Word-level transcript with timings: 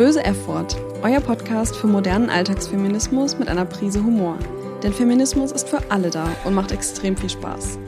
Böse 0.00 0.24
F-Wort, 0.24 0.78
euer 1.02 1.20
Podcast 1.20 1.76
für 1.76 1.86
modernen 1.86 2.30
Alltagsfeminismus 2.30 3.38
mit 3.38 3.48
einer 3.48 3.66
Prise 3.66 4.02
Humor. 4.02 4.38
Denn 4.82 4.94
Feminismus 4.94 5.52
ist 5.52 5.68
für 5.68 5.90
alle 5.90 6.08
da 6.08 6.26
und 6.46 6.54
macht 6.54 6.72
extrem 6.72 7.18
viel 7.18 7.28
Spaß. 7.28 7.78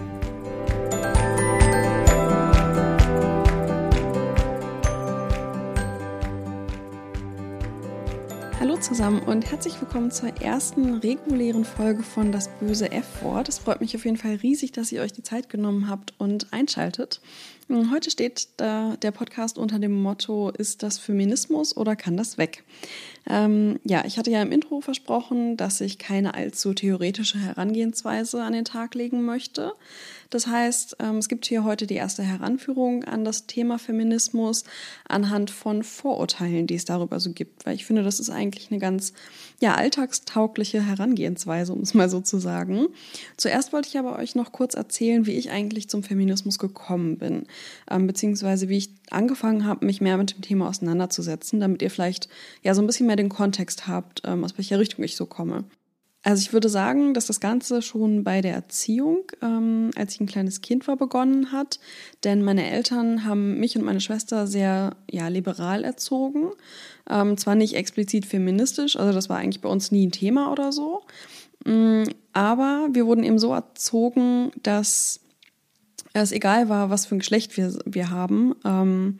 Zusammen 8.92 9.22
und 9.22 9.50
herzlich 9.50 9.80
willkommen 9.80 10.10
zur 10.10 10.28
ersten 10.42 10.96
regulären 10.96 11.64
Folge 11.64 12.02
von 12.02 12.30
Das 12.30 12.50
böse 12.60 12.92
F-Wort. 12.92 13.48
Es 13.48 13.58
freut 13.58 13.80
mich 13.80 13.96
auf 13.96 14.04
jeden 14.04 14.18
Fall 14.18 14.34
riesig, 14.34 14.70
dass 14.70 14.92
ihr 14.92 15.00
euch 15.00 15.14
die 15.14 15.22
Zeit 15.22 15.48
genommen 15.48 15.88
habt 15.88 16.12
und 16.18 16.52
einschaltet. 16.52 17.22
Heute 17.70 18.10
steht 18.10 18.48
der 18.60 19.10
Podcast 19.12 19.56
unter 19.56 19.78
dem 19.78 20.02
Motto, 20.02 20.50
ist 20.50 20.82
das 20.82 20.98
Feminismus 20.98 21.74
oder 21.74 21.96
kann 21.96 22.18
das 22.18 22.36
weg? 22.36 22.64
Ähm, 23.26 23.80
ja, 23.82 24.04
ich 24.04 24.18
hatte 24.18 24.30
ja 24.30 24.42
im 24.42 24.52
Intro 24.52 24.82
versprochen, 24.82 25.56
dass 25.56 25.80
ich 25.80 25.96
keine 25.96 26.34
allzu 26.34 26.74
theoretische 26.74 27.38
Herangehensweise 27.38 28.42
an 28.42 28.52
den 28.52 28.66
Tag 28.66 28.94
legen 28.94 29.22
möchte. 29.24 29.72
Das 30.32 30.46
heißt, 30.46 30.96
ähm, 30.98 31.18
es 31.18 31.28
gibt 31.28 31.44
hier 31.44 31.62
heute 31.62 31.86
die 31.86 31.96
erste 31.96 32.22
Heranführung 32.22 33.04
an 33.04 33.22
das 33.22 33.46
Thema 33.46 33.78
Feminismus 33.78 34.64
anhand 35.06 35.50
von 35.50 35.82
Vorurteilen, 35.82 36.66
die 36.66 36.74
es 36.74 36.86
darüber 36.86 37.20
so 37.20 37.32
gibt, 37.32 37.66
weil 37.66 37.74
ich 37.74 37.84
finde, 37.84 38.02
das 38.02 38.18
ist 38.18 38.30
eigentlich 38.30 38.70
eine 38.70 38.80
ganz 38.80 39.12
ja, 39.60 39.74
alltagstaugliche 39.74 40.86
Herangehensweise, 40.86 41.74
um 41.74 41.82
es 41.82 41.92
mal 41.92 42.08
so 42.08 42.22
zu 42.22 42.38
sagen. 42.38 42.86
Zuerst 43.36 43.74
wollte 43.74 43.90
ich 43.90 43.98
aber 43.98 44.18
euch 44.18 44.34
noch 44.34 44.52
kurz 44.52 44.72
erzählen, 44.72 45.26
wie 45.26 45.32
ich 45.32 45.50
eigentlich 45.50 45.90
zum 45.90 46.02
Feminismus 46.02 46.58
gekommen 46.58 47.18
bin, 47.18 47.44
ähm, 47.90 48.06
beziehungsweise 48.06 48.70
wie 48.70 48.78
ich 48.78 48.90
angefangen 49.10 49.66
habe, 49.66 49.84
mich 49.84 50.00
mehr 50.00 50.16
mit 50.16 50.34
dem 50.34 50.40
Thema 50.40 50.66
auseinanderzusetzen, 50.70 51.60
damit 51.60 51.82
ihr 51.82 51.90
vielleicht 51.90 52.30
ja 52.62 52.74
so 52.74 52.80
ein 52.80 52.86
bisschen 52.86 53.06
mehr 53.06 53.16
den 53.16 53.28
Kontext 53.28 53.86
habt, 53.86 54.22
ähm, 54.24 54.44
aus 54.44 54.56
welcher 54.56 54.78
Richtung 54.78 55.04
ich 55.04 55.14
so 55.14 55.26
komme. 55.26 55.64
Also 56.24 56.40
ich 56.40 56.52
würde 56.52 56.68
sagen, 56.68 57.14
dass 57.14 57.26
das 57.26 57.40
Ganze 57.40 57.82
schon 57.82 58.22
bei 58.22 58.40
der 58.40 58.54
Erziehung, 58.54 59.24
ähm, 59.42 59.90
als 59.96 60.14
ich 60.14 60.20
ein 60.20 60.26
kleines 60.26 60.60
Kind 60.60 60.86
war, 60.86 60.96
begonnen 60.96 61.50
hat. 61.50 61.80
Denn 62.22 62.44
meine 62.44 62.70
Eltern 62.70 63.24
haben 63.24 63.58
mich 63.58 63.76
und 63.76 63.84
meine 63.84 64.00
Schwester 64.00 64.46
sehr 64.46 64.94
ja, 65.10 65.26
liberal 65.28 65.82
erzogen. 65.82 66.50
Ähm, 67.10 67.36
zwar 67.36 67.56
nicht 67.56 67.74
explizit 67.74 68.24
feministisch, 68.24 68.96
also 68.96 69.12
das 69.12 69.28
war 69.28 69.38
eigentlich 69.38 69.60
bei 69.60 69.68
uns 69.68 69.90
nie 69.90 70.06
ein 70.06 70.12
Thema 70.12 70.52
oder 70.52 70.70
so. 70.70 71.02
Mm, 71.64 72.04
aber 72.32 72.88
wir 72.92 73.06
wurden 73.06 73.24
eben 73.24 73.40
so 73.40 73.52
erzogen, 73.52 74.52
dass 74.62 75.20
es 76.12 76.30
egal 76.30 76.68
war, 76.68 76.90
was 76.90 77.06
für 77.06 77.16
ein 77.16 77.20
Geschlecht 77.20 77.56
wir, 77.56 77.76
wir 77.84 78.10
haben. 78.10 78.54
Ähm, 78.64 79.18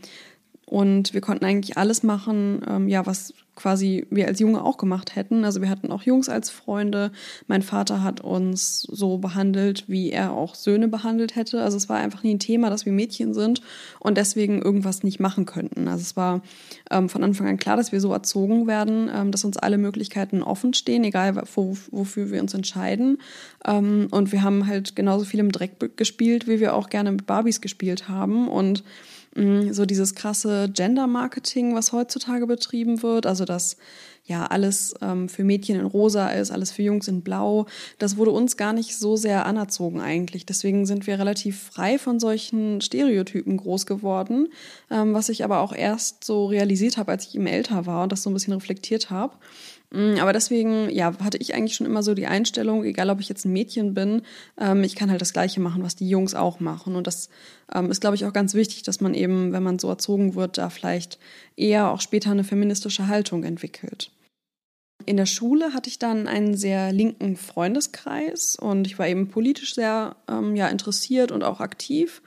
und 0.66 1.12
wir 1.12 1.20
konnten 1.20 1.44
eigentlich 1.44 1.77
alles 1.77 2.03
machen, 2.03 2.62
ähm, 2.66 2.89
ja, 2.89 3.05
was 3.05 3.34
quasi 3.55 4.06
wir 4.11 4.28
als 4.28 4.41
Junge 4.41 4.64
auch 4.64 4.78
gemacht 4.78 5.14
hätten. 5.14 5.45
Also 5.45 5.61
wir 5.61 5.69
hatten 5.69 5.92
auch 5.92 6.03
Jungs 6.03 6.28
als 6.28 6.48
Freunde. 6.50 7.12
Mein 7.47 7.62
Vater 7.62 8.03
hat 8.03 8.20
uns 8.20 8.83
so 8.83 9.19
behandelt, 9.19 9.84
wie 9.89 10.11
er 10.11 10.33
auch 10.33 10.55
Söhne 10.55 10.89
behandelt 10.89 11.36
hätte. 11.36 11.62
Also 11.62 11.77
es 11.77 11.89
war 11.89 11.98
einfach 11.98 12.22
nie 12.22 12.34
ein 12.34 12.39
Thema, 12.39 12.70
dass 12.70 12.86
wir 12.86 12.92
Mädchen 12.92 13.34
sind 13.34 13.61
und 13.98 14.17
deswegen 14.17 14.62
irgendwas 14.62 15.03
nicht 15.03 15.20
machen 15.20 15.44
könnten. 15.44 15.86
Also 15.86 16.03
es 16.03 16.17
war 16.17 16.41
ähm, 16.91 17.09
von 17.09 17.22
Anfang 17.22 17.47
an 17.47 17.59
klar, 17.59 17.77
dass 17.77 17.92
wir 17.92 18.00
so 18.00 18.12
erzogen 18.12 18.67
werden, 18.67 19.11
ähm, 19.14 19.31
dass 19.31 19.44
uns 19.44 19.59
alle 19.59 19.77
Möglichkeiten 19.77 20.42
offen 20.42 20.72
stehen, 20.72 21.05
egal 21.05 21.42
wo, 21.55 21.77
wofür 21.91 22.31
wir 22.31 22.41
uns 22.41 22.55
entscheiden. 22.55 23.19
Ähm, 23.66 24.09
und 24.11 24.33
wir 24.33 24.42
haben 24.42 24.66
halt 24.66 24.97
genauso 24.97 25.25
viel 25.27 25.41
im 25.41 25.53
Dreck 25.53 25.97
gespielt, 25.97 26.48
wie 26.48 26.61
wir 26.61 26.75
auch 26.75 26.89
gerne 26.89 27.12
mit 27.12 27.27
Barbies 27.27 27.60
gespielt 27.60 28.09
haben. 28.09 28.49
Und 28.49 28.82
so 29.34 29.87
dieses 29.87 30.15
krasse 30.15 30.69
Gender-Marketing, 30.69 31.75
was 31.75 31.93
heutzutage 31.93 32.47
betrieben 32.47 33.03
wird, 33.03 33.25
also 33.25 33.44
dass 33.47 33.78
ja 34.25 34.47
alles 34.47 34.94
ähm, 35.00 35.28
für 35.28 35.43
Mädchen 35.43 35.81
in 35.81 35.87
rosa 35.87 36.28
ist, 36.28 36.50
alles 36.50 36.70
für 36.70 36.82
Jungs 36.82 37.09
in 37.09 37.22
blau, 37.22 37.66
das 37.98 38.16
wurde 38.16 38.31
uns 38.31 38.56
gar 38.56 38.72
nicht 38.72 38.97
so 38.97 39.16
sehr 39.16 39.47
anerzogen 39.47 40.00
eigentlich. 40.00 40.47
Deswegen 40.47 40.87
sind 40.87 41.06
wir 41.06 41.19
relativ 41.19 41.60
frei 41.60 41.98
von 41.98 42.20
solchen 42.20 42.81
Stereotypen 42.81 43.56
groß 43.56 43.87
geworden, 43.87 44.48
ähm, 44.91 45.15
was 45.15 45.28
ich 45.28 45.44
aber 45.44 45.60
auch 45.60 45.72
erst 45.72 46.25
so 46.25 46.47
realisiert 46.47 46.99
habe, 46.99 47.10
als 47.10 47.26
ich 47.26 47.34
eben 47.34 47.47
älter 47.47 47.87
war 47.87 48.03
und 48.04 48.12
das 48.12 48.22
so 48.22 48.31
ein 48.31 48.34
bisschen 48.34 48.53
reflektiert 48.53 49.10
habe. 49.10 49.34
Mm, 49.92 50.19
aber 50.19 50.32
deswegen, 50.32 50.88
ja, 50.91 51.12
hatte 51.22 51.36
ich 51.38 51.54
eigentlich 51.54 51.75
schon 51.75 51.86
immer 51.86 52.03
so 52.03 52.14
die 52.14 52.26
Einstellung, 52.26 52.82
egal 52.84 53.10
ob 53.10 53.20
ich 53.20 53.28
jetzt 53.28 53.44
ein 53.44 53.53
Mädchen 53.53 53.92
bin, 53.92 54.22
ähm, 54.58 54.82
ich 54.84 54.94
kann 54.97 55.10
halt 55.10 55.20
das 55.20 55.34
Gleiche 55.34 55.60
machen, 55.60 55.82
was 55.82 55.97
die 55.97 56.08
Jungs 56.08 56.34
auch 56.34 56.60
machen. 56.60 56.97
Und 56.97 57.06
das 57.06 57.28
ähm, 57.72 57.91
ist, 57.91 58.00
glaube 58.00 58.16
ich, 58.16 58.25
auch 58.25 58.32
ganz 58.32 58.54
wichtig, 58.54 58.82
dass 58.82 59.00
man 59.00 59.12
eben, 59.12 59.52
wenn 59.52 59.62
man 59.62 59.78
so 59.78 59.88
erzogen 59.88 60.34
wird, 60.34 60.56
da 60.56 60.70
vielleicht 60.70 61.19
eher 61.56 61.91
auch 61.91 62.00
später 62.00 62.31
eine 62.31 62.44
feministische 62.44 63.08
Haltung 63.08 63.44
entwickelt. 63.44 64.10
In 65.04 65.16
der 65.16 65.26
Schule 65.26 65.75
hatte 65.75 65.91
ich 65.91 65.98
dann 65.98 66.28
einen 66.28 66.56
sehr 66.56 66.92
linken 66.92 67.36
Freundeskreis 67.36 68.56
und 68.56 68.86
ich 68.86 68.98
war 68.98 69.08
eben 69.08 69.28
politisch 69.28 69.75
sehr 69.75 70.16
ähm, 70.28 70.56
ja, 70.56 70.69
interessiert 70.69 71.32
und 71.32 71.42
auch 71.42 71.60
aktiv 71.60 72.22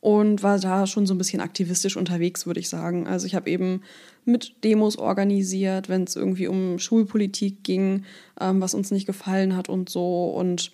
und 0.00 0.42
war 0.42 0.58
da 0.58 0.86
schon 0.86 1.06
so 1.06 1.14
ein 1.14 1.18
bisschen 1.18 1.40
aktivistisch 1.40 1.96
unterwegs, 1.96 2.46
würde 2.46 2.60
ich 2.60 2.68
sagen. 2.68 3.06
Also 3.06 3.26
ich 3.26 3.34
habe 3.34 3.50
eben 3.50 3.82
mit 4.24 4.64
Demos 4.64 4.96
organisiert, 4.96 5.88
wenn 5.88 6.04
es 6.04 6.16
irgendwie 6.16 6.48
um 6.48 6.78
Schulpolitik 6.78 7.62
ging, 7.62 8.04
ähm, 8.40 8.60
was 8.60 8.74
uns 8.74 8.90
nicht 8.90 9.06
gefallen 9.06 9.56
hat 9.56 9.68
und 9.68 9.90
so. 9.90 10.30
Und 10.30 10.72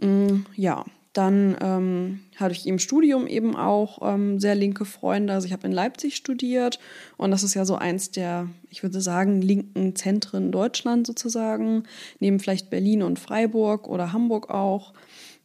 mh, 0.00 0.06
mm, 0.06 0.46
ja, 0.56 0.84
dann 1.12 1.56
ähm, 1.60 2.20
hatte 2.36 2.54
ich 2.54 2.66
im 2.66 2.78
Studium 2.78 3.26
eben 3.26 3.54
auch 3.54 3.98
ähm, 4.02 4.40
sehr 4.40 4.54
linke 4.54 4.86
Freunde. 4.86 5.34
Also 5.34 5.46
ich 5.46 5.52
habe 5.52 5.66
in 5.66 5.72
Leipzig 5.72 6.16
studiert 6.16 6.78
und 7.18 7.30
das 7.30 7.42
ist 7.42 7.54
ja 7.54 7.66
so 7.66 7.76
eins 7.76 8.10
der, 8.10 8.48
ich 8.70 8.82
würde 8.82 9.00
sagen, 9.00 9.42
linken 9.42 9.94
Zentren 9.94 10.52
Deutschland 10.52 11.06
sozusagen, 11.06 11.84
neben 12.18 12.40
vielleicht 12.40 12.70
Berlin 12.70 13.02
und 13.02 13.18
Freiburg 13.18 13.88
oder 13.88 14.12
Hamburg 14.12 14.48
auch. 14.48 14.94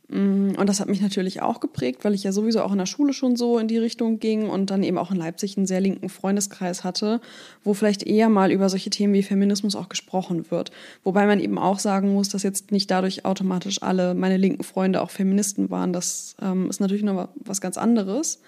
Mm, 0.09 0.51
und 0.57 0.67
das 0.67 0.79
hat 0.79 0.87
mich 0.87 1.01
natürlich 1.01 1.41
auch 1.41 1.59
geprägt, 1.59 2.05
weil 2.05 2.13
ich 2.13 2.23
ja 2.23 2.31
sowieso 2.31 2.61
auch 2.61 2.71
in 2.71 2.77
der 2.77 2.85
Schule 2.85 3.13
schon 3.13 3.35
so 3.35 3.59
in 3.59 3.67
die 3.67 3.77
Richtung 3.77 4.19
ging 4.19 4.49
und 4.49 4.69
dann 4.69 4.83
eben 4.83 4.97
auch 4.97 5.11
in 5.11 5.17
Leipzig 5.17 5.57
einen 5.57 5.65
sehr 5.65 5.81
linken 5.81 6.09
Freundeskreis 6.09 6.83
hatte, 6.83 7.19
wo 7.63 7.73
vielleicht 7.73 8.03
eher 8.03 8.29
mal 8.29 8.51
über 8.51 8.69
solche 8.69 8.89
Themen 8.89 9.13
wie 9.13 9.23
Feminismus 9.23 9.75
auch 9.75 9.89
gesprochen 9.89 10.49
wird. 10.49 10.71
Wobei 11.03 11.25
man 11.25 11.39
eben 11.39 11.57
auch 11.57 11.79
sagen 11.79 12.13
muss, 12.13 12.29
dass 12.29 12.43
jetzt 12.43 12.71
nicht 12.71 12.89
dadurch 12.89 13.25
automatisch 13.25 13.81
alle 13.81 14.13
meine 14.13 14.37
linken 14.37 14.63
Freunde 14.63 15.01
auch 15.01 15.11
Feministen 15.11 15.69
waren. 15.69 15.91
Das 15.91 16.35
ähm, 16.41 16.69
ist 16.69 16.79
natürlich 16.79 17.03
noch 17.03 17.29
was 17.35 17.59
ganz 17.59 17.77
anderes. 17.77 18.41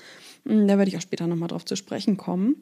Mm, 0.46 0.68
da 0.68 0.78
werde 0.78 0.90
ich 0.90 0.98
auch 0.98 1.02
später 1.02 1.28
nochmal 1.28 1.50
drauf 1.50 1.66
zu 1.66 1.76
sprechen 1.76 2.16
kommen. 2.16 2.56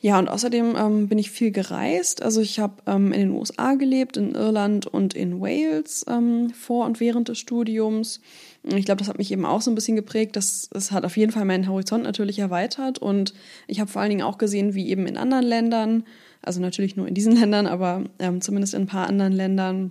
Ja, 0.00 0.18
und 0.20 0.28
außerdem 0.28 0.76
ähm, 0.76 1.08
bin 1.08 1.18
ich 1.18 1.32
viel 1.32 1.50
gereist. 1.50 2.22
Also 2.22 2.40
ich 2.40 2.60
habe 2.60 2.74
ähm, 2.86 3.12
in 3.12 3.20
den 3.20 3.30
USA 3.30 3.74
gelebt, 3.74 4.16
in 4.16 4.36
Irland 4.36 4.86
und 4.86 5.12
in 5.12 5.40
Wales 5.40 6.06
ähm, 6.08 6.50
vor 6.50 6.86
und 6.86 7.00
während 7.00 7.28
des 7.28 7.38
Studiums. 7.38 8.20
Ich 8.62 8.84
glaube, 8.84 9.00
das 9.00 9.08
hat 9.08 9.18
mich 9.18 9.32
eben 9.32 9.44
auch 9.44 9.60
so 9.60 9.72
ein 9.72 9.74
bisschen 9.74 9.96
geprägt. 9.96 10.36
Das, 10.36 10.68
das 10.72 10.92
hat 10.92 11.04
auf 11.04 11.16
jeden 11.16 11.32
Fall 11.32 11.44
meinen 11.44 11.68
Horizont 11.68 12.04
natürlich 12.04 12.38
erweitert. 12.38 13.00
Und 13.00 13.34
ich 13.66 13.80
habe 13.80 13.90
vor 13.90 14.00
allen 14.00 14.10
Dingen 14.10 14.22
auch 14.22 14.38
gesehen, 14.38 14.74
wie 14.74 14.88
eben 14.88 15.04
in 15.08 15.16
anderen 15.16 15.44
Ländern, 15.44 16.04
also 16.42 16.60
natürlich 16.60 16.94
nur 16.94 17.08
in 17.08 17.14
diesen 17.14 17.32
Ländern, 17.40 17.66
aber 17.66 18.04
ähm, 18.20 18.40
zumindest 18.40 18.74
in 18.74 18.82
ein 18.82 18.86
paar 18.86 19.08
anderen 19.08 19.32
Ländern, 19.32 19.90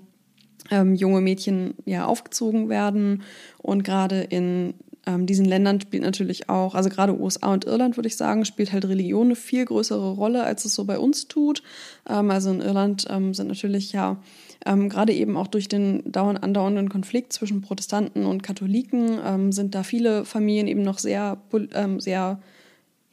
ähm, 0.71 0.95
junge 0.95 1.19
Mädchen 1.19 1.73
ja 1.83 2.05
aufgezogen 2.05 2.69
werden. 2.69 3.23
Und 3.57 3.83
gerade 3.83 4.21
in 4.21 4.73
ähm, 5.07 5.25
diesen 5.25 5.45
Ländern 5.45 5.79
spielt 5.79 6.03
natürlich 6.03 6.49
auch, 6.49 6.75
also 6.75 6.89
gerade 6.89 7.17
USA 7.17 7.53
und 7.53 7.65
Irland 7.65 7.97
würde 7.97 8.07
ich 8.07 8.17
sagen, 8.17 8.43
spielt 8.43 8.73
halt 8.73 8.85
Religion 8.85 9.27
eine 9.27 9.35
viel 9.35 9.63
größere 9.63 10.11
Rolle, 10.11 10.43
als 10.43 10.65
es 10.65 10.75
so 10.75 10.83
bei 10.83 10.99
uns 10.99 11.29
tut. 11.29 11.63
Ähm, 12.07 12.29
also 12.29 12.51
in 12.51 12.61
Irland 12.61 13.07
ähm, 13.09 13.33
sind 13.33 13.47
natürlich 13.47 13.93
ja 13.93 14.21
ähm, 14.65 14.89
gerade 14.89 15.13
eben 15.13 15.37
auch 15.37 15.47
durch 15.47 15.69
den 15.69 16.03
dauernd 16.11 16.43
andauernden 16.43 16.89
Konflikt 16.89 17.31
zwischen 17.31 17.61
Protestanten 17.61 18.25
und 18.25 18.43
Katholiken 18.43 19.19
ähm, 19.25 19.51
sind 19.53 19.73
da 19.73 19.83
viele 19.83 20.25
Familien 20.25 20.67
eben 20.67 20.81
noch 20.81 20.99
sehr, 20.99 21.37
ähm, 21.73 22.01
sehr 22.01 22.39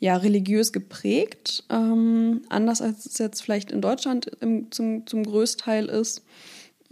ja, 0.00 0.16
religiös 0.16 0.72
geprägt, 0.72 1.64
anders 1.68 2.82
als 2.82 3.06
es 3.06 3.16
jetzt 3.16 3.40
vielleicht 3.40 3.70
in 3.70 3.80
Deutschland 3.80 4.26
im, 4.40 4.70
zum, 4.70 5.06
zum 5.06 5.22
Größteil 5.22 5.86
ist. 5.86 6.22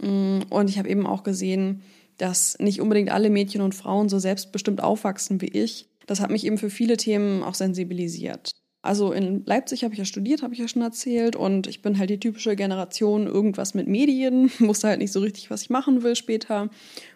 Mm, 0.01 0.39
und 0.49 0.69
ich 0.69 0.79
habe 0.79 0.89
eben 0.89 1.05
auch 1.05 1.21
gesehen, 1.21 1.83
dass 2.17 2.57
nicht 2.59 2.81
unbedingt 2.81 3.11
alle 3.11 3.29
Mädchen 3.29 3.61
und 3.61 3.75
Frauen 3.75 4.09
so 4.09 4.19
selbstbestimmt 4.19 4.81
aufwachsen 4.81 5.41
wie 5.41 5.47
ich. 5.47 5.87
Das 6.05 6.19
hat 6.19 6.31
mich 6.31 6.45
eben 6.45 6.57
für 6.57 6.69
viele 6.69 6.97
Themen 6.97 7.43
auch 7.43 7.55
sensibilisiert. 7.55 8.51
Also 8.83 9.13
in 9.13 9.45
Leipzig 9.45 9.85
habe 9.85 9.93
ich 9.93 9.99
ja 9.99 10.03
studiert, 10.03 10.43
habe 10.43 10.53
ich 10.53 10.59
ja 10.59 10.67
schon 10.67 10.81
erzählt, 10.81 11.37
und 11.37 11.67
ich 11.67 11.81
bin 11.81 11.97
halt 11.97 12.09
die 12.09 12.19
typische 12.19 12.57
Generation 12.57 13.27
irgendwas 13.27 13.73
mit 13.73 13.87
Medien, 13.87 14.51
wusste 14.59 14.89
halt 14.89 14.99
nicht 14.99 15.13
so 15.13 15.21
richtig, 15.21 15.49
was 15.49 15.61
ich 15.61 15.69
machen 15.69 16.03
will 16.03 16.17
später. 16.17 16.69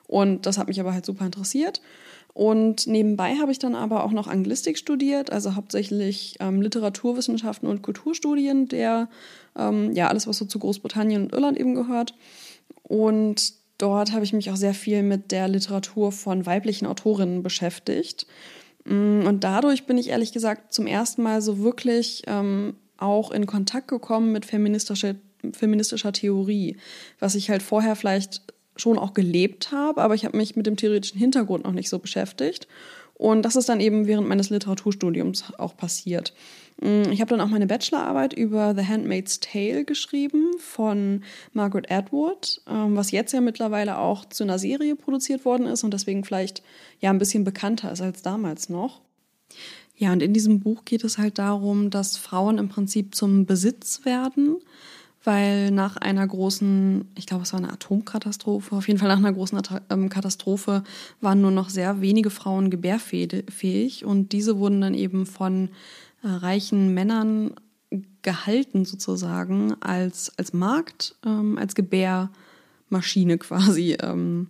Und 0.07 0.45
das 0.45 0.57
hat 0.57 0.69
mich 0.69 0.79
aber 0.79 0.93
halt 0.93 1.05
super 1.05 1.25
interessiert. 1.25 1.81
Und 2.33 2.87
nebenbei 2.87 3.35
habe 3.35 3.51
ich 3.51 3.59
dann 3.59 3.75
aber 3.75 4.05
auch 4.05 4.11
noch 4.11 4.27
Anglistik 4.27 4.77
studiert, 4.77 5.31
also 5.31 5.55
hauptsächlich 5.55 6.35
ähm, 6.39 6.61
Literaturwissenschaften 6.61 7.67
und 7.67 7.81
Kulturstudien, 7.81 8.67
der 8.67 9.09
ähm, 9.57 9.91
ja 9.93 10.07
alles, 10.07 10.25
was 10.27 10.37
so 10.37 10.45
zu 10.45 10.59
Großbritannien 10.59 11.23
und 11.23 11.33
Irland 11.33 11.59
eben 11.59 11.75
gehört. 11.75 12.13
Und 12.83 13.53
Dort 13.77 14.11
habe 14.11 14.23
ich 14.25 14.33
mich 14.33 14.49
auch 14.49 14.55
sehr 14.55 14.73
viel 14.73 15.03
mit 15.03 15.31
der 15.31 15.47
Literatur 15.47 16.11
von 16.11 16.45
weiblichen 16.45 16.87
Autorinnen 16.87 17.43
beschäftigt. 17.43 18.25
Mm, 18.85 19.21
und 19.25 19.43
dadurch 19.43 19.85
bin 19.85 19.97
ich 19.97 20.09
ehrlich 20.09 20.31
gesagt 20.31 20.73
zum 20.73 20.87
ersten 20.87 21.21
Mal 21.21 21.41
so 21.41 21.59
wirklich 21.59 22.23
ähm, 22.27 22.75
auch 22.97 23.31
in 23.31 23.45
Kontakt 23.45 23.87
gekommen 23.87 24.31
mit 24.31 24.45
feministischer, 24.45 25.15
feministischer 25.53 26.11
Theorie, 26.11 26.77
was 27.19 27.35
ich 27.35 27.49
halt 27.49 27.61
vorher 27.61 27.95
vielleicht 27.95 28.41
schon 28.75 28.97
auch 28.97 29.13
gelebt 29.13 29.71
habe, 29.71 30.01
aber 30.01 30.15
ich 30.15 30.25
habe 30.25 30.37
mich 30.37 30.55
mit 30.55 30.67
dem 30.67 30.77
theoretischen 30.77 31.19
Hintergrund 31.19 31.63
noch 31.63 31.71
nicht 31.73 31.89
so 31.89 31.99
beschäftigt. 31.99 32.67
Und 33.15 33.41
das 33.43 33.55
ist 33.55 33.67
dann 33.69 33.79
eben 33.79 34.05
während 34.05 34.27
meines 34.27 34.51
Literaturstudiums 34.51 35.45
auch 35.57 35.75
passiert. 35.75 36.33
Mm, 36.81 37.11
ich 37.11 37.21
habe 37.21 37.29
dann 37.29 37.41
auch 37.41 37.47
meine 37.47 37.67
Bachelorarbeit 37.67 38.33
über 38.33 38.75
The 38.75 38.85
Handmaid's 38.85 39.39
Tale 39.39 39.85
geschrieben 39.85 40.53
von 40.59 41.23
Margaret 41.53 41.91
Atwood, 41.91 42.61
ähm, 42.67 42.95
was 42.95 43.11
jetzt 43.11 43.33
ja 43.33 43.41
mittlerweile 43.41 43.97
auch 43.97 44.25
zu 44.25 44.43
einer 44.43 44.59
Serie 44.59 44.95
produziert 44.95 45.45
worden 45.45 45.65
ist 45.65 45.83
und 45.83 45.93
deswegen 45.93 46.23
vielleicht 46.23 46.63
ja 46.99 47.09
ein 47.09 47.19
bisschen 47.19 47.43
bekannter 47.43 47.91
ist 47.91 48.01
als 48.01 48.21
damals 48.21 48.69
noch. 48.69 49.01
Ja, 49.95 50.13
und 50.13 50.21
in 50.21 50.33
diesem 50.33 50.59
Buch 50.59 50.85
geht 50.85 51.03
es 51.03 51.17
halt 51.17 51.39
darum, 51.39 51.89
dass 51.89 52.17
Frauen 52.17 52.59
im 52.59 52.69
Prinzip 52.69 53.15
zum 53.15 53.45
Besitz 53.47 54.05
werden 54.05 54.57
weil 55.27 55.71
nach 55.71 55.97
einer 55.97 56.25
großen, 56.25 57.05
ich 57.15 57.25
glaube, 57.25 57.43
es 57.43 57.51
war 57.51 57.59
eine 57.59 57.73
Atomkatastrophe, 57.73 58.73
auf 58.73 58.87
jeden 58.87 58.97
Fall 58.97 59.09
nach 59.09 59.17
einer 59.17 59.33
großen 59.33 59.61
ähm, 59.89 60.07
Katastrophe 60.07 60.83
waren 61.19 61.41
nur 61.41 61.51
noch 61.51 61.67
sehr 61.67 61.99
wenige 61.99 62.29
Frauen 62.29 62.69
gebärfähig 62.69 64.05
und 64.05 64.31
diese 64.31 64.57
wurden 64.57 64.79
dann 64.79 64.93
eben 64.93 65.25
von 65.25 65.67
äh, 66.27 66.29
reichen 66.29 66.93
Männern 66.93 67.55
gehalten 68.21 68.83
sozusagen 68.83 69.81
als, 69.81 70.31
als 70.37 70.51
Markt, 70.51 71.15
ähm, 71.25 71.57
als 71.57 71.73
Gebärmaschine 71.75 73.37
quasi. 73.37 73.97
Ähm, 74.01 74.49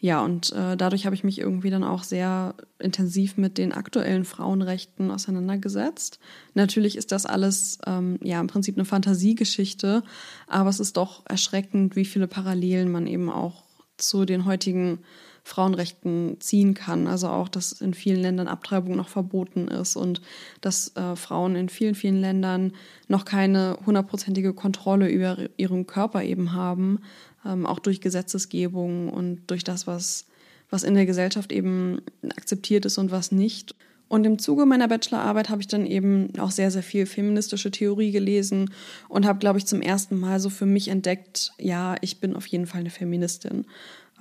ja, 0.00 0.24
und 0.24 0.52
äh, 0.52 0.76
dadurch 0.76 1.06
habe 1.06 1.16
ich 1.16 1.24
mich 1.24 1.40
irgendwie 1.40 1.70
dann 1.70 1.82
auch 1.82 2.04
sehr 2.04 2.54
intensiv 2.78 3.36
mit 3.36 3.58
den 3.58 3.72
aktuellen 3.72 4.24
Frauenrechten 4.24 5.10
auseinandergesetzt. 5.10 6.20
Natürlich 6.54 6.96
ist 6.96 7.10
das 7.10 7.26
alles 7.26 7.78
ähm, 7.84 8.20
ja 8.22 8.40
im 8.40 8.46
Prinzip 8.46 8.76
eine 8.76 8.84
Fantasiegeschichte, 8.84 10.04
aber 10.46 10.70
es 10.70 10.78
ist 10.78 10.96
doch 10.96 11.24
erschreckend, 11.28 11.96
wie 11.96 12.04
viele 12.04 12.28
Parallelen 12.28 12.92
man 12.92 13.08
eben 13.08 13.28
auch 13.28 13.64
zu 13.96 14.24
den 14.24 14.44
heutigen 14.44 15.00
Frauenrechten 15.48 16.36
ziehen 16.40 16.74
kann. 16.74 17.06
Also 17.06 17.28
auch, 17.28 17.48
dass 17.48 17.72
in 17.72 17.94
vielen 17.94 18.20
Ländern 18.20 18.48
Abtreibung 18.48 18.96
noch 18.96 19.08
verboten 19.08 19.68
ist 19.68 19.96
und 19.96 20.20
dass 20.60 20.94
äh, 20.96 21.16
Frauen 21.16 21.56
in 21.56 21.68
vielen, 21.68 21.94
vielen 21.94 22.20
Ländern 22.20 22.72
noch 23.08 23.24
keine 23.24 23.78
hundertprozentige 23.84 24.52
Kontrolle 24.52 25.08
über 25.08 25.48
ihren 25.56 25.86
Körper 25.86 26.22
eben 26.22 26.52
haben, 26.52 27.00
ähm, 27.46 27.66
auch 27.66 27.78
durch 27.78 28.00
Gesetzesgebung 28.00 29.08
und 29.08 29.40
durch 29.46 29.64
das, 29.64 29.86
was, 29.86 30.26
was 30.70 30.82
in 30.82 30.94
der 30.94 31.06
Gesellschaft 31.06 31.50
eben 31.50 32.02
akzeptiert 32.36 32.84
ist 32.84 32.98
und 32.98 33.10
was 33.10 33.32
nicht. 33.32 33.74
Und 34.08 34.24
im 34.26 34.38
Zuge 34.38 34.66
meiner 34.66 34.88
Bachelorarbeit 34.88 35.48
habe 35.48 35.60
ich 35.60 35.68
dann 35.68 35.86
eben 35.86 36.38
auch 36.38 36.50
sehr, 36.50 36.70
sehr 36.70 36.82
viel 36.82 37.06
feministische 37.06 37.70
Theorie 37.70 38.10
gelesen 38.10 38.70
und 39.08 39.26
habe, 39.26 39.38
glaube 39.38 39.58
ich, 39.58 39.66
zum 39.66 39.82
ersten 39.82 40.18
Mal 40.18 40.40
so 40.40 40.50
für 40.50 40.66
mich 40.66 40.88
entdeckt, 40.88 41.52
ja, 41.58 41.96
ich 42.00 42.20
bin 42.20 42.36
auf 42.36 42.46
jeden 42.46 42.66
Fall 42.66 42.80
eine 42.80 42.90
Feministin. 42.90 43.66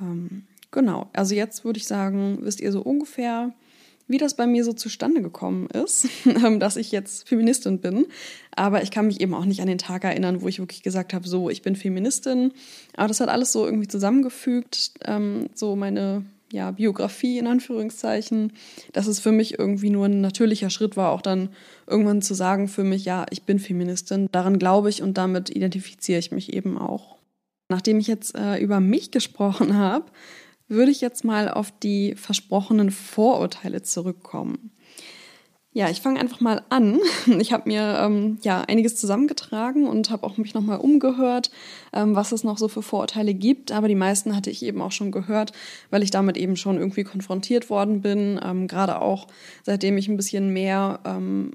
Ähm, 0.01 0.44
genau, 0.72 1.10
also 1.14 1.36
jetzt 1.36 1.66
würde 1.66 1.78
ich 1.78 1.88
sagen, 1.88 2.40
wisst 2.42 2.62
ihr 2.62 2.72
so 2.72 2.81
ungefähr, 2.81 3.54
wie 4.08 4.18
das 4.18 4.36
bei 4.36 4.48
mir 4.48 4.64
so 4.64 4.74
zustande 4.74 5.22
gekommen 5.22 5.68
ist, 5.68 6.08
ähm, 6.25 6.60
dass 6.60 6.78
ich 6.78 6.92
jetzt 6.92 7.28
Feministin 7.28 7.80
bin. 7.80 8.06
Aber 8.56 8.81
ich 8.81 8.92
kann 8.92 9.08
mich 9.08 9.22
eben 9.22 9.34
auch 9.34 9.46
nicht 9.46 9.62
an 9.62 9.68
den 9.68 9.78
Tag 9.78 10.04
erinnern, 10.04 10.42
wo 10.42 10.48
ich 10.48 10.60
wirklich 10.60 10.84
gesagt 10.84 11.14
habe, 11.14 11.28
so, 11.28 11.50
ich 11.50 11.62
bin 11.62 11.75
Feministin. 11.75 12.54
Aber 12.96 13.08
das 13.08 13.19
hat 13.19 13.30
alles 13.30 13.52
so 13.52 13.66
irgendwie 13.66 13.88
zusammengefügt, 13.88 14.94
ähm, 15.06 15.50
so 15.54 15.75
meine 15.75 16.25
ja, 16.52 16.72
Biografie 16.72 17.38
in 17.38 17.48
Anführungszeichen, 17.48 18.54
dass 18.94 19.08
es 19.08 19.20
für 19.20 19.31
mich 19.31 19.60
irgendwie 19.60 19.90
nur 19.90 20.06
ein 20.06 20.22
natürlicher 20.22 20.70
Schritt 20.70 20.96
war, 20.96 21.12
auch 21.12 21.22
dann 21.22 21.50
irgendwann 21.88 22.22
zu 22.22 22.34
sagen 22.34 22.68
für 22.68 22.84
mich, 22.84 23.06
ja, 23.06 23.25
ich 23.31 23.44
bin 23.44 23.60
Feministin. 23.60 24.30
Daran 24.31 24.58
glaube 24.58 24.90
ich 24.90 25.02
und 25.02 25.18
damit 25.18 25.50
identifiziere 25.50 26.20
ich 26.20 26.31
mich 26.31 26.54
eben 26.54 26.78
auch. 26.78 27.18
Nachdem 27.70 28.00
ich 28.00 28.08
jetzt 28.08 28.36
äh, 28.36 28.58
über 28.60 28.80
mich 28.80 29.12
gesprochen 29.12 29.75
habe, 29.78 30.06
würde 30.68 30.92
ich 30.92 31.02
jetzt 31.02 31.24
mal 31.24 31.50
auf 31.50 31.72
die 31.72 32.16
versprochenen 32.16 32.92
Vorurteile 32.92 33.81
zurückkommen. 33.81 34.72
Ja, 35.78 35.92
ich 35.92 36.02
fange 36.02 36.19
einfach 36.19 36.42
mal 36.42 36.64
an. 36.69 37.00
Ich 37.40 37.54
habe 37.54 37.69
mir 37.69 38.00
ähm, 38.02 38.40
ja 38.42 38.62
einiges 38.62 38.96
zusammengetragen 38.96 39.88
und 39.88 40.10
habe 40.10 40.25
auch 40.25 40.38
mich 40.38 40.56
nochmal 40.56 40.80
umgehört, 40.80 41.52
ähm, 41.94 42.16
was 42.16 42.31
es 42.31 42.44
noch 42.44 42.58
so 42.58 42.68
für 42.68 42.81
Vorurteile 42.81 43.36
gibt. 43.36 43.72
Aber 43.72 43.88
die 43.88 43.94
meisten 43.94 44.36
hatte 44.36 44.50
ich 44.50 44.64
eben 44.64 44.81
auch 44.81 44.92
schon 44.92 45.12
gehört, 45.12 45.52
weil 45.92 46.02
ich 46.02 46.10
damit 46.10 46.36
eben 46.36 46.56
schon 46.56 46.78
irgendwie 46.78 47.04
konfrontiert 47.04 47.70
worden 47.70 48.02
bin. 48.02 48.40
Ähm, 48.44 48.68
Gerade 48.68 49.02
auch 49.02 49.28
seitdem 49.62 50.00
ich 50.00 50.08
ein 50.08 50.18
bisschen 50.18 50.52
mehr 50.52 51.00
ähm, 51.06 51.52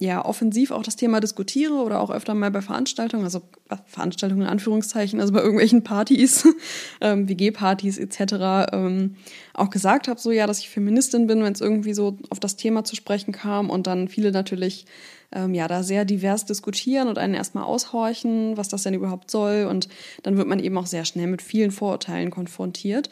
ja 0.00 0.24
offensiv 0.24 0.70
auch 0.70 0.82
das 0.82 0.96
Thema 0.96 1.20
diskutiere 1.20 1.74
oder 1.74 2.00
auch 2.00 2.10
öfter 2.10 2.34
mal 2.34 2.50
bei 2.50 2.62
Veranstaltungen, 2.62 3.24
also 3.24 3.42
äh, 3.68 3.76
Veranstaltungen 3.86 4.42
in 4.42 4.48
Anführungszeichen, 4.48 5.20
also 5.20 5.32
bei 5.32 5.40
irgendwelchen 5.40 5.82
Partys, 5.82 6.46
ähm, 7.00 7.28
WG-Partys 7.28 7.98
etc., 7.98 8.72
ähm, 8.72 9.16
auch 9.54 9.70
gesagt 9.70 10.06
habe, 10.06 10.20
so 10.20 10.30
ja, 10.30 10.46
dass 10.46 10.60
ich 10.60 10.70
Feministin 10.70 11.26
bin, 11.26 11.42
wenn 11.42 11.52
es 11.52 11.60
irgendwie 11.60 11.94
so 11.94 12.16
auf 12.30 12.38
das 12.38 12.56
Thema 12.56 12.84
zu 12.84 12.94
sprechen 12.94 13.32
kam 13.32 13.70
und 13.70 13.86
dann 13.86 14.08
viele 14.08 14.30
natürlich 14.30 14.86
ähm, 15.32 15.54
ja 15.54 15.68
da 15.68 15.82
sehr 15.82 16.04
divers 16.04 16.46
diskutieren 16.46 17.08
und 17.08 17.18
einen 17.18 17.34
erstmal 17.34 17.64
aushorchen, 17.64 18.56
was 18.56 18.68
das 18.68 18.82
denn 18.82 18.94
überhaupt 18.94 19.30
soll 19.30 19.66
und 19.68 19.88
dann 20.22 20.36
wird 20.36 20.48
man 20.48 20.58
eben 20.58 20.76
auch 20.78 20.86
sehr 20.86 21.04
schnell 21.04 21.26
mit 21.26 21.42
vielen 21.42 21.70
Vorurteilen 21.70 22.30
konfrontiert. 22.30 23.10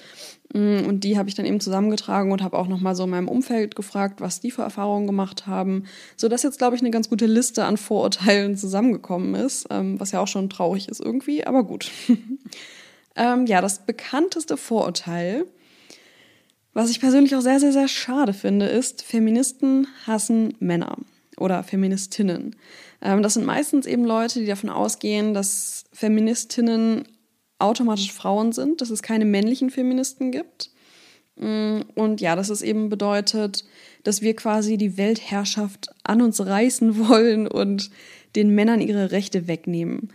Mm, 0.54 0.86
und 0.86 1.04
die 1.04 1.18
habe 1.18 1.28
ich 1.28 1.34
dann 1.34 1.44
eben 1.44 1.60
zusammengetragen 1.60 2.32
und 2.32 2.42
habe 2.42 2.58
auch 2.58 2.68
nochmal 2.68 2.94
so 2.94 3.04
in 3.04 3.10
meinem 3.10 3.28
Umfeld 3.28 3.76
gefragt, 3.76 4.20
was 4.20 4.40
die 4.40 4.50
für 4.50 4.62
Erfahrungen 4.62 5.06
gemacht 5.06 5.46
haben, 5.46 5.84
sodass 6.16 6.42
jetzt, 6.42 6.58
glaube 6.58 6.76
ich, 6.76 6.82
eine 6.82 6.90
ganz 6.90 7.10
gute 7.10 7.26
Liste 7.26 7.64
an 7.64 7.76
Vorurteilen 7.76 8.56
zusammengekommen 8.56 9.34
ist, 9.34 9.66
ähm, 9.70 10.00
was 10.00 10.12
ja 10.12 10.20
auch 10.20 10.28
schon 10.28 10.48
traurig 10.48 10.88
ist 10.88 11.00
irgendwie, 11.00 11.46
aber 11.46 11.64
gut. 11.64 11.90
ähm, 13.16 13.46
ja, 13.46 13.60
das 13.60 13.84
bekannteste 13.84 14.56
Vorurteil, 14.56 15.44
was 16.72 16.90
ich 16.90 17.00
persönlich 17.00 17.34
auch 17.34 17.40
sehr, 17.40 17.60
sehr, 17.60 17.72
sehr 17.72 17.88
schade 17.88 18.32
finde, 18.32 18.66
ist, 18.66 19.02
Feministen 19.02 19.86
hassen 20.06 20.54
Männer 20.60 20.96
oder 21.38 21.62
Feministinnen. 21.62 22.56
Ähm, 23.02 23.22
das 23.22 23.34
sind 23.34 23.46
meistens 23.46 23.86
eben 23.86 24.04
Leute, 24.04 24.40
die 24.40 24.46
davon 24.46 24.70
ausgehen, 24.70 25.34
dass 25.34 25.84
Feministinnen 25.92 27.04
automatisch 27.58 28.12
Frauen 28.12 28.52
sind, 28.52 28.80
dass 28.80 28.90
es 28.90 29.02
keine 29.02 29.24
männlichen 29.24 29.70
Feministen 29.70 30.30
gibt. 30.30 30.70
Mm, 31.36 31.80
und 31.94 32.20
ja, 32.20 32.36
dass 32.36 32.48
es 32.48 32.62
eben 32.62 32.88
bedeutet, 32.88 33.64
dass 34.04 34.22
wir 34.22 34.34
quasi 34.34 34.76
die 34.76 34.96
Weltherrschaft 34.96 35.88
an 36.04 36.22
uns 36.22 36.44
reißen 36.44 37.08
wollen 37.08 37.46
und 37.46 37.90
den 38.34 38.54
Männern 38.54 38.80
ihre 38.80 39.10
Rechte 39.10 39.48
wegnehmen. 39.48 40.12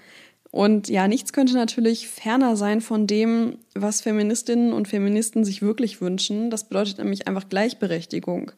Und 0.51 0.89
ja, 0.89 1.07
nichts 1.07 1.31
könnte 1.31 1.53
natürlich 1.53 2.09
ferner 2.09 2.57
sein 2.57 2.81
von 2.81 3.07
dem, 3.07 3.57
was 3.73 4.01
Feministinnen 4.01 4.73
und 4.73 4.89
Feministen 4.89 5.45
sich 5.45 5.61
wirklich 5.61 6.01
wünschen. 6.01 6.49
Das 6.49 6.67
bedeutet 6.67 6.97
nämlich 6.97 7.27
einfach 7.27 7.47
Gleichberechtigung. 7.47 8.51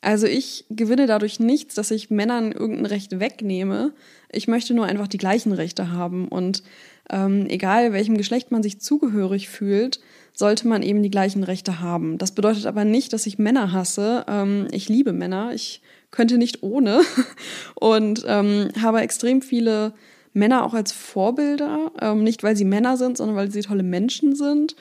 Also 0.00 0.26
ich 0.26 0.64
gewinne 0.70 1.06
dadurch 1.06 1.40
nichts, 1.40 1.74
dass 1.74 1.90
ich 1.90 2.10
Männern 2.10 2.52
irgendein 2.52 2.86
Recht 2.86 3.18
wegnehme. 3.18 3.92
Ich 4.30 4.46
möchte 4.46 4.74
nur 4.74 4.86
einfach 4.86 5.08
die 5.08 5.18
gleichen 5.18 5.52
Rechte 5.52 5.90
haben. 5.90 6.28
Und 6.28 6.62
ähm, 7.10 7.46
egal 7.48 7.92
welchem 7.92 8.16
Geschlecht 8.16 8.50
man 8.50 8.62
sich 8.62 8.80
zugehörig 8.80 9.48
fühlt, 9.48 10.00
sollte 10.32 10.68
man 10.68 10.82
eben 10.82 11.02
die 11.02 11.10
gleichen 11.10 11.42
Rechte 11.42 11.80
haben. 11.80 12.16
Das 12.18 12.32
bedeutet 12.32 12.66
aber 12.66 12.84
nicht, 12.84 13.12
dass 13.12 13.26
ich 13.26 13.38
Männer 13.38 13.72
hasse. 13.72 14.24
Ähm, 14.28 14.68
ich 14.70 14.88
liebe 14.88 15.12
Männer. 15.12 15.52
Ich 15.52 15.82
könnte 16.10 16.38
nicht 16.38 16.62
ohne 16.62 17.00
und 17.74 18.24
ähm, 18.26 18.68
habe 18.80 19.00
extrem 19.00 19.42
viele 19.42 19.94
Männer 20.32 20.64
auch 20.64 20.74
als 20.74 20.92
Vorbilder. 20.92 21.90
Ähm, 22.00 22.22
nicht, 22.22 22.44
weil 22.44 22.56
sie 22.56 22.64
Männer 22.64 22.96
sind, 22.96 23.16
sondern 23.16 23.36
weil 23.36 23.50
sie 23.50 23.62
tolle 23.62 23.82
Menschen 23.82 24.36
sind. 24.36 24.76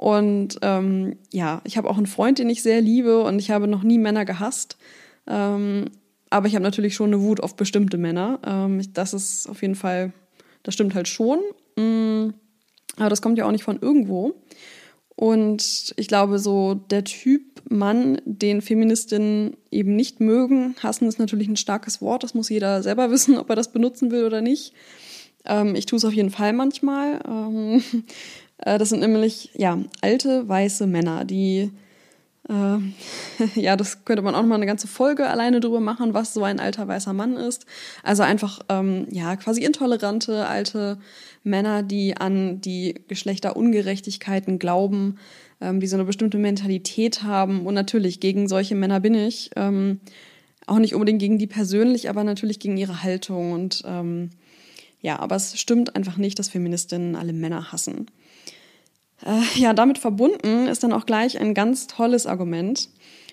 Und 0.00 0.58
ähm, 0.62 1.18
ja, 1.30 1.60
ich 1.64 1.76
habe 1.76 1.90
auch 1.90 1.98
einen 1.98 2.06
Freund, 2.06 2.38
den 2.38 2.48
ich 2.48 2.62
sehr 2.62 2.80
liebe 2.80 3.22
und 3.22 3.38
ich 3.38 3.50
habe 3.50 3.66
noch 3.66 3.82
nie 3.82 3.98
Männer 3.98 4.24
gehasst. 4.24 4.78
Ähm, 5.26 5.90
aber 6.30 6.46
ich 6.46 6.54
habe 6.54 6.62
natürlich 6.62 6.94
schon 6.94 7.12
eine 7.12 7.20
Wut 7.20 7.42
auf 7.42 7.54
bestimmte 7.54 7.98
Männer. 7.98 8.38
Ähm, 8.46 8.80
das 8.94 9.12
ist 9.12 9.46
auf 9.46 9.60
jeden 9.60 9.74
Fall, 9.74 10.14
das 10.62 10.72
stimmt 10.72 10.94
halt 10.94 11.06
schon. 11.06 11.40
Mm, 11.76 12.32
aber 12.96 13.10
das 13.10 13.20
kommt 13.20 13.36
ja 13.36 13.44
auch 13.44 13.50
nicht 13.50 13.64
von 13.64 13.78
irgendwo. 13.78 14.36
Und 15.16 15.92
ich 15.98 16.08
glaube, 16.08 16.38
so 16.38 16.72
der 16.72 17.04
Typ 17.04 17.60
Mann, 17.68 18.22
den 18.24 18.62
Feministinnen 18.62 19.58
eben 19.70 19.96
nicht 19.96 20.18
mögen, 20.18 20.76
hassen 20.82 21.08
ist 21.08 21.18
natürlich 21.18 21.46
ein 21.46 21.56
starkes 21.56 22.00
Wort. 22.00 22.22
Das 22.22 22.32
muss 22.32 22.48
jeder 22.48 22.82
selber 22.82 23.10
wissen, 23.10 23.36
ob 23.36 23.50
er 23.50 23.56
das 23.56 23.70
benutzen 23.70 24.10
will 24.10 24.24
oder 24.24 24.40
nicht. 24.40 24.72
Ähm, 25.44 25.74
ich 25.74 25.84
tue 25.84 25.98
es 25.98 26.06
auf 26.06 26.14
jeden 26.14 26.30
Fall 26.30 26.54
manchmal. 26.54 27.20
Ähm, 27.28 27.82
äh, 27.82 28.02
das 28.64 28.90
sind 28.90 29.00
nämlich 29.00 29.50
ja 29.54 29.78
alte 30.00 30.48
weiße 30.48 30.86
Männer, 30.86 31.24
die 31.24 31.70
äh, 32.48 32.78
ja, 33.60 33.76
das 33.76 34.04
könnte 34.04 34.22
man 34.22 34.34
auch 34.34 34.42
noch 34.42 34.48
mal 34.48 34.56
eine 34.56 34.66
ganze 34.66 34.88
Folge 34.88 35.28
alleine 35.28 35.60
drüber 35.60 35.80
machen, 35.80 36.14
was 36.14 36.34
so 36.34 36.42
ein 36.42 36.60
alter 36.60 36.88
weißer 36.88 37.12
Mann 37.12 37.36
ist. 37.36 37.66
Also 38.02 38.22
einfach 38.22 38.60
ähm, 38.68 39.06
ja 39.10 39.36
quasi 39.36 39.62
intolerante 39.62 40.46
alte 40.46 40.98
Männer, 41.44 41.82
die 41.82 42.16
an 42.16 42.60
die 42.60 42.94
Geschlechterungerechtigkeiten 43.08 44.58
glauben, 44.58 45.18
ähm, 45.60 45.80
die 45.80 45.86
so 45.86 45.96
eine 45.96 46.04
bestimmte 46.04 46.38
Mentalität 46.38 47.22
haben. 47.22 47.66
Und 47.66 47.74
natürlich 47.74 48.20
gegen 48.20 48.48
solche 48.48 48.74
Männer 48.74 49.00
bin 49.00 49.14
ich. 49.14 49.50
Ähm, 49.56 50.00
auch 50.66 50.78
nicht 50.78 50.94
unbedingt 50.94 51.20
gegen 51.20 51.38
die 51.38 51.46
persönlich, 51.46 52.08
aber 52.10 52.22
natürlich 52.24 52.60
gegen 52.60 52.76
ihre 52.76 53.02
Haltung. 53.02 53.52
Und 53.52 53.82
ähm, 53.86 54.30
ja, 55.00 55.18
aber 55.18 55.36
es 55.36 55.58
stimmt 55.58 55.96
einfach 55.96 56.16
nicht, 56.16 56.38
dass 56.38 56.48
Feministinnen 56.48 57.16
alle 57.16 57.32
Männer 57.32 57.72
hassen. 57.72 58.06
Äh, 59.24 59.60
ja, 59.60 59.72
damit 59.72 59.98
verbunden 59.98 60.66
ist 60.66 60.82
dann 60.82 60.92
auch 60.92 61.06
gleich 61.06 61.38
ein 61.38 61.54
ganz 61.54 61.86
tolles 61.86 62.26
Argument 62.26 62.88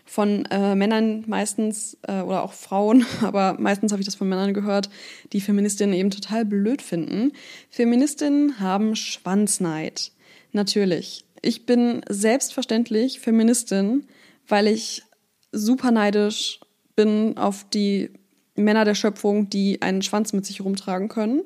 von 0.06 0.46
äh, 0.46 0.74
Männern 0.74 1.26
meistens 1.28 1.98
äh, 2.08 2.22
oder 2.22 2.44
auch 2.44 2.54
Frauen, 2.54 3.06
aber 3.22 3.58
meistens 3.60 3.92
habe 3.92 4.02
ich 4.02 4.06
das 4.06 4.16
von 4.16 4.30
Männern 4.30 4.54
gehört, 4.54 4.90
die 5.34 5.42
Feministinnen 5.42 5.94
eben 5.94 6.10
total 6.10 6.46
blöd 6.46 6.82
finden. 6.82 7.34
Feministinnen 7.70 8.60
haben 8.60 8.96
Schwanzneid. 8.96 10.12
Natürlich. 10.54 11.26
Ich 11.42 11.66
bin 11.66 12.02
selbstverständlich 12.10 13.20
Feministin, 13.20 14.08
weil 14.48 14.68
ich 14.68 15.04
super 15.52 15.92
neidisch 15.92 16.60
bin 16.96 17.38
auf 17.38 17.66
die 17.70 18.10
Männer 18.56 18.86
der 18.86 18.96
Schöpfung, 18.96 19.50
die 19.50 19.82
einen 19.82 20.02
Schwanz 20.02 20.34
mit 20.34 20.46
sich 20.46 20.62
rumtragen 20.62 21.10
können. 21.10 21.44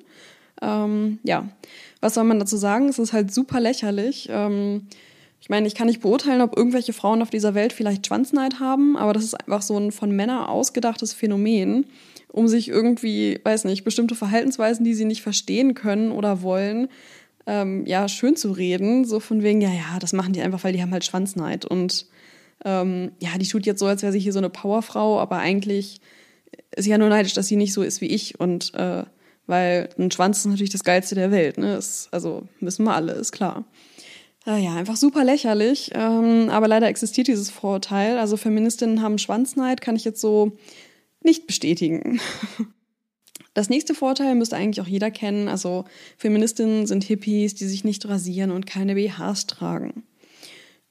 Ähm, 0.61 1.19
ja, 1.23 1.49
was 1.99 2.13
soll 2.13 2.23
man 2.23 2.39
dazu 2.39 2.57
sagen? 2.57 2.89
Es 2.89 2.99
ist 2.99 3.13
halt 3.13 3.33
super 3.33 3.59
lächerlich. 3.59 4.27
Ähm, 4.31 4.87
ich 5.41 5.49
meine, 5.49 5.67
ich 5.67 5.73
kann 5.73 5.87
nicht 5.87 6.01
beurteilen, 6.01 6.41
ob 6.41 6.55
irgendwelche 6.55 6.93
Frauen 6.93 7.21
auf 7.21 7.31
dieser 7.31 7.55
Welt 7.55 7.73
vielleicht 7.73 8.05
Schwanzneid 8.05 8.59
haben, 8.59 8.95
aber 8.95 9.11
das 9.11 9.23
ist 9.23 9.33
einfach 9.33 9.63
so 9.63 9.77
ein 9.77 9.91
von 9.91 10.11
Männern 10.11 10.45
ausgedachtes 10.45 11.13
Phänomen, 11.13 11.87
um 12.27 12.47
sich 12.47 12.69
irgendwie, 12.69 13.39
weiß 13.43 13.65
nicht, 13.65 13.83
bestimmte 13.83 14.15
Verhaltensweisen, 14.15 14.85
die 14.85 14.93
sie 14.93 15.05
nicht 15.05 15.23
verstehen 15.23 15.73
können 15.73 16.11
oder 16.11 16.43
wollen, 16.43 16.89
ähm, 17.47 17.85
ja, 17.87 18.07
schön 18.07 18.35
zu 18.35 18.51
reden. 18.51 19.03
So 19.03 19.19
von 19.19 19.41
wegen, 19.41 19.61
ja, 19.61 19.71
ja, 19.71 19.97
das 19.99 20.13
machen 20.13 20.33
die 20.33 20.41
einfach, 20.41 20.63
weil 20.63 20.73
die 20.73 20.81
haben 20.81 20.91
halt 20.91 21.05
Schwanzneid. 21.05 21.65
Und 21.65 22.05
ähm, 22.63 23.11
ja, 23.19 23.37
die 23.39 23.47
tut 23.47 23.65
jetzt 23.65 23.79
so, 23.79 23.87
als 23.87 24.03
wäre 24.03 24.11
sie 24.11 24.19
hier 24.19 24.33
so 24.33 24.39
eine 24.39 24.49
Powerfrau, 24.49 25.19
aber 25.19 25.39
eigentlich 25.39 26.01
ist 26.75 26.83
sie 26.83 26.91
ja 26.91 26.97
nur 26.99 27.09
neidisch, 27.09 27.33
dass 27.33 27.47
sie 27.47 27.55
nicht 27.55 27.73
so 27.73 27.81
ist 27.81 28.01
wie 28.01 28.07
ich. 28.07 28.39
Und 28.39 28.73
äh, 28.75 29.03
weil 29.47 29.89
ein 29.97 30.11
Schwanz 30.11 30.39
ist 30.39 30.45
natürlich 30.45 30.69
das 30.69 30.83
Geilste 30.83 31.15
der 31.15 31.31
Welt, 31.31 31.57
ne? 31.57 31.75
Ist, 31.75 32.09
also 32.11 32.47
wissen 32.59 32.83
wir 32.83 32.93
alle, 32.93 33.13
ist 33.13 33.31
klar. 33.31 33.65
Äh, 34.45 34.63
ja, 34.63 34.75
einfach 34.75 34.97
super 34.97 35.23
lächerlich. 35.23 35.91
Ähm, 35.93 36.49
aber 36.49 36.67
leider 36.67 36.87
existiert 36.87 37.27
dieses 37.27 37.49
Vorurteil. 37.49 38.17
Also 38.17 38.37
Feministinnen 38.37 39.01
haben 39.01 39.17
Schwanzneid, 39.17 39.81
kann 39.81 39.95
ich 39.95 40.05
jetzt 40.05 40.21
so 40.21 40.53
nicht 41.23 41.47
bestätigen. 41.47 42.19
Das 43.53 43.67
nächste 43.67 43.93
Vorteil 43.93 44.35
müsste 44.35 44.55
eigentlich 44.55 44.79
auch 44.79 44.87
jeder 44.87 45.11
kennen. 45.11 45.49
Also 45.49 45.83
Feministinnen 46.15 46.87
sind 46.87 47.03
Hippies, 47.03 47.53
die 47.53 47.65
sich 47.65 47.83
nicht 47.83 48.07
rasieren 48.07 48.49
und 48.51 48.65
keine 48.65 48.95
BHs 48.95 49.45
tragen. 49.47 50.03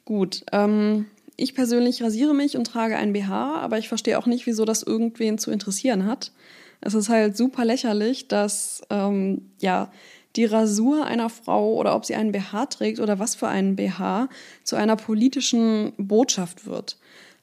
Gut, 0.04 0.44
ähm, 0.52 1.06
ich 1.36 1.54
persönlich 1.54 2.02
rasiere 2.02 2.34
mich 2.34 2.58
und 2.58 2.66
trage 2.66 2.98
ein 2.98 3.14
BH, 3.14 3.60
aber 3.60 3.78
ich 3.78 3.88
verstehe 3.88 4.18
auch 4.18 4.26
nicht, 4.26 4.46
wieso 4.46 4.66
das 4.66 4.82
irgendwen 4.82 5.38
zu 5.38 5.50
interessieren 5.50 6.04
hat. 6.04 6.32
Es 6.80 6.94
ist 6.94 7.08
halt 7.08 7.36
super 7.36 7.64
lächerlich, 7.64 8.28
dass 8.28 8.82
ähm, 8.90 9.50
ja 9.60 9.90
die 10.36 10.44
Rasur 10.44 11.06
einer 11.06 11.28
Frau 11.28 11.74
oder 11.74 11.94
ob 11.96 12.04
sie 12.04 12.14
einen 12.14 12.32
BH 12.32 12.66
trägt 12.66 13.00
oder 13.00 13.18
was 13.18 13.34
für 13.34 13.48
einen 13.48 13.76
BH 13.76 14.28
zu 14.62 14.76
einer 14.76 14.96
politischen 14.96 15.92
Botschaft 15.96 16.66
wird. 16.66 16.96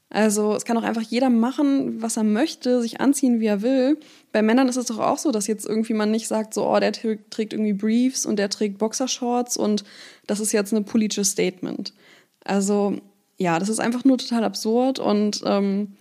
Also 0.09 0.55
es 0.55 0.63
kann 0.63 0.77
auch 0.77 0.83
einfach 0.83 1.01
jeder 1.01 1.29
machen, 1.29 2.01
was 2.01 2.15
er 2.15 2.23
möchte, 2.23 2.81
sich 2.81 3.01
anziehen, 3.01 3.41
wie 3.41 3.47
er 3.47 3.61
will. 3.61 3.99
Bei 4.31 4.41
Männern 4.41 4.69
ist 4.69 4.77
es 4.77 4.85
doch 4.85 4.99
auch 4.99 5.17
so, 5.17 5.31
dass 5.31 5.47
jetzt 5.47 5.65
irgendwie 5.65 5.93
man 5.93 6.11
nicht 6.11 6.29
sagt, 6.29 6.53
so, 6.53 6.65
oh, 6.65 6.79
der 6.79 6.93
trägt 6.93 7.51
irgendwie 7.51 7.73
Briefs 7.73 8.25
und 8.25 8.37
der 8.37 8.49
trägt 8.49 8.77
Boxershorts 8.77 9.57
und 9.57 9.83
das 10.25 10.39
ist 10.39 10.53
jetzt 10.53 10.73
ein 10.73 10.85
politisches 10.85 11.31
Statement. 11.31 11.93
Also 12.45 12.95
ja, 13.37 13.59
das 13.59 13.67
ist 13.67 13.79
einfach 13.79 14.05
nur 14.05 14.17
total 14.17 14.45
absurd 14.45 14.99
und 14.99 15.41
ähm, 15.45 15.97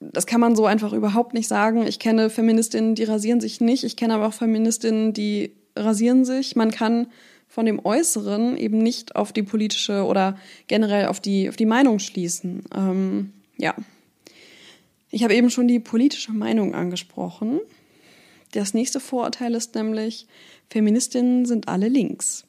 das 0.00 0.26
kann 0.26 0.40
man 0.40 0.54
so 0.54 0.66
einfach 0.66 0.92
überhaupt 0.92 1.34
nicht 1.34 1.48
sagen. 1.48 1.86
Ich 1.86 1.98
kenne 1.98 2.30
Feministinnen, 2.30 2.94
die 2.94 3.04
rasieren 3.04 3.40
sich 3.40 3.60
nicht. 3.60 3.84
Ich 3.84 3.96
kenne 3.96 4.14
aber 4.14 4.28
auch 4.28 4.32
Feministinnen, 4.32 5.12
die 5.12 5.56
rasieren 5.76 6.24
sich. 6.24 6.54
Man 6.56 6.70
kann 6.70 7.08
von 7.48 7.66
dem 7.66 7.84
Äußeren 7.84 8.56
eben 8.56 8.78
nicht 8.78 9.16
auf 9.16 9.32
die 9.32 9.42
politische 9.42 10.04
oder 10.04 10.38
generell 10.66 11.06
auf 11.06 11.18
die, 11.18 11.48
auf 11.48 11.56
die 11.56 11.66
Meinung 11.66 11.98
schließen. 11.98 12.64
Ähm, 12.74 13.32
ja. 13.56 13.74
Ich 15.10 15.24
habe 15.24 15.34
eben 15.34 15.50
schon 15.50 15.66
die 15.66 15.80
politische 15.80 16.32
Meinung 16.32 16.74
angesprochen. 16.74 17.60
Das 18.52 18.74
nächste 18.74 19.00
Vorurteil 19.00 19.54
ist 19.54 19.74
nämlich, 19.74 20.26
Feministinnen 20.70 21.46
sind 21.46 21.68
alle 21.68 21.88
links. 21.88 22.44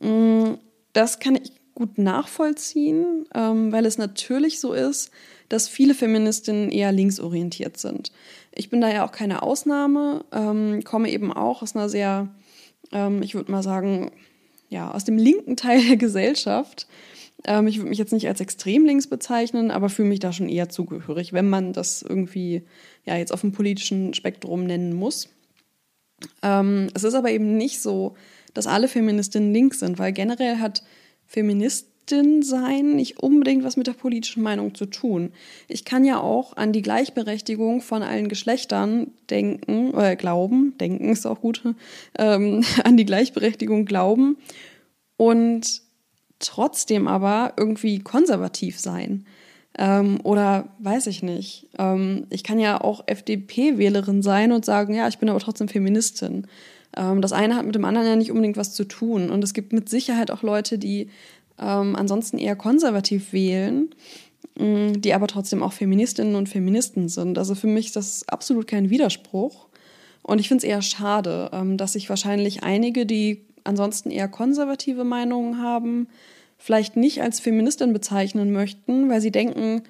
Mm, 0.00 0.54
das 0.92 1.18
kann 1.18 1.36
ich 1.36 1.52
gut 1.74 1.98
nachvollziehen, 1.98 3.26
ähm, 3.34 3.70
weil 3.70 3.86
es 3.86 3.98
natürlich 3.98 4.58
so 4.58 4.72
ist, 4.72 5.12
dass 5.48 5.68
viele 5.68 5.94
Feministinnen 5.94 6.70
eher 6.70 6.92
linksorientiert 6.92 7.76
sind. 7.76 8.12
Ich 8.52 8.70
bin 8.70 8.80
da 8.80 8.92
ja 8.92 9.06
auch 9.06 9.12
keine 9.12 9.42
Ausnahme, 9.42 10.24
ähm, 10.32 10.82
komme 10.84 11.10
eben 11.10 11.32
auch 11.32 11.62
aus 11.62 11.74
einer 11.74 11.88
sehr, 11.88 12.28
ähm, 12.92 13.22
ich 13.22 13.34
würde 13.34 13.50
mal 13.50 13.62
sagen, 13.62 14.10
ja, 14.68 14.90
aus 14.90 15.04
dem 15.04 15.16
linken 15.16 15.56
Teil 15.56 15.82
der 15.86 15.96
Gesellschaft. 15.96 16.86
Ähm, 17.44 17.66
ich 17.66 17.78
würde 17.78 17.90
mich 17.90 17.98
jetzt 17.98 18.12
nicht 18.12 18.28
als 18.28 18.40
extrem 18.40 18.84
links 18.84 19.06
bezeichnen, 19.06 19.70
aber 19.70 19.88
fühle 19.88 20.08
mich 20.08 20.20
da 20.20 20.32
schon 20.32 20.48
eher 20.48 20.68
zugehörig, 20.68 21.32
wenn 21.32 21.48
man 21.48 21.72
das 21.72 22.02
irgendwie 22.02 22.62
ja 23.04 23.16
jetzt 23.16 23.32
auf 23.32 23.40
dem 23.40 23.52
politischen 23.52 24.12
Spektrum 24.14 24.64
nennen 24.64 24.92
muss. 24.94 25.28
Ähm, 26.42 26.88
es 26.94 27.04
ist 27.04 27.14
aber 27.14 27.30
eben 27.30 27.56
nicht 27.56 27.80
so, 27.80 28.14
dass 28.54 28.66
alle 28.66 28.88
Feministinnen 28.88 29.52
links 29.52 29.78
sind, 29.78 29.98
weil 29.98 30.12
generell 30.12 30.58
hat 30.58 30.82
Feministin 32.08 32.42
sein 32.42 32.96
nicht 32.96 33.22
unbedingt 33.22 33.64
was 33.64 33.76
mit 33.76 33.86
der 33.86 33.92
politischen 33.92 34.42
Meinung 34.42 34.74
zu 34.74 34.86
tun. 34.86 35.32
Ich 35.68 35.84
kann 35.84 36.04
ja 36.04 36.20
auch 36.20 36.56
an 36.56 36.72
die 36.72 36.82
Gleichberechtigung 36.82 37.80
von 37.80 38.02
allen 38.02 38.28
Geschlechtern 38.28 39.08
denken, 39.30 39.90
oder 39.90 40.16
glauben, 40.16 40.74
denken 40.78 41.10
ist 41.10 41.26
auch 41.26 41.40
gut, 41.40 41.62
ähm, 42.18 42.64
an 42.84 42.96
die 42.96 43.06
Gleichberechtigung 43.06 43.84
glauben 43.84 44.36
und 45.16 45.82
trotzdem 46.38 47.08
aber 47.08 47.54
irgendwie 47.56 47.98
konservativ 48.00 48.78
sein. 48.78 49.26
Ähm, 49.76 50.20
oder 50.22 50.68
weiß 50.78 51.06
ich 51.08 51.22
nicht. 51.22 51.68
Ähm, 51.78 52.26
ich 52.30 52.42
kann 52.42 52.58
ja 52.58 52.80
auch 52.80 53.04
FDP-Wählerin 53.06 54.22
sein 54.22 54.52
und 54.52 54.64
sagen, 54.64 54.94
ja, 54.94 55.08
ich 55.08 55.18
bin 55.18 55.28
aber 55.28 55.40
trotzdem 55.40 55.68
Feministin. 55.68 56.46
Ähm, 56.96 57.20
das 57.20 57.32
eine 57.32 57.56
hat 57.56 57.66
mit 57.66 57.74
dem 57.74 57.84
anderen 57.84 58.08
ja 58.08 58.16
nicht 58.16 58.30
unbedingt 58.30 58.56
was 58.56 58.74
zu 58.74 58.84
tun. 58.84 59.30
Und 59.30 59.44
es 59.44 59.54
gibt 59.54 59.72
mit 59.72 59.88
Sicherheit 59.88 60.30
auch 60.30 60.42
Leute, 60.42 60.78
die 60.78 61.10
ähm, 61.60 61.96
ansonsten 61.96 62.38
eher 62.38 62.56
konservativ 62.56 63.32
wählen, 63.32 63.90
mh, 64.58 64.92
die 64.98 65.14
aber 65.14 65.26
trotzdem 65.26 65.62
auch 65.62 65.72
Feministinnen 65.72 66.34
und 66.34 66.48
Feministen 66.48 67.08
sind. 67.08 67.38
Also 67.38 67.54
für 67.54 67.66
mich 67.66 67.86
ist 67.86 67.96
das 67.96 68.28
absolut 68.28 68.66
kein 68.66 68.90
Widerspruch. 68.90 69.68
Und 70.22 70.40
ich 70.40 70.48
finde 70.48 70.66
es 70.66 70.70
eher 70.70 70.82
schade, 70.82 71.50
ähm, 71.52 71.76
dass 71.76 71.94
sich 71.94 72.08
wahrscheinlich 72.08 72.62
einige, 72.62 73.06
die 73.06 73.44
ansonsten 73.64 74.10
eher 74.10 74.28
konservative 74.28 75.04
Meinungen 75.04 75.62
haben, 75.62 76.08
vielleicht 76.58 76.96
nicht 76.96 77.22
als 77.22 77.40
Feministin 77.40 77.92
bezeichnen 77.92 78.52
möchten, 78.52 79.08
weil 79.08 79.20
sie 79.20 79.30
denken, 79.30 79.82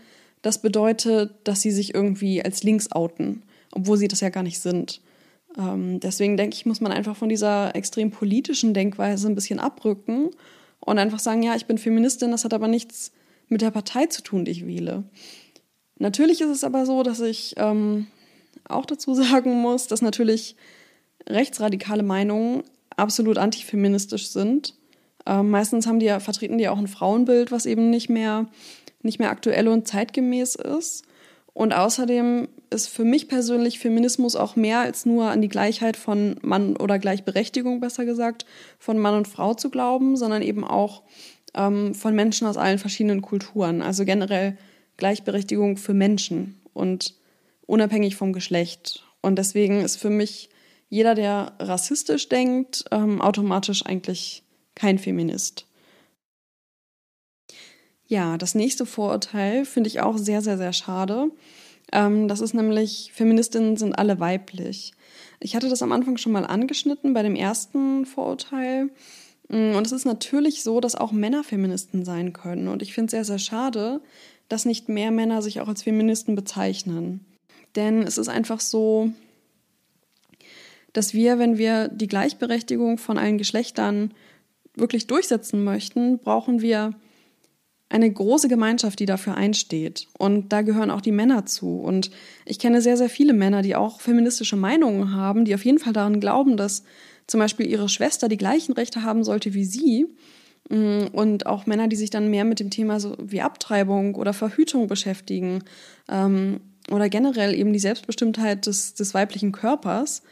das 0.43 0.61
bedeutet, 0.61 1.33
dass 1.45 1.63
sie 1.63 1.71
sich 1.71 1.95
irgendwie 1.95 2.45
als 2.45 2.63
links 2.63 2.93
outen, 2.93 3.43
obwohl 3.73 3.97
sie 3.97 4.09
das 4.09 4.21
ja 4.21 4.29
gar 4.29 4.43
nicht 4.43 4.61
sind. 4.61 5.01
Ähm, 5.59 5.99
deswegen 6.01 6.37
denke 6.37 6.55
ich, 6.55 6.67
muss 6.67 6.81
man 6.81 6.93
einfach 6.93 7.17
von 7.17 7.29
dieser 7.29 7.75
extrem 7.75 8.11
politischen 8.11 8.75
Denkweise 8.75 9.29
ein 9.29 9.35
bisschen 9.35 9.59
abrücken 9.59 10.31
und 10.81 10.99
einfach 10.99 11.19
sagen, 11.19 11.43
ja, 11.43 11.55
ich 11.55 11.67
bin 11.67 11.79
Feministin, 11.79 12.31
das 12.31 12.45
hat 12.45 12.55
aber 12.55 12.69
nichts 12.69 13.13
mit 13.49 13.63
der 13.63 13.71
Partei 13.71 14.07
zu 14.07 14.23
tun, 14.23 14.45
die 14.45 14.51
ich 14.53 14.67
wähle. 14.67 15.05
Natürlich 15.99 16.41
ist 16.41 16.51
es 16.51 16.65
aber 16.65 16.87
so, 16.87 17.03
dass 17.03 17.21
ich 17.21 17.55
ähm, 17.57 18.07
auch 18.69 18.87
dazu 18.87 19.15
sagen 19.23 19.61
muss, 19.61 19.87
dass 19.87 20.03
natürlich 20.03 20.57
rechtsradikale 21.29 22.03
Meinungen 22.03 22.63
absolut 22.97 23.39
antifeministisch 23.39 24.29
sind. 24.29 24.75
Ähm, 25.27 25.51
meistens 25.51 25.87
haben 25.87 26.01
die 26.01 26.07
ja, 26.07 26.21
vertreten 26.21 26.59
die 26.59 26.69
auch 26.69 26.79
ein 26.79 26.89
Frauenbild, 26.89 27.53
was 27.53 27.67
eben 27.67 27.91
nicht 27.91 28.09
mehr, 28.09 28.47
nicht 29.03 29.19
mehr 29.19 29.31
aktuell 29.31 29.69
und 29.69 29.87
zeitgemäß 29.87 30.55
ist. 30.55 31.05
Und 31.59 31.73
außerdem 31.73 32.47
ist 32.71 32.87
für 32.87 33.03
mich 33.03 33.27
persönlich 33.27 33.81
Feminismus 33.81 34.37
auch 34.37 34.55
mehr 34.55 34.79
als 34.79 35.07
nur 35.07 35.25
an 35.25 35.43
die 35.43 35.49
Gleichheit 35.49 35.97
von 35.97 36.37
Mann 36.41 36.77
oder 36.77 37.01
Gleichberechtigung, 37.01 37.81
besser 37.81 38.05
gesagt, 38.05 38.47
von 38.79 38.97
Mann 38.97 39.17
und 39.17 39.27
Frau 39.27 39.55
zu 39.55 39.69
glauben, 39.69 40.17
sondern 40.17 40.41
eben 40.43 40.63
auch 40.63 41.03
ähm, 41.55 41.97
von 41.97 42.15
Menschen 42.15 42.47
aus 42.47 42.57
allen 42.57 42.79
verschiedenen 42.79 43.23
Kulturen. 43.23 43.83
Also 43.83 44.05
generell 44.05 44.57
Gleichberechtigung 44.99 45.79
für 45.79 45.95
Menschen 45.95 46.61
und 46.75 47.17
unabhängig 47.67 48.15
vom 48.15 48.33
Geschlecht. 48.33 49.03
Und 49.21 49.35
deswegen 49.37 49.81
ist 49.81 49.97
für 49.97 50.11
mich 50.11 50.51
jeder, 50.89 51.17
der 51.17 51.55
rassistisch 51.59 52.29
denkt, 52.29 52.85
ähm, 52.93 53.21
automatisch 53.21 53.85
eigentlich 53.85 54.45
kein 54.77 55.01
Feminist. 55.01 55.67
Ja, 58.09 58.39
das 58.39 58.55
nächste 58.55 58.87
Vorurteil 58.87 59.67
finde 59.67 59.89
ich 59.89 60.01
auch 60.01 60.17
sehr, 60.17 60.41
sehr, 60.41 60.57
sehr 60.57 60.73
schade. 60.73 61.31
Ähm, 61.93 62.27
das 62.27 62.41
ist 62.41 62.55
nämlich, 62.55 63.13
Feministinnen 63.15 63.77
sind 63.77 63.99
alle 63.99 64.19
weiblich. 64.19 64.93
Ich 65.41 65.55
hatte 65.55 65.69
das 65.69 65.83
am 65.83 65.93
Anfang 65.93 66.17
schon 66.17 66.33
mal 66.33 66.47
angeschnitten 66.47 67.13
bei 67.13 67.23
dem 67.23 67.37
ersten 67.37 68.07
Vorurteil. 68.07 68.89
Mm, 69.49 69.75
und 69.77 69.87
es 69.87 69.93
ist 69.93 70.07
natürlich 70.07 70.63
so, 70.63 70.81
dass 70.81 70.95
auch 70.95 71.13
Männer 71.13 71.45
Feministen 71.45 72.07
sein 72.07 72.33
können. 72.33 72.69
Und 72.69 72.81
ich 72.81 72.95
finde 72.95 73.07
es 73.07 73.11
sehr, 73.11 73.25
sehr 73.25 73.39
schade, 73.39 74.01
dass 74.49 74.65
nicht 74.65 74.89
mehr 74.89 75.11
Männer 75.11 75.43
sich 75.43 75.61
auch 75.61 75.69
als 75.69 75.83
Feministen 75.83 76.35
bezeichnen. 76.35 77.27
Denn 77.77 78.03
es 78.03 78.17
ist 78.17 78.29
einfach 78.29 78.61
so, 78.61 79.13
dass 80.95 81.13
wir, 81.13 81.39
wenn 81.39 81.59
wir 81.59 81.89
die 81.89 82.09
Gleichberechtigung 82.09 82.97
von 82.97 83.19
allen 83.19 83.37
Geschlechtern 83.37 84.15
wirklich 84.75 85.07
durchsetzen 85.07 85.63
möchten, 85.63 86.19
brauchen 86.19 86.63
wir 86.63 86.95
eine 87.91 88.11
große 88.11 88.49
Gemeinschaft, 88.49 88.99
die 88.99 89.07
dafür 89.07 89.35
einsteht. 89.35 90.09
Und 90.19 90.53
da 90.53 90.63
gehören 90.63 90.91
auch 90.91 91.01
die 91.01 91.13
Männer 91.13 91.47
zu. 91.47 91.79
Und 91.79 92.11
ich 92.45 92.59
kenne 92.59 92.83
sehr, 92.83 92.97
sehr 92.97 93.09
viele 93.09 93.33
Männer, 93.33 93.63
die 93.63 93.77
auch 93.77 94.01
feministische 94.01 94.57
Meinungen 94.57 95.15
haben, 95.15 95.45
die 95.45 95.55
auf 95.55 95.65
jeden 95.65 95.79
Fall 95.79 95.95
daran 95.95 96.21
glauben, 96.21 96.57
dass 96.57 96.85
zum 97.27 97.41
Beispiel 97.41 97.67
ihre 97.67 97.89
Schwester 97.89 98.29
die 98.29 98.37
gleichen 98.37 98.73
Rechte 98.73 99.03
haben 99.03 99.25
sollte 99.25 99.55
wie 99.55 99.65
sie. 99.65 100.07
Mm, 100.69 101.07
und 101.13 101.47
auch 101.47 101.67
Männer, 101.67 101.89
die 101.89 101.97
sich 101.97 102.11
dann 102.11 102.29
mehr 102.29 102.45
mit 102.45 102.61
dem 102.61 102.71
Thema 102.71 103.01
so 103.01 103.17
wie 103.23 103.41
Abtreibung 103.41 104.17
oder 104.17 104.35
Verhütung 104.35 104.87
beschäftigen. 104.87 105.65
Ähm, 106.11 106.61
oder 106.91 107.09
generell 107.09 107.55
eben 107.55 107.73
die 107.73 107.79
Selbstbestimmtheit 107.79 108.67
des, 108.67 108.95
des 108.95 109.15
weiblichen 109.15 109.53
Körpers. 109.53 110.23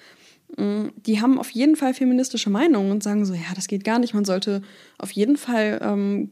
Mm, 0.58 0.88
die 1.06 1.22
haben 1.22 1.38
auf 1.38 1.50
jeden 1.50 1.76
Fall 1.76 1.94
feministische 1.94 2.50
Meinungen 2.50 2.90
und 2.90 3.02
sagen 3.02 3.24
so, 3.24 3.32
ja, 3.32 3.54
das 3.54 3.66
geht 3.66 3.84
gar 3.84 3.98
nicht. 3.98 4.12
Man 4.12 4.26
sollte 4.26 4.60
auf 4.98 5.10
jeden 5.10 5.38
Fall 5.38 5.80
ähm, 5.82 6.30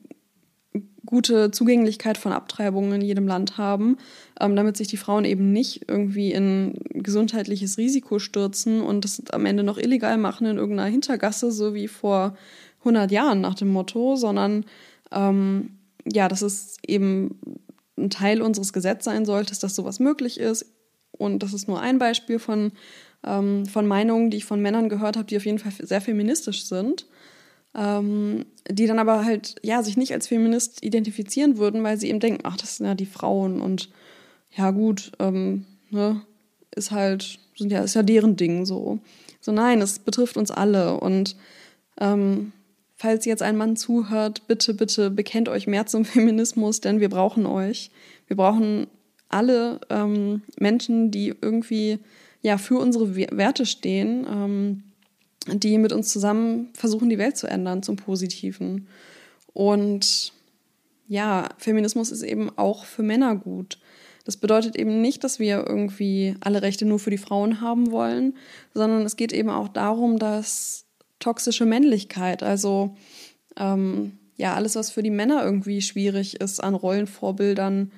gute 1.06 1.50
Zugänglichkeit 1.50 2.18
von 2.18 2.32
Abtreibungen 2.32 2.92
in 2.92 3.00
jedem 3.00 3.26
Land 3.26 3.58
haben, 3.58 3.98
ähm, 4.40 4.56
damit 4.56 4.76
sich 4.76 4.88
die 4.88 4.96
Frauen 4.96 5.24
eben 5.24 5.52
nicht 5.52 5.88
irgendwie 5.88 6.32
in 6.32 6.74
gesundheitliches 6.92 7.78
Risiko 7.78 8.18
stürzen 8.18 8.80
und 8.80 9.04
das 9.04 9.22
am 9.30 9.46
Ende 9.46 9.62
noch 9.62 9.78
illegal 9.78 10.18
machen 10.18 10.46
in 10.46 10.56
irgendeiner 10.56 10.90
Hintergasse, 10.90 11.52
so 11.52 11.74
wie 11.74 11.88
vor 11.88 12.36
100 12.80 13.10
Jahren 13.10 13.40
nach 13.40 13.54
dem 13.54 13.68
Motto, 13.68 14.16
sondern 14.16 14.64
ähm, 15.12 15.70
ja, 16.10 16.28
dass 16.28 16.42
es 16.42 16.76
eben 16.86 17.38
ein 17.96 18.10
Teil 18.10 18.42
unseres 18.42 18.72
Gesetzes 18.72 19.04
sein 19.04 19.24
sollte, 19.24 19.58
dass 19.58 19.74
sowas 19.74 20.00
möglich 20.00 20.40
ist. 20.40 20.66
Und 21.12 21.42
das 21.42 21.52
ist 21.52 21.68
nur 21.68 21.80
ein 21.80 21.98
Beispiel 21.98 22.38
von, 22.38 22.72
ähm, 23.24 23.66
von 23.66 23.86
Meinungen, 23.86 24.30
die 24.30 24.38
ich 24.38 24.44
von 24.44 24.60
Männern 24.60 24.88
gehört 24.88 25.16
habe, 25.16 25.26
die 25.26 25.36
auf 25.36 25.46
jeden 25.46 25.60
Fall 25.60 25.72
sehr 25.78 26.00
feministisch 26.00 26.64
sind 26.64 27.06
ähm, 27.74 28.46
die 28.70 28.86
dann 28.86 28.98
aber 28.98 29.24
halt, 29.24 29.56
ja, 29.62 29.82
sich 29.82 29.96
nicht 29.96 30.12
als 30.12 30.28
Feminist 30.28 30.82
identifizieren 30.84 31.58
würden, 31.58 31.82
weil 31.82 31.98
sie 31.98 32.08
eben 32.08 32.20
denken, 32.20 32.40
ach, 32.44 32.56
das 32.56 32.76
sind 32.76 32.86
ja 32.86 32.94
die 32.94 33.06
Frauen 33.06 33.60
und 33.60 33.90
ja, 34.50 34.70
gut, 34.70 35.12
ähm, 35.18 35.66
ne, 35.90 36.22
ist 36.74 36.90
halt, 36.90 37.38
sind 37.56 37.72
ja, 37.72 37.82
ist 37.82 37.94
ja 37.94 38.02
deren 38.02 38.36
Ding 38.36 38.64
so. 38.64 39.00
So, 39.40 39.52
nein, 39.52 39.80
es 39.82 39.98
betrifft 39.98 40.36
uns 40.36 40.50
alle 40.50 40.98
und 41.00 41.36
ähm, 42.00 42.52
falls 42.96 43.24
jetzt 43.24 43.42
ein 43.42 43.56
Mann 43.56 43.76
zuhört, 43.76 44.46
bitte, 44.46 44.74
bitte 44.74 45.10
bekennt 45.10 45.48
euch 45.48 45.66
mehr 45.66 45.86
zum 45.86 46.04
Feminismus, 46.04 46.80
denn 46.80 47.00
wir 47.00 47.08
brauchen 47.08 47.46
euch. 47.46 47.90
Wir 48.26 48.36
brauchen 48.36 48.86
alle 49.28 49.80
ähm, 49.90 50.42
Menschen, 50.58 51.10
die 51.10 51.34
irgendwie 51.40 51.98
ja 52.40 52.56
für 52.56 52.78
unsere 52.78 53.16
Werte 53.16 53.66
stehen. 53.66 54.26
Ähm, 54.30 54.83
die 55.46 55.78
mit 55.78 55.92
uns 55.92 56.10
zusammen 56.10 56.70
versuchen, 56.74 57.10
die 57.10 57.18
Welt 57.18 57.36
zu 57.36 57.46
ändern 57.46 57.82
zum 57.82 57.96
Positiven. 57.96 58.88
Und 59.52 60.32
ja, 61.06 61.48
Feminismus 61.58 62.10
ist 62.10 62.22
eben 62.22 62.50
auch 62.56 62.84
für 62.84 63.02
Männer 63.02 63.36
gut. 63.36 63.78
Das 64.24 64.38
bedeutet 64.38 64.76
eben 64.76 65.02
nicht, 65.02 65.22
dass 65.22 65.38
wir 65.38 65.66
irgendwie 65.66 66.34
alle 66.40 66.62
Rechte 66.62 66.86
nur 66.86 66.98
für 66.98 67.10
die 67.10 67.18
Frauen 67.18 67.60
haben 67.60 67.90
wollen, 67.90 68.36
sondern 68.72 69.02
es 69.02 69.16
geht 69.16 69.32
eben 69.32 69.50
auch 69.50 69.68
darum, 69.68 70.18
dass 70.18 70.86
toxische 71.18 71.66
Männlichkeit, 71.66 72.42
also 72.42 72.96
ähm, 73.56 74.18
ja, 74.36 74.54
alles, 74.54 74.76
was 74.76 74.90
für 74.90 75.02
die 75.02 75.10
Männer 75.10 75.44
irgendwie 75.44 75.80
schwierig 75.80 76.40
ist 76.40 76.60
an 76.60 76.74
Rollenvorbildern, 76.74 77.92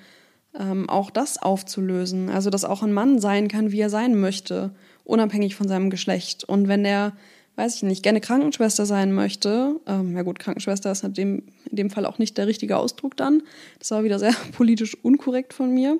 ähm, 0.58 0.88
auch 0.88 1.10
das 1.10 1.40
aufzulösen. 1.40 2.28
Also, 2.28 2.50
dass 2.50 2.64
auch 2.64 2.82
ein 2.82 2.92
Mann 2.92 3.20
sein 3.20 3.48
kann, 3.48 3.72
wie 3.72 3.80
er 3.80 3.90
sein 3.90 4.18
möchte, 4.18 4.74
unabhängig 5.04 5.54
von 5.54 5.68
seinem 5.68 5.90
Geschlecht. 5.90 6.44
Und 6.44 6.68
wenn 6.68 6.84
der 6.84 7.12
weiß 7.56 7.76
ich 7.76 7.82
nicht, 7.82 8.02
gerne 8.02 8.20
Krankenschwester 8.20 8.86
sein 8.86 9.12
möchte, 9.12 9.80
ähm, 9.86 10.14
ja 10.14 10.22
gut, 10.22 10.38
Krankenschwester 10.38 10.92
ist 10.92 11.04
in 11.04 11.14
dem, 11.14 11.42
in 11.70 11.76
dem 11.76 11.90
Fall 11.90 12.06
auch 12.06 12.18
nicht 12.18 12.38
der 12.38 12.46
richtige 12.46 12.76
Ausdruck 12.76 13.16
dann. 13.16 13.42
Das 13.78 13.90
war 13.90 14.04
wieder 14.04 14.18
sehr 14.18 14.34
politisch 14.52 14.96
unkorrekt 15.02 15.54
von 15.54 15.72
mir. 15.72 15.98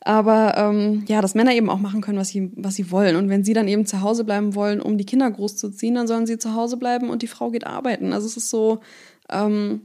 Aber 0.00 0.56
ähm, 0.56 1.04
ja, 1.08 1.20
dass 1.20 1.34
Männer 1.34 1.54
eben 1.54 1.68
auch 1.68 1.80
machen 1.80 2.00
können, 2.00 2.18
was 2.18 2.28
sie, 2.28 2.52
was 2.54 2.76
sie 2.76 2.90
wollen. 2.90 3.16
Und 3.16 3.28
wenn 3.28 3.44
sie 3.44 3.52
dann 3.52 3.66
eben 3.66 3.84
zu 3.84 4.00
Hause 4.00 4.24
bleiben 4.24 4.54
wollen, 4.54 4.80
um 4.80 4.96
die 4.96 5.04
Kinder 5.04 5.28
großzuziehen, 5.30 5.94
dann 5.94 6.06
sollen 6.06 6.26
sie 6.26 6.38
zu 6.38 6.54
Hause 6.54 6.76
bleiben 6.76 7.10
und 7.10 7.22
die 7.22 7.26
Frau 7.26 7.50
geht 7.50 7.66
arbeiten. 7.66 8.12
Also 8.12 8.26
es 8.26 8.36
ist 8.36 8.50
so, 8.50 8.80
ähm, 9.28 9.82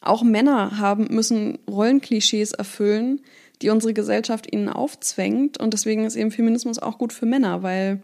auch 0.00 0.22
Männer 0.22 0.78
haben, 0.78 1.08
müssen 1.10 1.58
Rollenklischees 1.68 2.52
erfüllen, 2.52 3.20
die 3.62 3.70
unsere 3.70 3.94
Gesellschaft 3.94 4.52
ihnen 4.52 4.68
aufzwängt. 4.68 5.58
Und 5.58 5.72
deswegen 5.72 6.04
ist 6.04 6.16
eben 6.16 6.30
Feminismus 6.30 6.78
auch 6.78 6.98
gut 6.98 7.12
für 7.12 7.26
Männer, 7.26 7.62
weil 7.62 8.02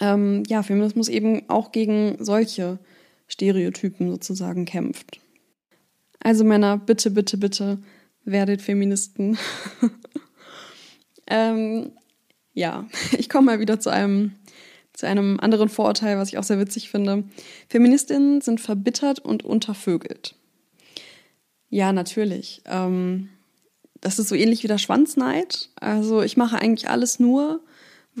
ähm, 0.00 0.42
ja, 0.48 0.62
Feminismus 0.62 1.08
eben 1.08 1.48
auch 1.48 1.72
gegen 1.72 2.16
solche 2.18 2.78
Stereotypen 3.28 4.10
sozusagen 4.10 4.64
kämpft. 4.64 5.20
Also 6.20 6.44
Männer, 6.44 6.78
bitte, 6.78 7.10
bitte, 7.10 7.36
bitte 7.36 7.78
werdet 8.24 8.62
Feministen. 8.62 9.38
ähm, 11.26 11.92
ja, 12.52 12.86
ich 13.16 13.28
komme 13.28 13.46
mal 13.46 13.60
wieder 13.60 13.80
zu 13.80 13.90
einem, 13.90 14.32
zu 14.92 15.06
einem 15.06 15.38
anderen 15.40 15.68
Vorurteil, 15.68 16.18
was 16.18 16.28
ich 16.28 16.38
auch 16.38 16.44
sehr 16.44 16.58
witzig 16.58 16.90
finde. 16.90 17.24
Feministinnen 17.68 18.40
sind 18.40 18.60
verbittert 18.60 19.20
und 19.20 19.44
untervögelt. 19.44 20.34
Ja, 21.68 21.92
natürlich. 21.92 22.62
Ähm, 22.66 23.28
das 24.00 24.18
ist 24.18 24.28
so 24.28 24.34
ähnlich 24.34 24.62
wie 24.62 24.68
der 24.68 24.78
Schwanzneid. 24.78 25.70
Also 25.76 26.22
ich 26.22 26.36
mache 26.36 26.58
eigentlich 26.58 26.88
alles 26.88 27.20
nur, 27.20 27.60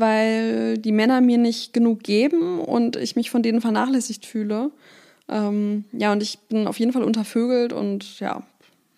weil 0.00 0.78
die 0.78 0.92
Männer 0.92 1.20
mir 1.20 1.38
nicht 1.38 1.72
genug 1.72 2.02
geben 2.02 2.58
und 2.58 2.96
ich 2.96 3.16
mich 3.16 3.30
von 3.30 3.42
denen 3.42 3.60
vernachlässigt 3.60 4.26
fühle. 4.26 4.70
Ähm, 5.28 5.84
ja, 5.92 6.12
und 6.12 6.22
ich 6.22 6.38
bin 6.48 6.66
auf 6.66 6.78
jeden 6.78 6.92
Fall 6.92 7.04
untervögelt 7.04 7.72
und 7.72 8.18
ja, 8.18 8.42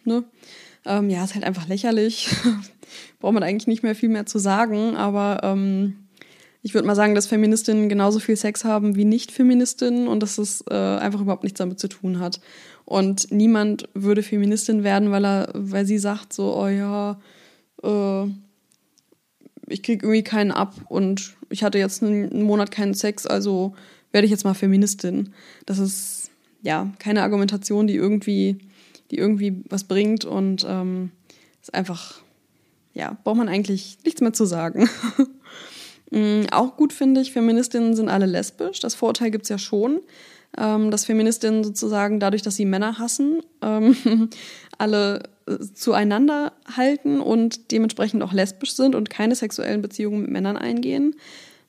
ne? 0.04 0.24
Ähm, 0.84 1.10
ja, 1.10 1.22
ist 1.22 1.34
halt 1.34 1.44
einfach 1.44 1.68
lächerlich. 1.68 2.28
Braucht 3.20 3.34
man 3.34 3.42
eigentlich 3.42 3.68
nicht 3.68 3.82
mehr 3.82 3.94
viel 3.94 4.08
mehr 4.08 4.26
zu 4.26 4.38
sagen, 4.38 4.96
aber 4.96 5.40
ähm, 5.42 5.96
ich 6.62 6.74
würde 6.74 6.86
mal 6.86 6.94
sagen, 6.94 7.14
dass 7.14 7.26
Feministinnen 7.26 7.88
genauso 7.88 8.18
viel 8.18 8.36
Sex 8.36 8.64
haben 8.64 8.96
wie 8.96 9.04
Nicht-Feministinnen 9.04 10.08
und 10.08 10.22
dass 10.22 10.38
es 10.38 10.64
äh, 10.70 10.74
einfach 10.74 11.20
überhaupt 11.20 11.42
nichts 11.42 11.58
damit 11.58 11.78
zu 11.78 11.88
tun 11.88 12.20
hat. 12.20 12.40
Und 12.84 13.30
niemand 13.30 13.88
würde 13.94 14.22
Feministin 14.22 14.84
werden, 14.84 15.10
weil 15.10 15.24
er, 15.24 15.50
weil 15.54 15.86
sie 15.86 15.98
sagt 15.98 16.32
so, 16.32 16.56
oh 16.56 16.68
ja, 16.68 17.20
äh, 17.82 18.26
ich 19.72 19.82
kriege 19.82 20.06
irgendwie 20.06 20.22
keinen 20.22 20.52
ab 20.52 20.74
und 20.88 21.34
ich 21.50 21.64
hatte 21.64 21.78
jetzt 21.78 22.02
einen 22.02 22.42
Monat 22.42 22.70
keinen 22.70 22.94
Sex, 22.94 23.26
also 23.26 23.74
werde 24.12 24.26
ich 24.26 24.30
jetzt 24.30 24.44
mal 24.44 24.54
Feministin. 24.54 25.32
Das 25.66 25.78
ist 25.78 26.30
ja 26.62 26.92
keine 26.98 27.22
Argumentation, 27.22 27.86
die 27.86 27.96
irgendwie, 27.96 28.58
die 29.10 29.18
irgendwie 29.18 29.62
was 29.68 29.84
bringt 29.84 30.24
und 30.24 30.64
ähm, 30.68 31.10
ist 31.60 31.74
einfach, 31.74 32.20
ja, 32.94 33.16
braucht 33.24 33.38
man 33.38 33.48
eigentlich 33.48 33.98
nichts 34.04 34.20
mehr 34.20 34.32
zu 34.32 34.44
sagen. 34.44 34.88
Mm, 36.14 36.42
auch 36.50 36.76
gut 36.76 36.92
finde 36.92 37.22
ich, 37.22 37.32
Feministinnen 37.32 37.96
sind 37.96 38.10
alle 38.10 38.26
lesbisch. 38.26 38.80
Das 38.80 38.94
Vorurteil 38.94 39.30
gibt 39.30 39.44
es 39.44 39.48
ja 39.48 39.56
schon, 39.56 40.00
ähm, 40.58 40.90
dass 40.90 41.06
Feministinnen 41.06 41.64
sozusagen 41.64 42.20
dadurch, 42.20 42.42
dass 42.42 42.56
sie 42.56 42.66
Männer 42.66 42.98
hassen, 42.98 43.40
ähm, 43.62 43.96
alle 44.78 45.22
zueinander 45.74 46.52
halten 46.76 47.20
und 47.20 47.72
dementsprechend 47.72 48.22
auch 48.22 48.32
lesbisch 48.32 48.72
sind 48.74 48.94
und 48.94 49.10
keine 49.10 49.34
sexuellen 49.34 49.82
Beziehungen 49.82 50.22
mit 50.22 50.30
Männern 50.30 50.56
eingehen. 50.56 51.16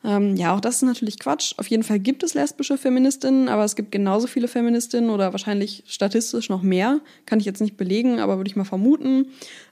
Ähm, 0.05 0.35
ja, 0.35 0.53
auch 0.53 0.59
das 0.59 0.75
ist 0.75 0.81
natürlich 0.83 1.17
Quatsch. 1.17 1.53
Auf 1.57 1.67
jeden 1.67 1.83
Fall 1.83 1.99
gibt 1.99 2.23
es 2.23 2.33
lesbische 2.33 2.77
Feministinnen, 2.77 3.47
aber 3.47 3.63
es 3.63 3.75
gibt 3.75 3.91
genauso 3.91 4.27
viele 4.27 4.47
Feministinnen 4.47 5.09
oder 5.09 5.31
wahrscheinlich 5.31 5.83
statistisch 5.87 6.49
noch 6.49 6.61
mehr, 6.61 6.99
kann 7.25 7.39
ich 7.39 7.45
jetzt 7.45 7.61
nicht 7.61 7.77
belegen, 7.77 8.19
aber 8.19 8.37
würde 8.37 8.49
ich 8.49 8.55
mal 8.55 8.65
vermuten, 8.65 9.27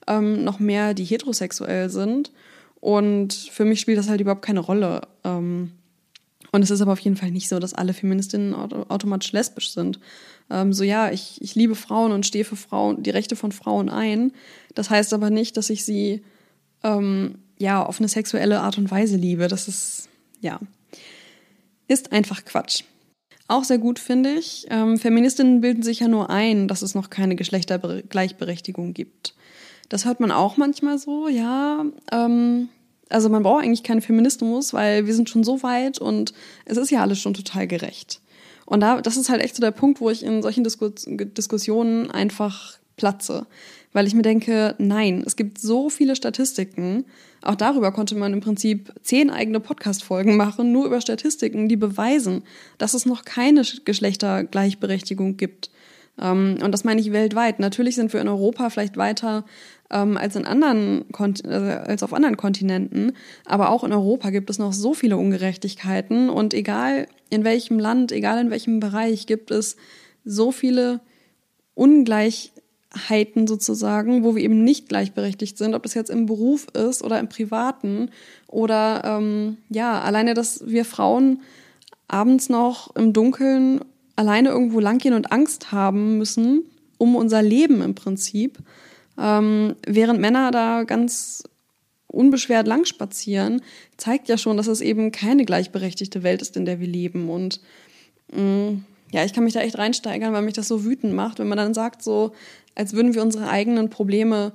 ähm, 0.08 0.44
noch 0.44 0.60
mehr, 0.60 0.94
die 0.94 1.04
heterosexuell 1.04 1.90
sind. 1.90 2.32
Und 2.80 3.34
für 3.34 3.66
mich 3.66 3.80
spielt 3.80 3.98
das 3.98 4.10
halt 4.10 4.22
überhaupt 4.22 4.42
keine 4.42 4.62
Rolle. 4.62 5.02
Ähm, 5.24 5.72
und 6.52 6.64
es 6.64 6.70
ist 6.70 6.82
aber 6.82 6.94
auf 6.94 7.00
jeden 7.00 7.16
Fall 7.16 7.32
nicht 7.32 7.48
so, 7.48 7.60
dass 7.60 7.74
alle 7.74 7.94
Feministinnen 7.94 8.54
automatisch 8.54 9.32
lesbisch 9.32 9.72
sind. 9.72 10.00
Ähm, 10.50 10.74
so 10.74 10.84
ja, 10.84 11.12
ich, 11.12 11.42
ich 11.42 11.56
liebe 11.56 11.76
Frauen 11.76 12.12
und 12.12 12.26
stehe 12.26 12.44
für 12.44 12.58
Frauen, 12.58 13.04
die 13.04 13.10
Rechte 13.10 13.36
von 13.36 13.52
Frauen 13.52 13.90
ein. 13.90 14.34
Das 14.76 14.90
heißt 14.90 15.14
aber 15.14 15.30
nicht, 15.30 15.56
dass 15.56 15.70
ich 15.70 15.86
sie 15.86 16.24
ähm, 16.84 17.40
ja 17.58 17.84
auf 17.84 18.00
eine 18.00 18.10
sexuelle 18.10 18.60
Art 18.60 18.78
und 18.78 18.92
Weise 18.92 19.16
liebe. 19.16 19.48
Das 19.48 19.68
ist 19.68 20.10
ja 20.42 20.60
ist 21.88 22.12
einfach 22.12 22.46
Quatsch. 22.46 22.84
Auch 23.48 23.66
sehr 23.66 23.78
gut 23.78 24.00
finde 24.00 24.32
ich, 24.34 24.66
ähm, 24.70 24.98
Feministinnen 24.98 25.60
bilden 25.60 25.84
sich 25.84 26.00
ja 26.00 26.08
nur 26.08 26.30
ein, 26.30 26.70
dass 26.70 26.82
es 26.82 26.96
noch 26.96 27.10
keine 27.10 27.36
Geschlechtergleichberechtigung 27.36 28.94
gibt. 28.94 29.36
Das 29.90 30.06
hört 30.06 30.22
man 30.22 30.32
auch 30.32 30.56
manchmal 30.56 30.98
so, 30.98 31.28
ja. 31.28 31.84
Ähm, 32.14 32.70
also 33.12 33.30
man 33.30 33.44
braucht 33.44 33.64
eigentlich 33.64 33.84
keinen 33.84 34.02
Feminismus, 34.02 34.74
weil 34.74 35.06
wir 35.06 35.14
sind 35.14 35.30
schon 35.30 35.44
so 35.44 35.64
weit 35.64 36.00
und 36.00 36.34
es 36.66 36.78
ist 36.78 36.92
ja 36.92 37.02
alles 37.02 37.20
schon 37.20 37.34
total 37.34 37.68
gerecht. 37.68 38.22
Und 38.66 38.80
da, 38.80 39.02
das 39.02 39.18
ist 39.18 39.30
halt 39.30 39.42
echt 39.42 39.56
so 39.56 39.62
der 39.62 39.72
Punkt, 39.72 40.00
wo 40.00 40.10
ich 40.10 40.24
in 40.24 40.42
solchen 40.42 40.64
Diskus 40.64 41.06
Diskussionen 41.06 42.10
einfach 42.10 42.78
platze. 42.96 43.46
Weil 43.94 44.08
ich 44.08 44.14
mir 44.14 44.22
denke, 44.22 44.76
nein, 44.78 45.24
es 45.26 45.36
gibt 45.36 45.60
so 45.60 45.90
viele 45.90 46.16
Statistiken. 46.16 47.04
Auch 47.42 47.56
darüber 47.56 47.92
konnte 47.92 48.16
man 48.16 48.32
im 48.32 48.40
Prinzip 48.40 48.94
zehn 49.02 49.30
eigene 49.30 49.60
Podcast-Folgen 49.60 50.38
machen, 50.38 50.72
nur 50.72 50.86
über 50.86 51.02
Statistiken, 51.02 51.68
die 51.68 51.76
beweisen, 51.76 52.44
dass 52.78 52.94
es 52.94 53.06
noch 53.06 53.26
keine 53.26 53.64
Geschlechtergleichberechtigung 53.84 55.36
gibt. 55.36 55.72
Ähm, 56.20 56.58
und 56.64 56.72
das 56.72 56.86
meine 56.86 57.02
ich 57.02 57.12
weltweit. 57.12 57.60
Natürlich 57.60 57.96
sind 57.96 58.14
wir 58.14 58.22
in 58.22 58.30
Europa 58.30 58.70
vielleicht 58.70 58.96
weiter 58.96 59.44
ähm, 59.92 60.18
als 60.18 60.36
in 60.36 60.46
anderen 60.46 61.06
Kont 61.12 61.46
äh, 61.46 61.50
als 61.86 62.04
auf 62.04 62.14
anderen 62.14 62.38
Kontinenten, 62.38 63.14
aber 63.46 63.70
auch 63.70 63.84
in 63.84 63.94
Europa 63.94 64.30
gibt 64.30 64.50
es 64.50 64.60
noch 64.60 64.74
so 64.74 64.94
viele 64.94 65.18
Ungerechtigkeiten. 65.18 66.30
Und 66.30 66.54
egal 66.54 67.08
in 67.30 67.44
welchem 67.44 67.80
Land, 67.80 68.12
egal 68.12 68.40
in 68.40 68.50
welchem 68.52 68.80
Bereich 68.80 69.28
gibt 69.28 69.52
es 69.52 69.76
so 70.24 70.52
viele 70.52 71.02
Ungleichheiten 71.76 73.48
sozusagen, 73.48 74.24
wo 74.24 74.36
wir 74.36 74.44
eben 74.44 74.64
nicht 74.64 74.90
gleichberechtigt 74.90 75.58
sind, 75.58 75.74
ob 75.76 75.84
das 75.84 75.94
jetzt 75.94 76.10
im 76.10 76.26
Beruf 76.26 76.68
ist 76.74 77.04
oder 77.04 77.20
im 77.20 77.30
Privaten 77.30 78.10
oder 78.48 79.04
ähm, 79.06 79.58
ja, 79.70 80.02
alleine, 80.02 80.34
dass 80.34 80.68
wir 80.68 80.86
Frauen 80.86 81.42
abends 82.08 82.50
noch 82.50 82.96
im 82.96 83.14
Dunkeln 83.14 83.82
alleine 84.16 84.50
irgendwo 84.50 84.80
langgehen 84.80 85.14
und 85.14 85.32
Angst 85.32 85.72
haben 85.72 86.18
müssen 86.18 86.64
um 87.02 87.16
unser 87.16 87.42
Leben 87.42 87.82
im 87.82 87.96
Prinzip, 87.96 88.60
ähm, 89.18 89.76
während 89.86 90.20
Männer 90.20 90.52
da 90.52 90.84
ganz 90.84 91.44
unbeschwert 92.08 92.68
lang 92.68 92.86
spazieren, 92.86 93.62
zeigt 93.98 94.28
ja 94.28 94.38
schon, 94.38 94.58
dass 94.58 94.68
es 94.68 94.82
eben 94.82 95.12
keine 95.12 95.46
gleichberechtigte 95.46 96.24
Welt 96.24 96.42
ist, 96.42 96.58
in 96.58 96.66
der 96.66 96.80
wir 96.80 96.88
leben. 96.88 97.30
Und 97.30 97.62
mh, 98.34 98.42
mm, 98.42 98.86
ja, 99.12 99.26
ich 99.26 99.34
kann 99.34 99.44
mich 99.44 99.54
da 99.54 99.62
echt 99.62 99.78
reinsteigern, 99.78 100.34
weil 100.34 100.42
mich 100.42 100.54
das 100.54 100.68
so 100.68 100.86
wütend 100.86 101.14
macht, 101.14 101.40
wenn 101.40 101.48
man 101.48 101.58
dann 101.58 101.74
sagt, 101.74 102.02
so, 102.02 102.32
als 102.76 102.94
würden 102.94 103.14
wir 103.14 103.22
unsere 103.22 103.50
eigenen 103.50 103.90
Probleme 103.90 104.54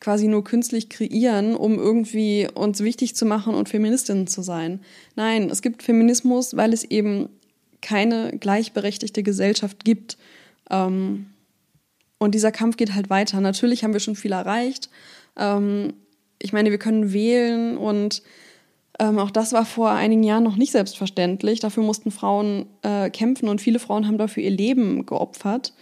quasi 0.00 0.28
nur 0.28 0.44
künstlich 0.44 0.88
kreieren, 0.88 1.56
um 1.56 1.78
irgendwie 1.78 2.48
uns 2.52 2.80
wichtig 2.80 3.16
zu 3.16 3.26
machen 3.26 3.54
und 3.54 3.68
Feministinnen 3.68 4.26
zu 4.26 4.42
sein. 4.42 4.80
Nein, 5.16 5.50
es 5.50 5.60
gibt 5.60 5.82
Feminismus, 5.82 6.56
weil 6.56 6.72
es 6.72 6.84
eben 6.84 7.28
keine 7.82 8.36
gleichberechtigte 8.38 9.22
Gesellschaft 9.22 9.84
gibt. 9.84 10.16
Ähm, 10.70 11.26
und 12.18 12.34
dieser 12.34 12.52
Kampf 12.52 12.76
geht 12.76 12.94
halt 12.94 13.10
weiter. 13.10 13.40
Natürlich 13.40 13.84
haben 13.84 13.92
wir 13.92 14.00
schon 14.00 14.16
viel 14.16 14.32
erreicht. 14.32 14.90
Ähm, 15.36 15.94
ich 16.40 16.52
meine, 16.52 16.70
wir 16.70 16.78
können 16.78 17.12
wählen 17.12 17.76
und 17.76 18.22
ähm, 18.98 19.18
auch 19.18 19.30
das 19.30 19.52
war 19.52 19.64
vor 19.64 19.90
einigen 19.90 20.24
Jahren 20.24 20.42
noch 20.42 20.56
nicht 20.56 20.72
selbstverständlich. 20.72 21.60
Dafür 21.60 21.84
mussten 21.84 22.10
Frauen 22.10 22.66
äh, 22.82 23.10
kämpfen 23.10 23.48
und 23.48 23.60
viele 23.60 23.78
Frauen 23.78 24.06
haben 24.06 24.18
dafür 24.18 24.42
ihr 24.42 24.50
Leben 24.50 25.06
geopfert. 25.06 25.72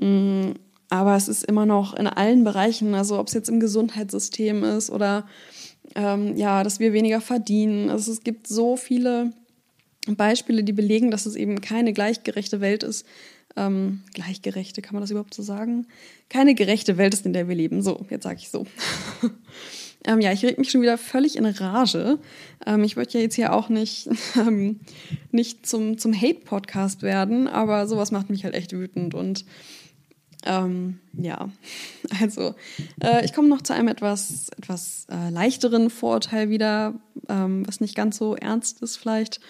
Mhm. 0.00 0.54
Aber 0.88 1.14
es 1.14 1.28
ist 1.28 1.44
immer 1.44 1.66
noch 1.66 1.94
in 1.94 2.08
allen 2.08 2.42
Bereichen, 2.42 2.94
also 2.94 3.18
ob 3.18 3.28
es 3.28 3.34
jetzt 3.34 3.48
im 3.48 3.60
Gesundheitssystem 3.60 4.64
ist 4.64 4.90
oder 4.90 5.24
ähm, 5.94 6.36
ja, 6.36 6.64
dass 6.64 6.80
wir 6.80 6.92
weniger 6.92 7.20
verdienen. 7.20 7.90
Also 7.90 8.10
es 8.10 8.24
gibt 8.24 8.48
so 8.48 8.76
viele 8.76 9.32
Beispiele, 10.08 10.64
die 10.64 10.72
belegen, 10.72 11.12
dass 11.12 11.26
es 11.26 11.36
eben 11.36 11.60
keine 11.60 11.92
gleichgerechte 11.92 12.60
Welt 12.60 12.82
ist. 12.82 13.06
Ähm, 13.56 14.02
gleichgerechte, 14.14 14.82
kann 14.82 14.94
man 14.94 15.02
das 15.02 15.10
überhaupt 15.10 15.34
so 15.34 15.42
sagen? 15.42 15.86
Keine 16.28 16.54
gerechte 16.54 16.98
Welt 16.98 17.14
ist, 17.14 17.26
in 17.26 17.32
der 17.32 17.48
wir 17.48 17.56
leben. 17.56 17.82
So, 17.82 18.06
jetzt 18.08 18.22
sage 18.22 18.38
ich 18.38 18.48
so. 18.48 18.66
ähm, 20.06 20.20
ja, 20.20 20.32
ich 20.32 20.44
reg 20.44 20.58
mich 20.58 20.70
schon 20.70 20.82
wieder 20.82 20.98
völlig 20.98 21.36
in 21.36 21.46
Rage. 21.46 22.18
Ähm, 22.64 22.84
ich 22.84 22.96
wollte 22.96 23.18
ja 23.18 23.24
jetzt 23.24 23.34
hier 23.34 23.52
auch 23.52 23.68
nicht, 23.68 24.08
ähm, 24.36 24.80
nicht 25.32 25.66
zum, 25.66 25.98
zum 25.98 26.14
Hate-Podcast 26.14 27.02
werden, 27.02 27.48
aber 27.48 27.86
sowas 27.86 28.12
macht 28.12 28.30
mich 28.30 28.44
halt 28.44 28.54
echt 28.54 28.72
wütend 28.72 29.14
und 29.14 29.44
ähm, 30.46 31.00
ja, 31.12 31.50
also 32.20 32.54
äh, 33.02 33.24
ich 33.24 33.32
komme 33.32 33.48
noch 33.48 33.62
zu 33.62 33.74
einem 33.74 33.88
etwas, 33.88 34.48
etwas 34.56 35.06
äh, 35.10 35.30
leichteren 35.30 35.90
Vorurteil 35.90 36.50
wieder, 36.50 36.94
ähm, 37.28 37.66
was 37.66 37.80
nicht 37.80 37.94
ganz 37.94 38.16
so 38.16 38.34
ernst 38.34 38.82
ist 38.82 38.96
vielleicht. 38.96 39.40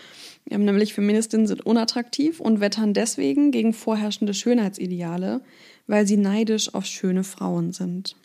Ähm, 0.48 0.64
nämlich 0.64 0.94
Feministinnen 0.94 1.46
sind 1.46 1.66
unattraktiv 1.66 2.40
und 2.40 2.61
wettern 2.61 2.94
deswegen 2.94 3.50
gegen 3.50 3.72
vorherrschende 3.72 4.35
Schönheitsideale, 4.35 5.40
weil 5.87 6.07
sie 6.07 6.16
neidisch 6.16 6.74
auf 6.74 6.87
schöne 6.87 7.24
Frauen 7.24 7.72
sind. 7.72 8.16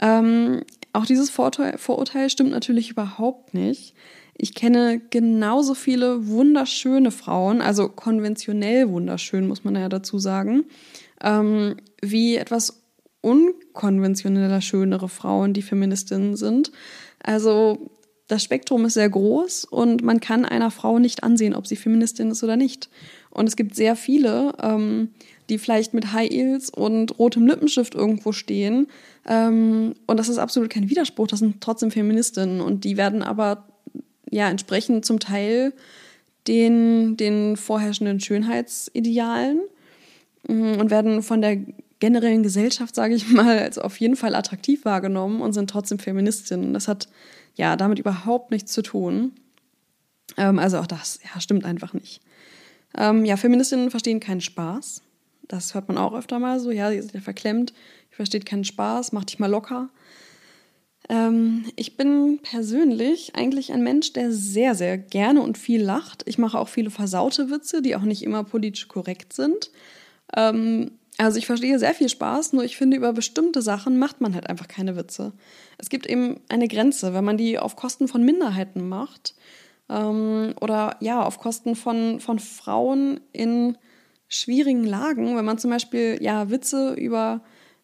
Ähm, 0.00 0.62
auch 0.92 1.06
dieses 1.06 1.30
Vorurteil, 1.30 1.78
Vorurteil 1.78 2.30
stimmt 2.30 2.50
natürlich 2.50 2.90
überhaupt 2.90 3.54
nicht. 3.54 3.94
Ich 4.36 4.54
kenne 4.54 5.00
genauso 5.10 5.74
viele 5.74 6.26
wunderschöne 6.28 7.10
Frauen, 7.10 7.60
also 7.60 7.88
konventionell 7.88 8.88
wunderschön, 8.88 9.46
muss 9.46 9.64
man 9.64 9.76
ja 9.76 9.90
dazu 9.90 10.18
sagen, 10.18 10.64
ähm, 11.22 11.76
wie 12.00 12.36
etwas 12.36 12.82
unkonventioneller 13.20 14.62
schönere 14.62 15.10
Frauen, 15.10 15.52
die 15.52 15.60
Feministinnen 15.60 16.36
sind. 16.36 16.72
Also 17.22 17.90
das 18.30 18.44
Spektrum 18.44 18.84
ist 18.84 18.94
sehr 18.94 19.08
groß 19.08 19.64
und 19.64 20.02
man 20.02 20.20
kann 20.20 20.44
einer 20.44 20.70
Frau 20.70 21.00
nicht 21.00 21.24
ansehen, 21.24 21.54
ob 21.54 21.66
sie 21.66 21.74
Feministin 21.74 22.30
ist 22.30 22.44
oder 22.44 22.56
nicht. 22.56 22.88
Und 23.30 23.48
es 23.48 23.56
gibt 23.56 23.74
sehr 23.74 23.96
viele, 23.96 24.54
ähm, 24.62 25.08
die 25.48 25.58
vielleicht 25.58 25.94
mit 25.94 26.12
High 26.12 26.30
Heels 26.30 26.70
und 26.70 27.18
rotem 27.18 27.46
Lippenstift 27.48 27.96
irgendwo 27.96 28.30
stehen. 28.30 28.86
Ähm, 29.26 29.94
und 30.06 30.16
das 30.16 30.28
ist 30.28 30.38
absolut 30.38 30.70
kein 30.70 30.88
Widerspruch, 30.88 31.26
das 31.26 31.40
sind 31.40 31.60
trotzdem 31.60 31.90
Feministinnen. 31.90 32.60
Und 32.60 32.84
die 32.84 32.96
werden 32.96 33.24
aber 33.24 33.66
ja 34.30 34.48
entsprechend 34.48 35.04
zum 35.04 35.18
Teil 35.18 35.72
den, 36.46 37.16
den 37.16 37.56
vorherrschenden 37.56 38.20
Schönheitsidealen 38.20 39.60
mm, 40.46 40.74
und 40.78 40.90
werden 40.90 41.22
von 41.22 41.40
der 41.40 41.58
generellen 41.98 42.44
Gesellschaft, 42.44 42.94
sage 42.94 43.14
ich 43.14 43.28
mal, 43.28 43.58
als 43.58 43.76
auf 43.76 43.96
jeden 43.98 44.14
Fall 44.14 44.36
attraktiv 44.36 44.84
wahrgenommen 44.84 45.40
und 45.40 45.52
sind 45.52 45.68
trotzdem 45.68 45.98
Feministinnen. 45.98 46.72
Das 46.72 46.86
hat 46.86 47.08
ja 47.54 47.76
damit 47.76 47.98
überhaupt 47.98 48.50
nichts 48.50 48.72
zu 48.72 48.82
tun. 48.82 49.32
Ähm, 50.36 50.58
also 50.58 50.78
auch 50.78 50.86
das, 50.86 51.20
ja, 51.22 51.40
stimmt 51.40 51.64
einfach 51.64 51.92
nicht. 51.92 52.20
Ähm, 52.96 53.24
ja, 53.24 53.36
Feministinnen 53.36 53.90
verstehen 53.90 54.20
keinen 54.20 54.40
Spaß. 54.40 55.02
Das 55.48 55.74
hört 55.74 55.88
man 55.88 55.98
auch 55.98 56.14
öfter 56.14 56.38
mal 56.38 56.60
so. 56.60 56.70
Ja, 56.70 56.90
ihr 56.90 57.02
seid 57.02 57.14
ja 57.14 57.20
verklemmt, 57.20 57.72
ihr 58.10 58.16
versteht 58.16 58.46
keinen 58.46 58.64
Spaß, 58.64 59.12
macht 59.12 59.30
dich 59.30 59.38
mal 59.38 59.50
locker. 59.50 59.90
Ähm, 61.08 61.64
ich 61.76 61.96
bin 61.96 62.38
persönlich 62.42 63.34
eigentlich 63.34 63.72
ein 63.72 63.82
Mensch, 63.82 64.12
der 64.12 64.32
sehr, 64.32 64.74
sehr 64.74 64.96
gerne 64.96 65.42
und 65.42 65.58
viel 65.58 65.82
lacht. 65.82 66.22
Ich 66.26 66.38
mache 66.38 66.58
auch 66.58 66.68
viele 66.68 66.90
versaute 66.90 67.50
Witze, 67.50 67.82
die 67.82 67.96
auch 67.96 68.02
nicht 68.02 68.22
immer 68.22 68.44
politisch 68.44 68.86
korrekt 68.86 69.32
sind. 69.32 69.70
Ähm, 70.36 70.92
also 71.24 71.38
ich 71.38 71.46
verstehe 71.46 71.78
sehr 71.78 71.94
viel 71.94 72.08
Spaß, 72.08 72.52
nur 72.52 72.64
ich 72.64 72.76
finde, 72.76 72.96
über 72.96 73.12
bestimmte 73.12 73.62
Sachen 73.62 73.98
macht 73.98 74.20
man 74.20 74.34
halt 74.34 74.48
einfach 74.48 74.68
keine 74.68 74.96
Witze. 74.96 75.32
Es 75.78 75.90
gibt 75.90 76.06
eben 76.06 76.40
eine 76.48 76.68
Grenze, 76.68 77.12
wenn 77.14 77.24
man 77.24 77.36
die 77.36 77.58
auf 77.58 77.76
Kosten 77.76 78.08
von 78.08 78.24
Minderheiten 78.24 78.88
macht 78.88 79.34
ähm, 79.88 80.54
oder 80.60 80.96
ja, 81.00 81.22
auf 81.22 81.38
Kosten 81.38 81.76
von, 81.76 82.20
von 82.20 82.38
Frauen 82.38 83.20
in 83.32 83.76
schwierigen 84.28 84.84
Lagen, 84.84 85.36
wenn 85.36 85.44
man 85.44 85.58
zum 85.58 85.70
Beispiel 85.70 86.18
ja 86.20 86.50
Witze 86.50 86.94
über, 86.94 87.42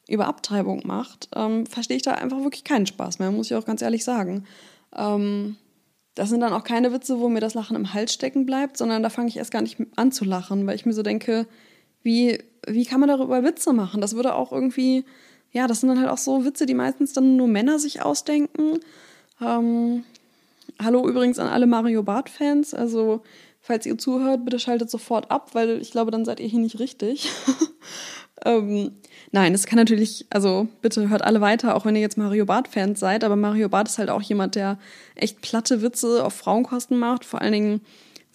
über 0.08 0.28
Abtreibung 0.28 0.86
macht, 0.86 1.28
ähm, 1.34 1.66
verstehe 1.66 1.96
ich 1.96 2.02
da 2.02 2.12
einfach 2.12 2.38
wirklich 2.38 2.64
keinen 2.64 2.86
Spaß 2.86 3.18
mehr, 3.18 3.30
muss 3.32 3.50
ich 3.50 3.56
auch 3.56 3.66
ganz 3.66 3.82
ehrlich 3.82 4.04
sagen. 4.04 4.46
Ähm, 4.96 5.56
das 6.14 6.30
sind 6.30 6.40
dann 6.40 6.54
auch 6.54 6.64
keine 6.64 6.92
Witze, 6.92 7.20
wo 7.20 7.28
mir 7.28 7.40
das 7.40 7.52
Lachen 7.52 7.76
im 7.76 7.92
Hals 7.92 8.14
stecken 8.14 8.46
bleibt, 8.46 8.78
sondern 8.78 9.02
da 9.02 9.10
fange 9.10 9.28
ich 9.28 9.36
erst 9.36 9.50
gar 9.50 9.60
nicht 9.60 9.76
an 9.96 10.12
zu 10.12 10.24
lachen, 10.24 10.66
weil 10.66 10.76
ich 10.76 10.86
mir 10.86 10.94
so 10.94 11.02
denke, 11.02 11.46
wie, 12.02 12.38
wie 12.66 12.84
kann 12.84 13.00
man 13.00 13.08
darüber 13.08 13.42
Witze 13.44 13.72
machen? 13.72 14.00
Das 14.00 14.14
würde 14.14 14.34
auch 14.34 14.52
irgendwie, 14.52 15.04
ja, 15.52 15.66
das 15.66 15.80
sind 15.80 15.88
dann 15.88 16.00
halt 16.00 16.10
auch 16.10 16.18
so 16.18 16.44
Witze, 16.44 16.66
die 16.66 16.74
meistens 16.74 17.12
dann 17.12 17.36
nur 17.36 17.48
Männer 17.48 17.78
sich 17.78 18.02
ausdenken. 18.02 18.80
Ähm, 19.40 20.04
hallo 20.82 21.08
übrigens 21.08 21.38
an 21.38 21.48
alle 21.48 21.66
Mario 21.66 22.02
Bart-Fans. 22.02 22.74
Also, 22.74 23.22
falls 23.60 23.86
ihr 23.86 23.98
zuhört, 23.98 24.44
bitte 24.44 24.58
schaltet 24.58 24.90
sofort 24.90 25.30
ab, 25.30 25.50
weil 25.54 25.80
ich 25.80 25.90
glaube, 25.90 26.10
dann 26.10 26.24
seid 26.24 26.40
ihr 26.40 26.48
hier 26.48 26.60
nicht 26.60 26.78
richtig. 26.78 27.30
ähm, 28.44 28.92
nein, 29.30 29.54
es 29.54 29.66
kann 29.66 29.78
natürlich, 29.78 30.26
also 30.30 30.68
bitte 30.82 31.08
hört 31.08 31.22
alle 31.22 31.40
weiter, 31.40 31.76
auch 31.76 31.84
wenn 31.84 31.94
ihr 31.94 32.02
jetzt 32.02 32.18
Mario 32.18 32.46
Bart-Fans 32.46 32.98
seid. 32.98 33.24
Aber 33.24 33.36
Mario 33.36 33.68
Bart 33.68 33.88
ist 33.88 33.98
halt 33.98 34.10
auch 34.10 34.22
jemand, 34.22 34.56
der 34.56 34.78
echt 35.14 35.40
platte 35.40 35.82
Witze 35.82 36.24
auf 36.24 36.34
Frauenkosten 36.34 36.98
macht. 36.98 37.24
Vor 37.24 37.40
allen 37.40 37.52
Dingen 37.52 37.80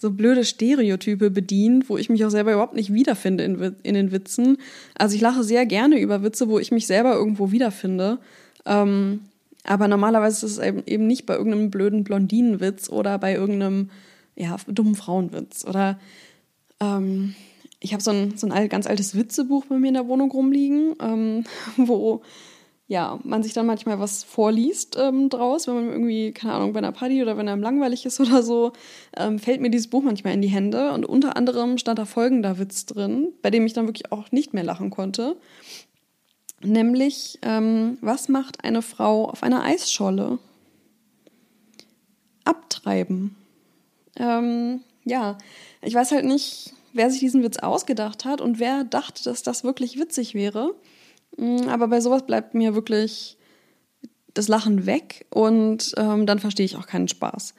so 0.02 0.10
blöde 0.10 0.44
Stereotype 0.44 1.30
bedient, 1.30 1.88
wo 1.88 1.96
ich 1.96 2.10
mich 2.10 2.24
auch 2.24 2.30
selber 2.30 2.52
überhaupt 2.52 2.74
nicht 2.74 2.92
wiederfinde 2.92 3.44
in, 3.44 3.76
in 3.84 3.94
den 3.94 4.10
Witzen. 4.10 4.58
Also 4.98 5.14
ich 5.14 5.20
lache 5.20 5.44
sehr 5.44 5.64
gerne 5.64 6.00
über 6.00 6.24
Witze, 6.24 6.48
wo 6.48 6.58
ich 6.58 6.72
mich 6.72 6.88
selber 6.88 7.14
irgendwo 7.14 7.52
wiederfinde. 7.52 8.18
Ähm, 8.66 9.20
aber 9.62 9.86
normalerweise 9.86 10.44
ist 10.44 10.58
es 10.58 10.58
eben 10.58 11.06
nicht 11.06 11.24
bei 11.24 11.36
irgendeinem 11.36 11.70
blöden 11.70 12.02
Blondinenwitz 12.02 12.90
oder 12.90 13.16
bei 13.18 13.32
irgendeinem 13.32 13.90
ja, 14.34 14.56
dummen 14.66 14.96
Frauenwitz. 14.96 15.64
Oder 15.64 16.00
ähm, 16.80 17.36
ich 17.78 17.92
habe 17.92 18.02
so 18.02 18.10
ein, 18.10 18.36
so 18.36 18.48
ein 18.48 18.68
ganz 18.68 18.88
altes 18.88 19.16
Witzebuch 19.16 19.66
bei 19.66 19.78
mir 19.78 19.88
in 19.88 19.94
der 19.94 20.08
Wohnung 20.08 20.32
rumliegen, 20.32 20.96
ähm, 21.00 21.44
wo 21.76 22.22
ja, 22.88 23.18
man 23.24 23.42
sich 23.42 23.52
dann 23.52 23.66
manchmal 23.66 23.98
was 24.00 24.24
vorliest 24.24 24.96
ähm, 25.00 25.28
draus, 25.28 25.66
wenn 25.66 25.74
man 25.74 25.88
irgendwie, 25.90 26.32
keine 26.32 26.54
Ahnung, 26.54 26.72
bei 26.72 26.78
einer 26.78 26.92
Party 26.92 27.22
oder 27.22 27.36
wenn 27.36 27.48
einem 27.48 27.62
langweilig 27.62 28.04
ist 28.04 28.20
oder 28.20 28.42
so, 28.42 28.72
ähm, 29.16 29.38
fällt 29.38 29.60
mir 29.60 29.70
dieses 29.70 29.88
Buch 29.88 30.02
manchmal 30.02 30.34
in 30.34 30.42
die 30.42 30.48
Hände. 30.48 30.92
Und 30.92 31.06
unter 31.06 31.36
anderem 31.36 31.78
stand 31.78 31.98
da 31.98 32.04
folgender 32.04 32.58
Witz 32.58 32.86
drin, 32.86 33.32
bei 33.40 33.50
dem 33.50 33.64
ich 33.66 33.72
dann 33.72 33.86
wirklich 33.86 34.12
auch 34.12 34.30
nicht 34.32 34.52
mehr 34.52 34.64
lachen 34.64 34.90
konnte. 34.90 35.36
Nämlich, 36.62 37.38
ähm, 37.42 37.98
was 38.00 38.28
macht 38.28 38.64
eine 38.64 38.82
Frau 38.82 39.28
auf 39.28 39.42
einer 39.42 39.62
Eisscholle? 39.62 40.38
Abtreiben. 42.44 43.36
Ähm, 44.16 44.80
ja, 45.04 45.38
ich 45.80 45.94
weiß 45.94 46.12
halt 46.12 46.24
nicht, 46.24 46.74
wer 46.92 47.10
sich 47.10 47.20
diesen 47.20 47.42
Witz 47.42 47.58
ausgedacht 47.58 48.24
hat 48.24 48.40
und 48.40 48.58
wer 48.58 48.84
dachte, 48.84 49.24
dass 49.24 49.42
das 49.42 49.64
wirklich 49.64 49.98
witzig 49.98 50.34
wäre. 50.34 50.74
Mm, 51.36 51.68
aber 51.68 51.88
bei 51.88 52.00
sowas 52.00 52.26
bleibt 52.26 52.54
mir 52.54 52.74
wirklich 52.74 53.36
das 54.34 54.48
Lachen 54.48 54.86
weg 54.86 55.26
und 55.30 55.92
ähm, 55.96 56.26
dann 56.26 56.38
verstehe 56.38 56.66
ich 56.66 56.76
auch 56.76 56.86
keinen 56.86 57.08
Spaß. 57.08 57.54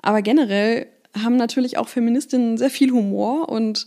Aber 0.00 0.22
generell 0.22 0.86
haben 1.16 1.36
natürlich 1.36 1.78
auch 1.78 1.88
Feministinnen 1.88 2.56
sehr 2.56 2.70
viel 2.70 2.90
Humor 2.90 3.48
und 3.48 3.86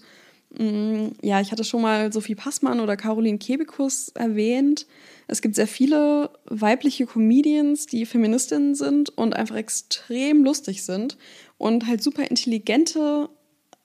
mh, 0.58 0.64
mm, 0.64 1.12
ja, 1.22 1.42
ich 1.42 1.52
hatte 1.52 1.64
schon 1.64 1.82
mal 1.82 2.12
Sophie 2.14 2.36
Passmann 2.36 2.80
oder 2.80 2.96
Caroline 2.96 3.38
Kebekus 3.38 4.10
erwähnt. 4.10 4.86
Es 5.28 5.42
gibt 5.42 5.56
sehr 5.56 5.68
viele 5.68 6.30
weibliche 6.46 7.06
Comedians, 7.06 7.86
die 7.86 8.06
Feministinnen 8.06 8.76
sind 8.76 9.10
und 9.18 9.36
einfach 9.36 9.56
extrem 9.56 10.44
lustig 10.44 10.84
sind 10.84 11.18
und 11.58 11.86
halt 11.88 12.02
super 12.02 12.30
intelligente, 12.30 13.30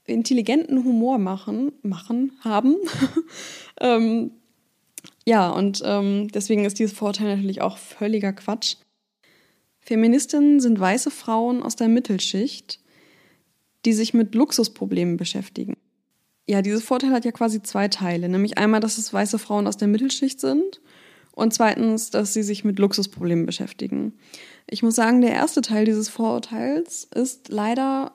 intelligenten 0.04 0.84
Humor 0.84 1.18
machen, 1.18 1.72
machen, 1.82 2.32
haben. 2.44 2.76
ähm, 3.80 4.32
ja, 5.26 5.50
und 5.50 5.82
ähm, 5.84 6.28
deswegen 6.28 6.64
ist 6.64 6.78
dieses 6.78 6.92
Vorurteil 6.92 7.36
natürlich 7.36 7.60
auch 7.60 7.78
völliger 7.78 8.32
Quatsch. 8.32 8.76
Feministinnen 9.80 10.60
sind 10.60 10.78
weiße 10.78 11.10
Frauen 11.10 11.62
aus 11.62 11.76
der 11.76 11.88
Mittelschicht, 11.88 12.80
die 13.84 13.92
sich 13.92 14.14
mit 14.14 14.34
Luxusproblemen 14.34 15.16
beschäftigen. 15.16 15.76
Ja, 16.46 16.62
dieses 16.62 16.82
Vorteil 16.82 17.10
hat 17.10 17.24
ja 17.24 17.32
quasi 17.32 17.62
zwei 17.62 17.88
Teile, 17.88 18.28
nämlich 18.28 18.58
einmal, 18.58 18.80
dass 18.80 18.98
es 18.98 19.12
weiße 19.12 19.38
Frauen 19.38 19.66
aus 19.66 19.76
der 19.76 19.88
Mittelschicht 19.88 20.40
sind 20.40 20.80
und 21.32 21.54
zweitens, 21.54 22.10
dass 22.10 22.32
sie 22.32 22.42
sich 22.42 22.64
mit 22.64 22.78
Luxusproblemen 22.78 23.46
beschäftigen. 23.46 24.14
Ich 24.68 24.82
muss 24.82 24.94
sagen, 24.94 25.20
der 25.20 25.32
erste 25.32 25.62
Teil 25.62 25.84
dieses 25.84 26.08
Vorurteils 26.08 27.08
ist 27.14 27.48
leider 27.48 28.12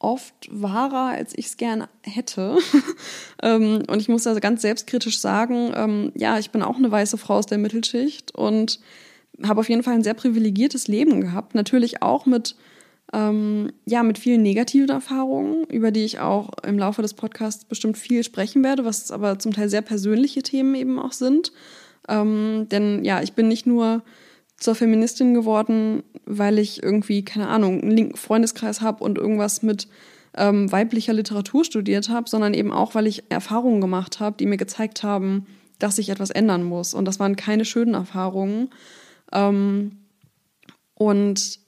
oft 0.00 0.48
wahrer, 0.50 1.10
als 1.10 1.32
ich 1.36 1.46
es 1.46 1.56
gerne 1.56 1.88
hätte. 2.02 2.58
ähm, 3.42 3.82
und 3.86 4.00
ich 4.00 4.08
muss 4.08 4.26
also 4.26 4.40
ganz 4.40 4.62
selbstkritisch 4.62 5.20
sagen, 5.20 5.72
ähm, 5.76 6.12
ja, 6.16 6.38
ich 6.38 6.50
bin 6.50 6.62
auch 6.62 6.76
eine 6.76 6.90
weiße 6.90 7.18
Frau 7.18 7.34
aus 7.34 7.46
der 7.46 7.58
Mittelschicht 7.58 8.34
und 8.34 8.80
habe 9.42 9.60
auf 9.60 9.68
jeden 9.68 9.82
Fall 9.82 9.94
ein 9.94 10.02
sehr 10.02 10.14
privilegiertes 10.14 10.88
Leben 10.88 11.20
gehabt. 11.20 11.54
Natürlich 11.54 12.02
auch 12.02 12.26
mit, 12.26 12.56
ähm, 13.12 13.72
ja, 13.84 14.02
mit 14.02 14.18
vielen 14.18 14.42
negativen 14.42 14.88
Erfahrungen, 14.88 15.64
über 15.64 15.90
die 15.90 16.04
ich 16.04 16.18
auch 16.18 16.50
im 16.66 16.78
Laufe 16.78 17.02
des 17.02 17.14
Podcasts 17.14 17.66
bestimmt 17.66 17.98
viel 17.98 18.24
sprechen 18.24 18.64
werde, 18.64 18.86
was 18.86 19.10
aber 19.10 19.38
zum 19.38 19.52
Teil 19.52 19.68
sehr 19.68 19.82
persönliche 19.82 20.42
Themen 20.42 20.74
eben 20.74 20.98
auch 20.98 21.12
sind. 21.12 21.52
Ähm, 22.08 22.68
denn 22.70 23.04
ja, 23.04 23.22
ich 23.22 23.34
bin 23.34 23.48
nicht 23.48 23.66
nur 23.66 24.02
zur 24.60 24.74
Feministin 24.74 25.34
geworden, 25.34 26.02
weil 26.26 26.58
ich 26.58 26.82
irgendwie, 26.82 27.24
keine 27.24 27.48
Ahnung, 27.48 27.80
einen 27.80 27.90
linken 27.90 28.16
Freundeskreis 28.16 28.82
habe 28.82 29.02
und 29.02 29.18
irgendwas 29.18 29.62
mit 29.62 29.88
ähm, 30.36 30.70
weiblicher 30.70 31.14
Literatur 31.14 31.64
studiert 31.64 32.08
habe, 32.08 32.28
sondern 32.28 32.54
eben 32.54 32.70
auch, 32.70 32.94
weil 32.94 33.06
ich 33.06 33.24
Erfahrungen 33.30 33.80
gemacht 33.80 34.20
habe, 34.20 34.36
die 34.38 34.46
mir 34.46 34.58
gezeigt 34.58 35.02
haben, 35.02 35.46
dass 35.78 35.96
sich 35.96 36.10
etwas 36.10 36.30
ändern 36.30 36.62
muss. 36.62 36.94
Und 36.94 37.06
das 37.06 37.18
waren 37.18 37.36
keine 37.36 37.64
schönen 37.64 37.94
Erfahrungen. 37.94 38.68
Ähm, 39.32 39.92
und 40.94 41.58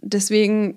deswegen, 0.00 0.76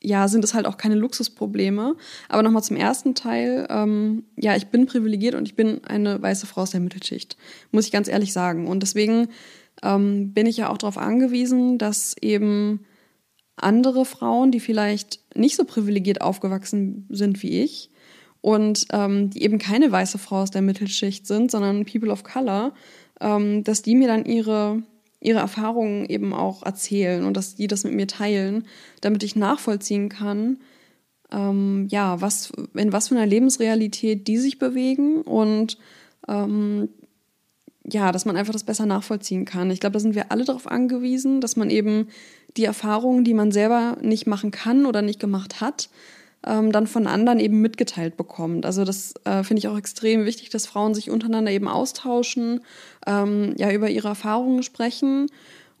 ja, 0.00 0.28
sind 0.28 0.44
es 0.44 0.54
halt 0.54 0.66
auch 0.66 0.76
keine 0.76 0.94
Luxusprobleme. 0.94 1.96
Aber 2.28 2.42
nochmal 2.44 2.62
zum 2.62 2.76
ersten 2.76 3.16
Teil. 3.16 3.66
Ähm, 3.68 4.22
ja, 4.36 4.54
ich 4.54 4.68
bin 4.68 4.86
privilegiert 4.86 5.34
und 5.34 5.48
ich 5.48 5.56
bin 5.56 5.84
eine 5.84 6.22
weiße 6.22 6.46
Frau 6.46 6.62
aus 6.62 6.70
der 6.70 6.80
Mittelschicht. 6.80 7.36
Muss 7.72 7.86
ich 7.86 7.92
ganz 7.92 8.06
ehrlich 8.06 8.32
sagen. 8.32 8.68
Und 8.68 8.84
deswegen 8.84 9.28
ähm, 9.82 10.32
bin 10.32 10.46
ich 10.46 10.56
ja 10.56 10.70
auch 10.70 10.78
darauf 10.78 10.98
angewiesen, 10.98 11.78
dass 11.78 12.16
eben 12.20 12.86
andere 13.56 14.04
Frauen, 14.04 14.50
die 14.50 14.60
vielleicht 14.60 15.20
nicht 15.34 15.56
so 15.56 15.64
privilegiert 15.64 16.20
aufgewachsen 16.20 17.06
sind 17.08 17.42
wie 17.42 17.62
ich 17.62 17.90
und 18.40 18.86
ähm, 18.92 19.30
die 19.30 19.42
eben 19.42 19.58
keine 19.58 19.90
weiße 19.90 20.18
Frau 20.18 20.42
aus 20.42 20.50
der 20.50 20.62
Mittelschicht 20.62 21.26
sind, 21.26 21.50
sondern 21.50 21.84
People 21.86 22.10
of 22.10 22.22
Color, 22.22 22.74
ähm, 23.20 23.64
dass 23.64 23.82
die 23.82 23.94
mir 23.94 24.08
dann 24.08 24.24
ihre 24.24 24.82
ihre 25.20 25.38
Erfahrungen 25.38 26.06
eben 26.06 26.32
auch 26.32 26.62
erzählen 26.62 27.24
und 27.24 27.36
dass 27.36 27.56
die 27.56 27.66
das 27.66 27.84
mit 27.84 27.94
mir 27.94 28.06
teilen, 28.06 28.66
damit 29.00 29.22
ich 29.22 29.34
nachvollziehen 29.34 30.08
kann, 30.08 30.58
ähm, 31.32 31.88
ja, 31.90 32.20
was, 32.20 32.52
in 32.74 32.92
was 32.92 33.08
für 33.08 33.16
einer 33.16 33.26
Lebensrealität 33.26 34.28
die 34.28 34.38
sich 34.38 34.58
bewegen 34.58 35.22
und 35.22 35.78
ähm, 36.28 36.90
ja, 37.90 38.12
dass 38.12 38.24
man 38.24 38.36
einfach 38.36 38.52
das 38.52 38.64
besser 38.64 38.86
nachvollziehen 38.86 39.44
kann. 39.44 39.70
Ich 39.70 39.80
glaube, 39.80 39.94
da 39.94 40.00
sind 40.00 40.14
wir 40.14 40.32
alle 40.32 40.44
darauf 40.44 40.66
angewiesen, 40.66 41.40
dass 41.40 41.56
man 41.56 41.70
eben 41.70 42.08
die 42.56 42.64
Erfahrungen, 42.64 43.24
die 43.24 43.34
man 43.34 43.52
selber 43.52 43.96
nicht 44.00 44.26
machen 44.26 44.50
kann 44.50 44.86
oder 44.86 45.02
nicht 45.02 45.20
gemacht 45.20 45.60
hat, 45.60 45.88
ähm, 46.44 46.72
dann 46.72 46.86
von 46.86 47.06
anderen 47.06 47.38
eben 47.38 47.60
mitgeteilt 47.60 48.16
bekommt. 48.16 48.66
Also 48.66 48.84
das 48.84 49.14
äh, 49.24 49.42
finde 49.42 49.60
ich 49.60 49.68
auch 49.68 49.78
extrem 49.78 50.24
wichtig, 50.24 50.50
dass 50.50 50.66
Frauen 50.66 50.94
sich 50.94 51.10
untereinander 51.10 51.52
eben 51.52 51.68
austauschen, 51.68 52.60
ähm, 53.06 53.54
ja, 53.56 53.70
über 53.72 53.90
ihre 53.90 54.08
Erfahrungen 54.08 54.62
sprechen 54.62 55.26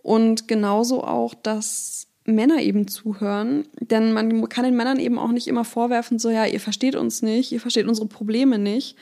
und 0.02 0.48
genauso 0.48 1.02
auch, 1.02 1.34
dass 1.34 2.08
Männer 2.24 2.60
eben 2.60 2.88
zuhören, 2.88 3.68
denn 3.80 4.12
man 4.12 4.48
kann 4.48 4.64
den 4.64 4.76
Männern 4.76 4.98
eben 4.98 5.18
auch 5.18 5.30
nicht 5.30 5.46
immer 5.46 5.64
vorwerfen, 5.64 6.18
so 6.18 6.28
ja, 6.28 6.44
ihr 6.44 6.60
versteht 6.60 6.96
uns 6.96 7.22
nicht, 7.22 7.52
ihr 7.52 7.60
versteht 7.60 7.86
unsere 7.86 8.08
Probleme 8.08 8.58
nicht, 8.58 8.96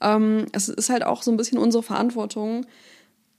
ähm, 0.00 0.46
es 0.52 0.68
ist 0.68 0.90
halt 0.90 1.04
auch 1.04 1.22
so 1.22 1.30
ein 1.30 1.36
bisschen 1.36 1.58
unsere 1.58 1.82
Verantwortung. 1.82 2.66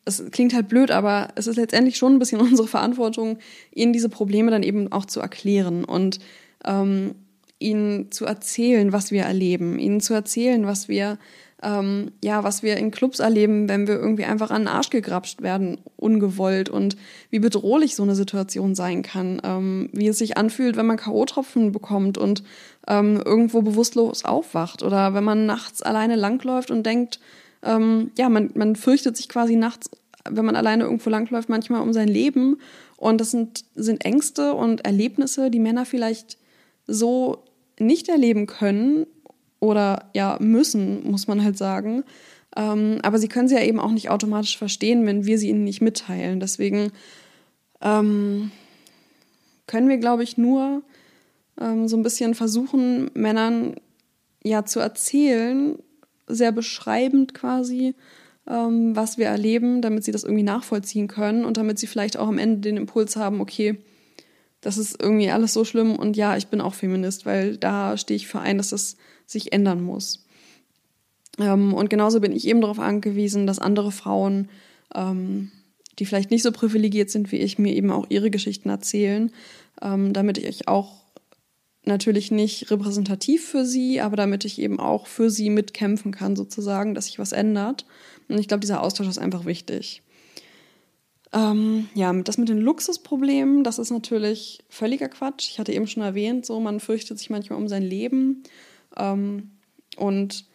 Es 0.06 0.24
klingt 0.32 0.54
halt 0.54 0.68
blöd, 0.68 0.92
aber 0.92 1.30
es 1.36 1.48
ist 1.48 1.58
letztendlich 1.58 1.98
schon 1.98 2.14
ein 2.14 2.20
bisschen 2.20 2.42
unsere 2.42 2.68
Verantwortung, 2.68 3.38
ihnen 3.74 3.94
diese 3.94 4.10
Probleme 4.10 4.52
dann 4.52 4.64
eben 4.64 4.92
auch 4.92 5.06
zu 5.06 5.20
erklären 5.20 5.84
und 5.84 6.20
ähm, 6.66 7.16
ihnen 7.60 8.12
zu 8.12 8.26
erzählen, 8.26 8.92
was 8.92 9.12
wir 9.12 9.24
erleben, 9.24 9.78
ihnen 9.78 10.02
zu 10.02 10.14
erzählen, 10.14 10.66
was 10.66 10.88
wir 10.88 11.20
ähm, 11.64 12.12
ja, 12.24 12.44
was 12.44 12.64
wir 12.64 12.78
in 12.78 12.92
Clubs 12.92 13.20
erleben, 13.20 13.70
wenn 13.70 13.88
wir 13.88 13.96
irgendwie 13.96 14.26
einfach 14.26 14.50
an 14.50 14.64
den 14.64 14.68
Arsch 14.68 14.90
gegrapscht 14.90 15.42
werden, 15.42 15.78
ungewollt 15.96 16.70
und 16.70 16.98
wie 17.30 17.40
bedrohlich 17.40 17.96
so 17.96 18.04
eine 18.04 18.16
Situation 18.16 18.74
sein 18.74 19.04
kann, 19.04 19.42
ähm, 19.44 19.90
wie 19.94 20.08
es 20.08 20.18
sich 20.18 20.38
anfühlt, 20.38 20.76
wenn 20.76 20.88
man 20.88 20.98
K.O.-Tropfen 20.98 21.72
bekommt 21.72 22.18
und 22.18 22.44
ähm, 22.88 23.22
irgendwo 23.24 23.62
bewusstlos 23.62 24.26
aufwacht 24.26 24.82
oder 24.82 25.14
wenn 25.14 25.24
man 25.24 25.46
nachts 25.46 25.84
alleine 25.84 26.16
langläuft 26.16 26.72
und 26.72 26.84
denkt, 26.84 27.20
ähm, 27.64 28.12
ja, 28.18 28.30
man, 28.30 28.50
man 28.56 28.76
fürchtet 28.76 29.16
sich 29.16 29.30
quasi 29.30 29.56
nachts, 29.56 29.92
wenn 30.30 30.46
man 30.46 30.56
alleine 30.56 30.86
irgendwo 30.86 31.12
langläuft, 31.12 31.50
manchmal 31.50 31.82
um 31.82 31.94
sein 31.94 32.08
Leben 32.08 32.58
und 32.98 33.22
das 33.22 33.32
sind, 33.32 33.66
sind 33.76 34.04
Ängste 34.04 34.54
und 34.56 34.86
Erlebnisse, 34.86 35.52
die 35.52 35.60
Männer 35.60 35.86
vielleicht 35.86 36.40
so 36.88 37.44
nicht 37.80 38.10
erleben 38.10 38.48
können 38.48 39.06
oder 39.62 40.10
ja 40.14 40.38
müssen, 40.42 41.10
muss 41.10 41.28
man 41.28 41.42
halt 41.42 41.58
sagen. 41.58 42.04
Ähm, 42.58 43.00
aber 43.04 43.18
sie 43.18 43.30
können 43.30 43.48
sie 43.48 43.56
ja 43.56 43.64
eben 43.64 43.80
auch 43.80 43.92
nicht 43.92 44.10
automatisch 44.10 44.58
verstehen, 44.58 45.06
wenn 45.06 45.26
wir 45.26 45.38
sie 45.38 45.48
ihnen 45.48 45.64
nicht 45.64 45.82
mitteilen. 45.82 46.42
Deswegen 46.42 46.92
ähm, 47.80 48.52
können 49.68 49.88
wir, 49.88 49.98
glaube 49.98 50.24
ich, 50.24 50.38
nur 50.38 50.82
ähm, 51.60 51.88
so 51.88 51.96
ein 51.96 52.04
bisschen 52.04 52.36
versuchen, 52.36 53.10
Männern 53.14 53.76
ja 54.44 54.66
zu 54.66 54.82
erzählen, 54.82 55.78
sehr 56.28 56.52
beschreibend 56.52 57.34
quasi, 57.34 57.96
ähm, 58.48 58.96
was 58.96 59.18
wir 59.18 59.28
erleben, 59.28 59.82
damit 59.82 60.04
sie 60.04 60.12
das 60.12 60.24
irgendwie 60.24 60.44
nachvollziehen 60.44 61.08
können 61.08 61.46
und 61.46 61.58
damit 61.58 61.80
sie 61.80 61.88
vielleicht 61.88 62.18
auch 62.18 62.28
am 62.28 62.40
Ende 62.40 62.62
den 62.62 62.78
Impuls 62.78 63.16
haben, 63.16 63.40
okay, 63.40 63.78
das 64.62 64.78
ist 64.78 65.02
irgendwie 65.02 65.32
alles 65.32 65.54
so 65.54 65.66
schlimm 65.66 65.96
und 65.96 66.18
ja, 66.18 66.38
ich 66.38 66.48
bin 66.48 66.62
auch 66.62 66.74
Feminist, 66.74 67.26
weil 67.26 67.58
da 67.58 67.98
stehe 67.98 68.16
ich 68.16 68.28
für 68.28 68.40
ein, 68.40 68.58
dass 68.58 68.70
das 68.70 68.96
sich 69.32 69.54
ändern 69.54 69.82
muss. 69.82 70.26
Ähm, 71.40 71.74
und 71.74 71.90
genauso 71.90 72.20
bin 72.20 72.34
ich 72.34 72.48
eben 72.48 72.62
darauf 72.62 72.80
angewiesen, 72.80 73.48
dass 73.48 73.60
andere 73.60 73.92
Frauen, 73.92 74.50
ähm, 74.94 75.52
die 76.00 76.06
vielleicht 76.06 76.32
nicht 76.32 76.44
so 76.44 76.52
privilegiert 76.52 77.10
sind 77.10 77.32
wie 77.32 77.38
ich, 77.38 77.60
mir 77.60 77.74
eben 77.74 77.92
auch 77.92 78.08
ihre 78.10 78.32
Geschichten 78.32 78.70
erzählen, 78.70 79.32
ähm, 79.82 80.14
damit 80.14 80.38
ich 80.38 80.68
auch 80.68 81.02
natürlich 81.84 82.32
nicht 82.32 82.70
repräsentativ 82.70 83.44
für 83.46 83.66
sie, 83.66 84.02
aber 84.02 84.16
damit 84.16 84.46
ich 84.46 84.60
eben 84.60 84.80
auch 84.80 85.08
für 85.08 85.30
sie 85.30 85.50
mitkämpfen 85.50 86.12
kann, 86.12 86.36
sozusagen, 86.36 86.94
dass 86.94 87.08
sich 87.08 87.18
was 87.18 87.32
ändert. 87.32 87.86
Und 88.30 88.40
ich 88.40 88.48
glaube, 88.48 88.62
dieser 88.62 88.84
Austausch 88.84 89.08
ist 89.08 89.18
einfach 89.18 89.46
wichtig. 89.46 90.04
Ähm, 91.34 91.88
ja, 91.96 92.14
das 92.14 92.38
mit 92.38 92.50
den 92.50 92.60
Luxusproblemen, 92.60 93.64
das 93.64 93.80
ist 93.80 93.90
natürlich 93.90 94.60
völliger 94.70 95.10
Quatsch. 95.10 95.50
Ich 95.50 95.60
hatte 95.60 95.72
eben 95.72 95.88
schon 95.88 96.04
erwähnt, 96.04 96.46
so 96.46 96.60
man 96.60 96.80
fürchtet 96.80 97.18
sich 97.18 97.30
manchmal 97.30 97.58
um 97.58 97.68
sein 97.68 97.84
Leben. 97.84 98.44
Ähm, 98.98 99.52
und 99.98 100.46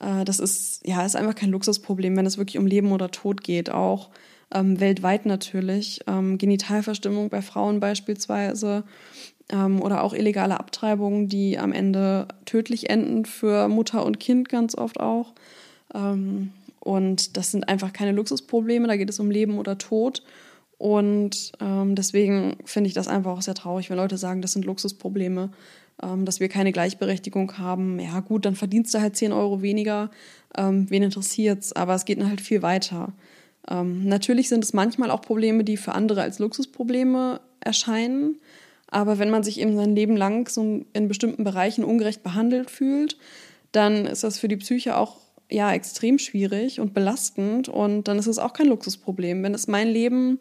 äh, 0.00 0.24
das 0.24 0.38
ist, 0.38 0.86
ja, 0.86 1.04
ist 1.04 1.16
einfach 1.16 1.34
kein 1.34 1.50
Luxusproblem, 1.50 2.16
wenn 2.16 2.26
es 2.26 2.38
wirklich 2.38 2.58
um 2.58 2.66
Leben 2.66 2.92
oder 2.92 3.10
Tod 3.10 3.42
geht. 3.42 3.70
Auch 3.70 4.10
ähm, 4.54 4.80
weltweit 4.80 5.26
natürlich. 5.26 6.00
Ähm, 6.06 6.38
Genitalverstimmung 6.38 7.28
bei 7.28 7.42
Frauen 7.42 7.80
beispielsweise 7.80 8.84
ähm, 9.50 9.82
oder 9.82 10.02
auch 10.02 10.14
illegale 10.14 10.58
Abtreibungen, 10.58 11.28
die 11.28 11.58
am 11.58 11.72
Ende 11.72 12.28
tödlich 12.44 12.90
enden 12.90 13.24
für 13.24 13.68
Mutter 13.68 14.04
und 14.04 14.20
Kind 14.20 14.48
ganz 14.48 14.76
oft 14.76 15.00
auch. 15.00 15.34
Ähm, 15.94 16.52
und 16.80 17.36
das 17.36 17.50
sind 17.50 17.68
einfach 17.68 17.92
keine 17.92 18.12
Luxusprobleme, 18.12 18.86
da 18.86 18.96
geht 18.96 19.10
es 19.10 19.18
um 19.18 19.30
Leben 19.30 19.58
oder 19.58 19.78
Tod. 19.78 20.22
Und 20.78 21.52
ähm, 21.60 21.94
deswegen 21.94 22.58
finde 22.64 22.88
ich 22.88 22.94
das 22.94 23.08
einfach 23.08 23.32
auch 23.32 23.42
sehr 23.42 23.54
traurig, 23.54 23.88
wenn 23.88 23.96
Leute 23.96 24.18
sagen, 24.18 24.42
das 24.42 24.52
sind 24.52 24.64
Luxusprobleme, 24.64 25.50
dass 25.98 26.40
wir 26.40 26.48
keine 26.48 26.72
Gleichberechtigung 26.72 27.58
haben. 27.58 27.98
Ja, 27.98 28.20
gut, 28.20 28.44
dann 28.44 28.54
verdienst 28.54 28.92
du 28.94 29.00
halt 29.00 29.16
10 29.16 29.32
Euro 29.32 29.62
weniger. 29.62 30.10
Ähm, 30.56 30.90
wen 30.90 31.02
interessiert's? 31.02 31.72
Aber 31.72 31.94
es 31.94 32.04
geht 32.04 32.22
halt 32.22 32.40
viel 32.40 32.62
weiter. 32.62 33.12
Ähm, 33.68 34.04
natürlich 34.04 34.48
sind 34.48 34.64
es 34.64 34.72
manchmal 34.72 35.10
auch 35.10 35.22
Probleme, 35.22 35.64
die 35.64 35.76
für 35.76 35.92
andere 35.92 36.22
als 36.22 36.38
Luxusprobleme 36.38 37.40
erscheinen. 37.60 38.38
Aber 38.88 39.18
wenn 39.18 39.30
man 39.30 39.42
sich 39.42 39.60
eben 39.60 39.76
sein 39.76 39.96
Leben 39.96 40.16
lang 40.16 40.48
so 40.48 40.84
in 40.92 41.08
bestimmten 41.08 41.44
Bereichen 41.44 41.84
ungerecht 41.84 42.22
behandelt 42.22 42.70
fühlt, 42.70 43.16
dann 43.72 44.06
ist 44.06 44.22
das 44.22 44.38
für 44.38 44.48
die 44.48 44.56
Psyche 44.56 44.96
auch 44.96 45.18
ja 45.50 45.72
extrem 45.72 46.18
schwierig 46.18 46.80
und 46.80 46.94
belastend 46.94 47.68
und 47.68 48.08
dann 48.08 48.18
ist 48.18 48.26
es 48.26 48.38
auch 48.38 48.52
kein 48.52 48.68
Luxusproblem. 48.68 49.42
Wenn 49.42 49.54
es 49.54 49.66
mein 49.66 49.88
Leben 49.88 50.38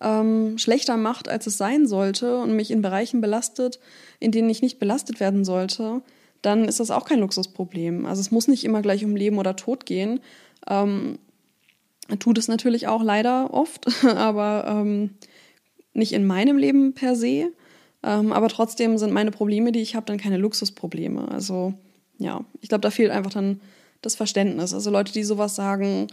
ähm, 0.00 0.58
schlechter 0.58 0.96
macht, 0.96 1.28
als 1.28 1.46
es 1.46 1.56
sein 1.56 1.86
sollte 1.86 2.38
und 2.38 2.56
mich 2.56 2.70
in 2.70 2.82
Bereichen 2.82 3.20
belastet, 3.20 3.78
in 4.20 4.32
denen 4.32 4.50
ich 4.50 4.62
nicht 4.62 4.78
belastet 4.78 5.20
werden 5.20 5.44
sollte, 5.44 6.02
dann 6.42 6.66
ist 6.66 6.80
das 6.80 6.90
auch 6.90 7.04
kein 7.04 7.20
Luxusproblem. 7.20 8.06
Also 8.06 8.20
es 8.20 8.30
muss 8.30 8.48
nicht 8.48 8.64
immer 8.64 8.82
gleich 8.82 9.04
um 9.04 9.16
Leben 9.16 9.38
oder 9.38 9.56
Tod 9.56 9.86
gehen. 9.86 10.20
Ähm, 10.68 11.18
tut 12.18 12.38
es 12.38 12.48
natürlich 12.48 12.86
auch 12.86 13.02
leider 13.02 13.52
oft, 13.54 13.86
aber 14.04 14.64
ähm, 14.68 15.10
nicht 15.94 16.12
in 16.12 16.26
meinem 16.26 16.58
Leben 16.58 16.92
per 16.92 17.16
se. 17.16 17.52
Ähm, 18.02 18.32
aber 18.32 18.48
trotzdem 18.48 18.98
sind 18.98 19.12
meine 19.12 19.30
Probleme, 19.30 19.72
die 19.72 19.80
ich 19.80 19.94
habe, 19.94 20.06
dann 20.06 20.18
keine 20.18 20.36
Luxusprobleme. 20.36 21.28
Also 21.28 21.74
ja, 22.18 22.44
ich 22.60 22.68
glaube, 22.68 22.82
da 22.82 22.90
fehlt 22.90 23.10
einfach 23.10 23.32
dann 23.32 23.60
das 24.02 24.16
Verständnis. 24.16 24.74
Also 24.74 24.90
Leute, 24.90 25.12
die 25.12 25.24
sowas 25.24 25.54
sagen, 25.54 26.08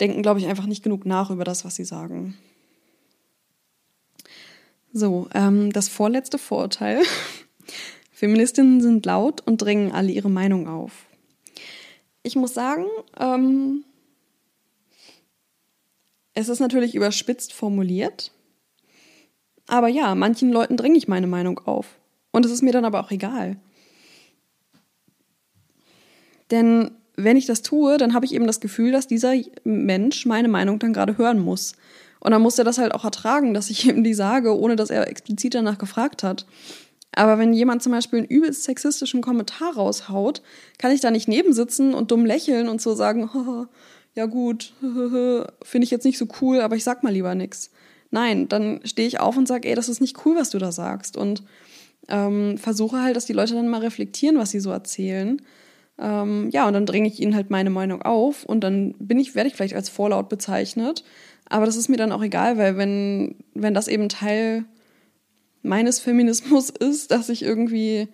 denken, 0.00 0.22
glaube 0.22 0.38
ich, 0.38 0.46
einfach 0.46 0.66
nicht 0.66 0.84
genug 0.84 1.06
nach 1.06 1.30
über 1.30 1.44
das, 1.44 1.64
was 1.64 1.74
sie 1.74 1.84
sagen. 1.84 2.36
So, 4.98 5.28
ähm, 5.34 5.74
das 5.74 5.90
vorletzte 5.90 6.38
Vorurteil. 6.38 7.02
Feministinnen 8.12 8.80
sind 8.80 9.04
laut 9.04 9.46
und 9.46 9.60
drängen 9.60 9.92
alle 9.92 10.10
ihre 10.10 10.30
Meinung 10.30 10.68
auf. 10.68 11.04
Ich 12.22 12.34
muss 12.34 12.54
sagen, 12.54 12.86
ähm, 13.20 13.84
es 16.32 16.48
ist 16.48 16.60
natürlich 16.60 16.94
überspitzt 16.94 17.52
formuliert. 17.52 18.32
Aber 19.66 19.88
ja, 19.88 20.14
manchen 20.14 20.50
Leuten 20.50 20.78
dränge 20.78 20.96
ich 20.96 21.08
meine 21.08 21.26
Meinung 21.26 21.58
auf. 21.66 21.98
Und 22.32 22.46
es 22.46 22.50
ist 22.52 22.62
mir 22.62 22.72
dann 22.72 22.86
aber 22.86 23.00
auch 23.00 23.10
egal. 23.10 23.58
Denn 26.50 26.92
wenn 27.16 27.36
ich 27.36 27.44
das 27.44 27.60
tue, 27.60 27.98
dann 27.98 28.14
habe 28.14 28.24
ich 28.24 28.32
eben 28.32 28.46
das 28.46 28.60
Gefühl, 28.60 28.92
dass 28.92 29.06
dieser 29.06 29.34
Mensch 29.62 30.24
meine 30.24 30.48
Meinung 30.48 30.78
dann 30.78 30.94
gerade 30.94 31.18
hören 31.18 31.38
muss. 31.38 31.74
Und 32.26 32.32
dann 32.32 32.42
muss 32.42 32.58
er 32.58 32.64
das 32.64 32.78
halt 32.78 32.92
auch 32.92 33.04
ertragen, 33.04 33.54
dass 33.54 33.70
ich 33.70 33.86
ihm 33.88 34.02
die 34.02 34.12
sage, 34.12 34.58
ohne 34.58 34.74
dass 34.74 34.90
er 34.90 35.08
explizit 35.08 35.54
danach 35.54 35.78
gefragt 35.78 36.24
hat. 36.24 36.44
Aber 37.14 37.38
wenn 37.38 37.52
jemand 37.52 37.84
zum 37.84 37.92
Beispiel 37.92 38.18
einen 38.18 38.28
übelst 38.28 38.64
sexistischen 38.64 39.22
Kommentar 39.22 39.74
raushaut, 39.74 40.42
kann 40.76 40.90
ich 40.90 41.00
da 41.00 41.12
nicht 41.12 41.28
nebensitzen 41.28 41.94
und 41.94 42.10
dumm 42.10 42.26
lächeln 42.26 42.68
und 42.68 42.82
so 42.82 42.96
sagen, 42.96 43.30
ja 44.16 44.26
gut, 44.26 44.72
finde 45.62 45.84
ich 45.84 45.92
jetzt 45.92 46.04
nicht 46.04 46.18
so 46.18 46.26
cool, 46.40 46.60
aber 46.62 46.74
ich 46.74 46.82
sag 46.82 47.04
mal 47.04 47.12
lieber 47.12 47.36
nichts. 47.36 47.70
Nein, 48.10 48.48
dann 48.48 48.80
stehe 48.82 49.06
ich 49.06 49.20
auf 49.20 49.36
und 49.36 49.46
sage, 49.46 49.68
ey, 49.68 49.76
das 49.76 49.88
ist 49.88 50.00
nicht 50.00 50.26
cool, 50.26 50.34
was 50.34 50.50
du 50.50 50.58
da 50.58 50.72
sagst. 50.72 51.16
Und 51.16 51.44
ähm, 52.08 52.58
versuche 52.58 53.02
halt, 53.02 53.14
dass 53.14 53.26
die 53.26 53.34
Leute 53.34 53.54
dann 53.54 53.68
mal 53.68 53.82
reflektieren, 53.82 54.36
was 54.36 54.50
sie 54.50 54.60
so 54.60 54.72
erzählen. 54.72 55.40
Ähm, 55.98 56.50
ja, 56.50 56.66
und 56.66 56.74
dann 56.74 56.86
dränge 56.86 57.08
ich 57.08 57.20
ihnen 57.20 57.34
halt 57.34 57.50
meine 57.50 57.70
Meinung 57.70 58.02
auf 58.02 58.44
und 58.44 58.60
dann 58.60 58.94
bin 58.98 59.18
ich, 59.18 59.34
werde 59.34 59.48
ich 59.48 59.54
vielleicht 59.54 59.74
als 59.74 59.88
vorlaut 59.88 60.28
bezeichnet. 60.28 61.04
Aber 61.48 61.64
das 61.64 61.76
ist 61.76 61.88
mir 61.88 61.96
dann 61.96 62.12
auch 62.12 62.22
egal, 62.22 62.58
weil 62.58 62.76
wenn, 62.76 63.36
wenn 63.54 63.74
das 63.74 63.88
eben 63.88 64.08
Teil 64.08 64.64
meines 65.62 65.98
Feminismus 65.98 66.70
ist, 66.78 67.10
dass 67.10 67.28
ich 67.28 67.42
irgendwie 67.42 68.08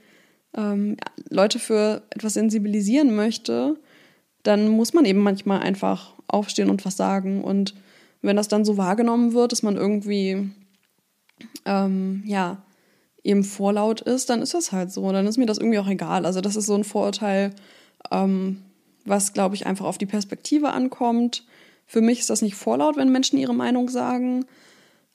ähm, 0.54 0.96
Leute 1.28 1.58
für 1.58 2.02
etwas 2.10 2.34
sensibilisieren 2.34 3.14
möchte, 3.16 3.76
dann 4.42 4.68
muss 4.68 4.92
man 4.92 5.04
eben 5.04 5.20
manchmal 5.20 5.60
einfach 5.60 6.14
aufstehen 6.26 6.70
und 6.70 6.84
was 6.84 6.96
sagen. 6.96 7.42
Und 7.42 7.74
wenn 8.22 8.36
das 8.36 8.48
dann 8.48 8.64
so 8.64 8.76
wahrgenommen 8.76 9.32
wird, 9.32 9.52
dass 9.52 9.62
man 9.62 9.76
irgendwie, 9.76 10.50
ähm, 11.64 12.22
ja, 12.26 12.62
eben 13.24 13.44
vorlaut 13.44 14.00
ist, 14.00 14.30
dann 14.30 14.42
ist 14.42 14.54
das 14.54 14.72
halt 14.72 14.92
so. 14.92 15.10
Dann 15.12 15.26
ist 15.26 15.38
mir 15.38 15.46
das 15.46 15.58
irgendwie 15.58 15.78
auch 15.78 15.88
egal. 15.88 16.26
Also 16.26 16.40
das 16.40 16.56
ist 16.56 16.66
so 16.66 16.74
ein 16.74 16.84
Vorurteil, 16.84 17.52
ähm, 18.10 18.62
was, 19.04 19.32
glaube 19.32 19.54
ich, 19.54 19.66
einfach 19.66 19.86
auf 19.86 19.98
die 19.98 20.06
Perspektive 20.06 20.70
ankommt. 20.70 21.44
Für 21.86 22.00
mich 22.00 22.20
ist 22.20 22.30
das 22.30 22.42
nicht 22.42 22.54
vorlaut, 22.54 22.96
wenn 22.96 23.12
Menschen 23.12 23.38
ihre 23.38 23.54
Meinung 23.54 23.88
sagen. 23.88 24.44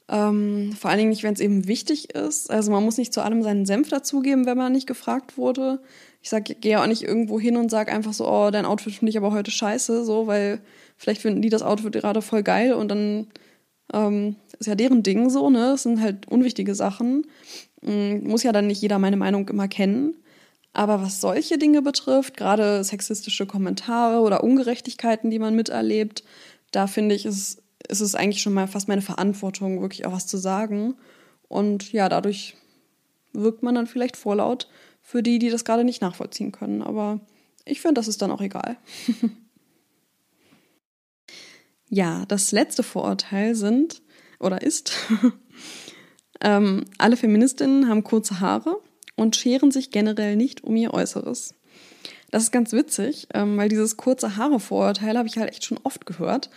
Ähm, 0.10 0.74
vor 0.80 0.90
allen 0.90 1.00
Dingen 1.00 1.10
nicht, 1.10 1.24
wenn 1.24 1.34
es 1.34 1.42
eben 1.42 1.68
wichtig 1.68 2.14
ist. 2.14 2.50
Also 2.50 2.72
man 2.72 2.84
muss 2.84 2.98
nicht 2.98 3.14
zu 3.14 3.22
allem 3.22 3.44
seinen 3.44 3.66
Senf 3.66 3.90
dazugeben, 3.90 4.46
wenn 4.46 4.58
man 4.58 4.72
nicht 4.72 4.88
gefragt 4.88 5.38
wurde. 5.38 5.80
Ich 6.22 6.30
sag, 6.30 6.46
gehe 6.62 6.82
auch 6.82 6.88
nicht 6.88 7.04
irgendwo 7.04 7.40
hin 7.40 7.58
und 7.58 7.70
sage 7.70 7.92
einfach 7.92 8.14
so, 8.14 8.28
oh, 8.30 8.50
dein 8.52 8.66
Outfit 8.66 8.94
finde 8.94 9.10
ich 9.10 9.18
aber 9.18 9.32
heute 9.32 9.52
scheiße, 9.52 10.06
so, 10.06 10.28
weil 10.28 10.60
vielleicht 10.96 11.22
finden 11.22 11.42
die 11.42 11.50
das 11.50 11.62
Outfit 11.62 11.94
gerade 11.94 12.22
voll 12.22 12.44
geil 12.44 12.74
und 12.74 12.90
dann 12.90 13.28
ähm, 13.94 14.36
ist 14.60 14.68
ja 14.68 14.76
deren 14.76 15.04
Ding 15.04 15.30
so, 15.30 15.50
ne? 15.50 15.70
Das 15.72 15.84
sind 15.84 16.02
halt 16.02 16.28
unwichtige 16.28 16.76
Sachen. 16.76 17.28
Ähm, 17.82 18.24
muss 18.24 18.44
ja 18.44 18.52
dann 18.52 18.68
nicht 18.68 18.82
jeder 18.82 19.00
meine 19.00 19.18
Meinung 19.18 19.48
immer 19.50 19.68
kennen. 19.68 20.16
Aber 20.74 21.02
was 21.02 21.22
solche 21.22 21.58
Dinge 21.58 21.82
betrifft, 21.82 22.38
gerade 22.38 22.84
sexistische 22.84 23.48
Kommentare 23.48 24.20
oder 24.20 24.44
Ungerechtigkeiten, 24.44 25.32
die 25.32 25.40
man 25.40 25.56
miterlebt, 25.56 26.24
da 26.72 26.86
finde 26.88 27.16
ich, 27.16 27.26
ist, 27.26 27.64
ist 27.88 28.02
es 28.02 28.14
eigentlich 28.14 28.42
schon 28.42 28.54
mal 28.54 28.68
fast 28.68 28.88
meine 28.88 29.02
Verantwortung, 29.02 29.82
wirklich 29.82 30.06
auch 30.06 30.12
was 30.12 30.28
zu 30.28 30.38
sagen. 30.38 30.96
Und 31.48 31.92
ja, 31.94 32.10
dadurch 32.10 32.56
wirkt 33.34 33.64
man 33.64 33.76
dann 33.76 33.88
vielleicht 33.88 34.18
vorlaut 34.18 34.68
für 35.02 35.24
die, 35.24 35.40
die 35.40 35.50
das 35.50 35.66
gerade 35.66 35.84
nicht 35.84 36.02
nachvollziehen 36.02 36.52
können. 36.52 36.82
Aber 36.82 37.22
ich 37.66 37.82
finde, 37.82 37.96
das 37.96 38.08
ist 38.08 38.22
dann 38.22 38.32
auch 38.32 38.42
egal. 38.42 38.78
ja, 41.90 42.26
das 42.28 42.52
letzte 42.52 42.84
Vorurteil 42.84 43.56
sind 43.56 44.02
oder 44.40 44.62
ist, 44.62 44.94
ähm, 46.42 46.86
alle 46.98 47.18
Feministinnen 47.18 47.88
haben 47.88 48.04
kurze 48.04 48.40
Haare 48.40 48.80
und 49.16 49.36
scheren 49.36 49.72
sich 49.72 49.92
generell 49.92 50.36
nicht 50.36 50.64
um 50.64 50.76
ihr 50.76 50.94
Äußeres. 50.94 51.56
Das 52.30 52.44
ist 52.44 52.52
ganz 52.52 52.74
witzig, 52.74 53.28
ähm, 53.34 53.58
weil 53.58 53.70
dieses 53.70 53.96
kurze 53.98 54.36
Haare-Vorurteil 54.36 55.18
habe 55.18 55.28
ich 55.28 55.38
halt 55.38 55.50
echt 55.50 55.64
schon 55.64 55.80
oft 55.84 56.06
gehört. 56.06 56.50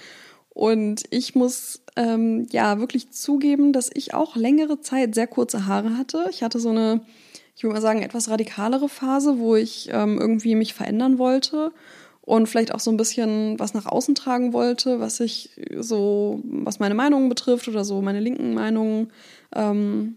Und 0.51 1.05
ich 1.11 1.37
muss 1.37 1.83
ähm, 1.97 2.49
ja 2.51 2.81
wirklich 2.81 3.13
zugeben, 3.13 3.73
dass 3.73 3.89
ich 3.95 4.13
auch 4.13 4.35
längere 4.35 4.81
Zeit 4.81 5.15
sehr 5.15 5.29
kurze 5.29 5.67
Haare 5.67 5.97
hatte. 5.97 6.27
Ich 6.31 6.43
hatte 6.43 6.59
so 6.59 6.71
eine, 6.71 7.03
ich 7.55 7.63
würde 7.63 7.75
mal 7.75 7.81
sagen, 7.81 8.03
etwas 8.03 8.29
radikalere 8.29 8.89
Phase, 8.89 9.39
wo 9.39 9.55
ich 9.55 9.89
ähm, 9.93 10.19
irgendwie 10.19 10.57
mich 10.57 10.75
verändern 10.75 11.19
wollte 11.19 11.73
und 12.31 12.47
vielleicht 12.47 12.73
auch 12.73 12.81
so 12.81 12.93
ein 12.93 12.97
bisschen 12.97 13.59
was 13.59 13.75
nach 13.75 13.87
außen 13.87 14.15
tragen 14.15 14.53
wollte, 14.53 15.01
was 15.01 15.19
ich 15.19 15.51
so, 15.77 16.41
was 16.45 16.79
meine 16.79 16.95
Meinungen 16.95 17.29
betrifft 17.29 17.67
oder 17.67 17.85
so 17.85 18.01
meine 18.03 18.21
linken 18.21 18.55
Meinungen. 18.55 19.13
Ähm, 19.55 20.17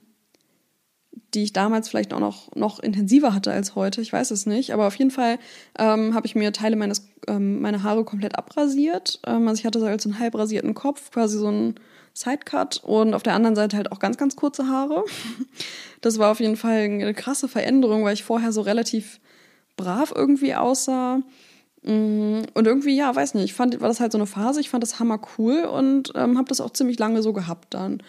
die 1.34 1.44
ich 1.44 1.54
damals 1.54 1.90
vielleicht 1.90 2.14
auch 2.14 2.20
noch, 2.20 2.56
noch 2.56 2.80
intensiver 2.80 3.34
hatte 3.34 3.52
als 3.52 3.74
heute, 3.74 4.02
ich 4.02 4.14
weiß 4.14 4.30
es 4.30 4.46
nicht. 4.46 4.72
Aber 4.72 4.86
auf 4.86 4.96
jeden 4.96 5.10
Fall 5.10 5.40
ähm, 5.80 6.14
habe 6.14 6.28
ich 6.28 6.36
mir 6.36 6.54
Teile 6.54 6.76
meines, 6.76 7.08
ähm, 7.28 7.60
meiner 7.60 7.82
Haare 7.82 8.04
komplett 8.04 8.38
abrasiert. 8.38 9.20
Ähm, 9.26 9.48
also 9.48 9.60
ich 9.60 9.66
hatte 9.66 9.80
so 9.80 9.86
einen 9.88 10.20
halb 10.20 10.36
rasierten 10.36 10.76
Kopf, 10.76 11.10
quasi 11.10 11.40
so 11.40 11.48
einen 11.48 11.76
Sidecut 12.14 12.84
und 12.84 13.16
auf 13.16 13.24
der 13.24 13.34
anderen 13.34 13.56
Seite 13.56 13.78
halt 13.78 13.92
auch 13.92 13.98
ganz, 13.98 14.18
ganz 14.18 14.36
kurze 14.36 14.68
Haare. 14.68 15.04
Das 16.02 16.20
war 16.20 16.32
auf 16.32 16.42
jeden 16.42 16.58
Fall 16.58 16.82
eine 16.82 17.14
krasse 17.14 17.48
Veränderung, 17.48 18.04
weil 18.04 18.14
ich 18.14 18.26
vorher 18.26 18.52
so 18.52 18.60
relativ 18.60 19.22
brav 19.78 20.12
irgendwie 20.14 20.54
aussah. 20.54 21.22
Mm, 21.84 22.42
und 22.54 22.68
irgendwie, 22.68 22.96
ja, 22.96 23.14
weiß 23.14 23.34
nicht, 23.34 23.46
ich 23.46 23.54
fand, 23.54 23.80
war 23.82 23.90
das 23.90 24.00
halt 24.00 24.12
so 24.12 24.18
eine 24.18 24.28
Phase, 24.28 24.62
ich 24.62 24.70
fand 24.70 24.84
das 24.84 25.00
hammer 25.00 25.20
cool 25.38 25.64
und 25.64 26.14
ähm, 26.16 26.38
habe 26.38 26.48
das 26.48 26.62
auch 26.62 26.72
ziemlich 26.72 26.98
lange 27.00 27.22
so 27.22 27.34
gehabt 27.34 27.74
dann. 27.74 28.02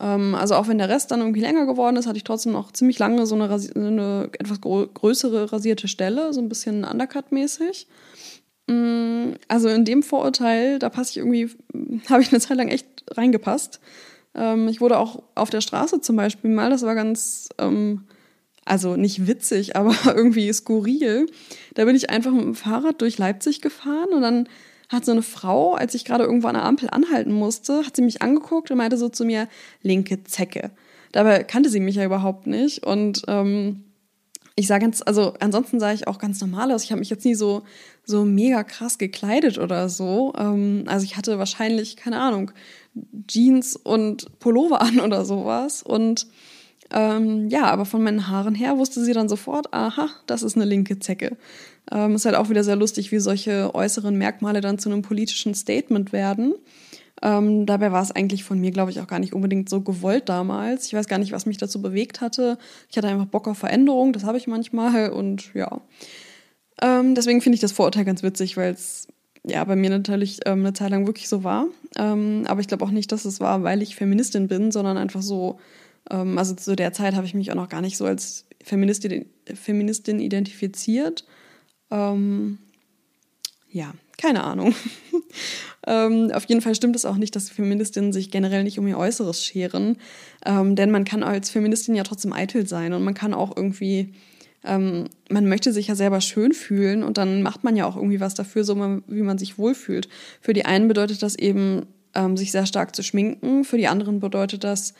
Ähm, 0.00 0.34
also 0.34 0.54
auch 0.54 0.68
wenn 0.68 0.78
der 0.78 0.88
Rest 0.88 1.10
dann 1.10 1.20
irgendwie 1.20 1.40
länger 1.40 1.66
geworden 1.66 1.96
ist, 1.96 2.06
hatte 2.06 2.18
ich 2.18 2.24
trotzdem 2.24 2.52
noch 2.52 2.72
ziemlich 2.72 2.98
lange 2.98 3.26
so 3.26 3.34
eine, 3.34 3.44
eine 3.74 4.28
etwas 4.38 4.60
größere 4.60 5.52
rasierte 5.52 5.88
Stelle, 5.88 6.32
so 6.32 6.40
ein 6.40 6.48
bisschen 6.48 6.84
Undercut-mäßig. 6.84 7.86
Mm, 8.66 9.32
also 9.48 9.68
in 9.68 9.84
dem 9.84 10.02
Vorurteil, 10.02 10.78
da 10.78 10.88
passe 10.90 11.12
ich 11.12 11.16
irgendwie, 11.18 11.50
habe 12.10 12.22
ich 12.22 12.30
eine 12.30 12.40
Zeit 12.40 12.56
lang 12.56 12.68
echt 12.68 12.86
reingepasst. 13.10 13.80
Ähm, 14.34 14.68
ich 14.68 14.80
wurde 14.80 14.98
auch 14.98 15.22
auf 15.34 15.50
der 15.50 15.60
Straße 15.60 16.00
zum 16.00 16.16
Beispiel 16.16 16.50
mal, 16.50 16.70
das 16.70 16.82
war 16.82 16.94
ganz, 16.94 17.48
ähm, 17.58 18.04
also 18.64 18.96
nicht 18.96 19.26
witzig, 19.26 19.76
aber 19.76 19.94
irgendwie 20.06 20.52
skurril. 20.52 21.26
Da 21.74 21.84
bin 21.84 21.96
ich 21.96 22.10
einfach 22.10 22.32
mit 22.32 22.44
dem 22.44 22.54
Fahrrad 22.54 23.00
durch 23.00 23.18
Leipzig 23.18 23.60
gefahren 23.60 24.10
und 24.12 24.22
dann 24.22 24.48
hat 24.88 25.04
so 25.06 25.12
eine 25.12 25.22
Frau, 25.22 25.72
als 25.72 25.94
ich 25.94 26.04
gerade 26.04 26.24
irgendwo 26.24 26.48
an 26.48 26.54
der 26.54 26.64
Ampel 26.64 26.90
anhalten 26.90 27.32
musste, 27.32 27.86
hat 27.86 27.96
sie 27.96 28.02
mich 28.02 28.20
angeguckt 28.20 28.70
und 28.70 28.76
meinte 28.76 28.98
so 28.98 29.08
zu 29.08 29.24
mir, 29.24 29.48
linke 29.80 30.22
Zecke. 30.24 30.70
Dabei 31.12 31.44
kannte 31.44 31.70
sie 31.70 31.80
mich 31.80 31.96
ja 31.96 32.04
überhaupt 32.04 32.46
nicht. 32.46 32.84
Und 32.84 33.22
ähm, 33.26 33.84
ich 34.54 34.66
sah 34.66 34.78
ganz, 34.78 35.02
also 35.04 35.34
ansonsten 35.40 35.80
sah 35.80 35.92
ich 35.92 36.08
auch 36.08 36.18
ganz 36.18 36.40
normal 36.40 36.72
aus. 36.72 36.84
Ich 36.84 36.90
habe 36.90 37.00
mich 37.00 37.10
jetzt 37.10 37.24
nie 37.24 37.34
so, 37.34 37.62
so 38.04 38.24
mega 38.24 38.64
krass 38.64 38.98
gekleidet 38.98 39.58
oder 39.58 39.88
so. 39.88 40.34
Ähm, 40.36 40.84
also 40.86 41.04
ich 41.04 41.16
hatte 41.16 41.38
wahrscheinlich, 41.38 41.96
keine 41.96 42.20
Ahnung, 42.20 42.50
Jeans 43.26 43.76
und 43.76 44.38
Pullover 44.40 44.82
an 44.82 45.00
oder 45.04 45.24
sowas. 45.24 45.82
Und 45.82 46.26
ähm, 46.92 47.48
ja, 47.48 47.64
aber 47.64 47.84
von 47.84 48.02
meinen 48.02 48.28
Haaren 48.28 48.54
her 48.54 48.76
wusste 48.76 49.02
sie 49.02 49.14
dann 49.14 49.28
sofort, 49.28 49.72
aha, 49.72 50.10
das 50.26 50.42
ist 50.42 50.56
eine 50.56 50.66
linke 50.66 50.98
Zecke. 50.98 51.36
Ähm, 51.90 52.14
ist 52.14 52.26
halt 52.26 52.36
auch 52.36 52.50
wieder 52.50 52.64
sehr 52.64 52.76
lustig, 52.76 53.12
wie 53.12 53.18
solche 53.18 53.74
äußeren 53.74 54.16
Merkmale 54.16 54.60
dann 54.60 54.78
zu 54.78 54.90
einem 54.90 55.02
politischen 55.02 55.54
Statement 55.54 56.12
werden. 56.12 56.54
Ähm, 57.22 57.66
dabei 57.66 57.92
war 57.92 58.02
es 58.02 58.10
eigentlich 58.10 58.44
von 58.44 58.58
mir, 58.58 58.72
glaube 58.72 58.90
ich, 58.90 59.00
auch 59.00 59.06
gar 59.06 59.20
nicht 59.20 59.32
unbedingt 59.32 59.68
so 59.68 59.80
gewollt 59.80 60.28
damals. 60.28 60.86
Ich 60.86 60.94
weiß 60.94 61.06
gar 61.06 61.18
nicht, 61.18 61.32
was 61.32 61.46
mich 61.46 61.56
dazu 61.56 61.80
bewegt 61.80 62.20
hatte. 62.20 62.58
Ich 62.90 62.96
hatte 62.96 63.08
einfach 63.08 63.26
Bock 63.26 63.48
auf 63.48 63.58
Veränderung, 63.58 64.12
das 64.12 64.24
habe 64.24 64.38
ich 64.38 64.46
manchmal 64.46 65.10
und 65.10 65.54
ja. 65.54 65.80
Ähm, 66.82 67.14
deswegen 67.14 67.40
finde 67.40 67.54
ich 67.54 67.60
das 67.60 67.72
Vorurteil 67.72 68.04
ganz 68.04 68.22
witzig, 68.22 68.56
weil 68.56 68.72
es 68.72 69.06
ja 69.46 69.62
bei 69.64 69.76
mir 69.76 69.90
natürlich 69.90 70.40
ähm, 70.46 70.60
eine 70.60 70.72
Zeit 70.72 70.90
lang 70.90 71.06
wirklich 71.06 71.28
so 71.28 71.44
war. 71.44 71.66
Ähm, 71.96 72.44
aber 72.48 72.60
ich 72.60 72.68
glaube 72.68 72.84
auch 72.84 72.90
nicht, 72.90 73.12
dass 73.12 73.24
es 73.24 73.40
war, 73.40 73.62
weil 73.62 73.82
ich 73.82 73.96
Feministin 73.96 74.48
bin, 74.48 74.72
sondern 74.72 74.98
einfach 74.98 75.22
so, 75.22 75.58
ähm, 76.10 76.38
also 76.38 76.54
zu 76.54 76.76
der 76.76 76.92
Zeit 76.92 77.14
habe 77.14 77.26
ich 77.26 77.34
mich 77.34 77.50
auch 77.50 77.56
noch 77.56 77.68
gar 77.68 77.80
nicht 77.80 77.96
so 77.96 78.04
als 78.04 78.46
Feministin, 78.62 79.26
Feministin 79.54 80.20
identifiziert. 80.20 81.24
Ähm, 81.90 82.58
ja, 83.70 83.92
keine 84.18 84.44
Ahnung. 84.44 84.74
ähm, 85.86 86.30
auf 86.32 86.44
jeden 86.44 86.60
Fall 86.60 86.74
stimmt 86.74 86.96
es 86.96 87.04
auch 87.04 87.16
nicht, 87.16 87.34
dass 87.34 87.50
Feministinnen 87.50 88.12
sich 88.12 88.30
generell 88.30 88.64
nicht 88.64 88.78
um 88.78 88.86
ihr 88.86 88.98
Äußeres 88.98 89.44
scheren. 89.44 89.96
Ähm, 90.44 90.76
denn 90.76 90.90
man 90.90 91.04
kann 91.04 91.22
als 91.22 91.50
Feministin 91.50 91.94
ja 91.94 92.02
trotzdem 92.02 92.32
eitel 92.32 92.66
sein 92.66 92.92
und 92.92 93.02
man 93.02 93.14
kann 93.14 93.34
auch 93.34 93.56
irgendwie, 93.56 94.12
ähm, 94.64 95.08
man 95.30 95.48
möchte 95.48 95.72
sich 95.72 95.88
ja 95.88 95.94
selber 95.94 96.20
schön 96.20 96.52
fühlen 96.52 97.02
und 97.02 97.18
dann 97.18 97.42
macht 97.42 97.64
man 97.64 97.76
ja 97.76 97.86
auch 97.86 97.96
irgendwie 97.96 98.20
was 98.20 98.34
dafür, 98.34 98.64
so 98.64 98.76
wie 99.06 99.22
man 99.22 99.38
sich 99.38 99.58
wohlfühlt. 99.58 100.08
Für 100.40 100.52
die 100.52 100.66
einen 100.66 100.88
bedeutet 100.88 101.22
das 101.22 101.36
eben, 101.36 101.86
ähm, 102.14 102.36
sich 102.36 102.52
sehr 102.52 102.66
stark 102.66 102.94
zu 102.94 103.02
schminken, 103.02 103.64
für 103.64 103.78
die 103.78 103.88
anderen 103.88 104.20
bedeutet 104.20 104.64
das, 104.64 104.92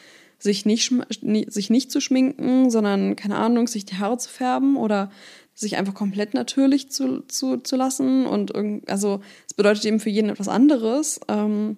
sich 0.43 0.67
nicht, 0.67 0.93
sich 1.21 1.71
nicht 1.71 1.93
zu 1.93 2.01
schminken, 2.01 2.71
sondern, 2.71 3.15
keine 3.15 3.37
Ahnung, 3.37 3.69
sich 3.69 3.85
die 3.85 3.97
Haare 3.97 4.19
zu 4.19 4.29
färben 4.29 4.77
oder 4.77 5.11
sich 5.55 5.77
einfach 5.77 5.95
komplett 5.95 6.35
natürlich 6.35 6.91
zu, 6.91 7.21
zu, 7.29 7.59
zu 7.59 7.77
lassen. 7.77 8.27
Und 8.27 8.53
also 8.89 9.21
es 9.47 9.55
bedeutet 9.55 9.85
eben 9.85 10.01
für 10.01 10.11
jeden 10.11 10.31
etwas 10.31 10.49
anderes. 10.49 11.21
Ähm, 11.29 11.77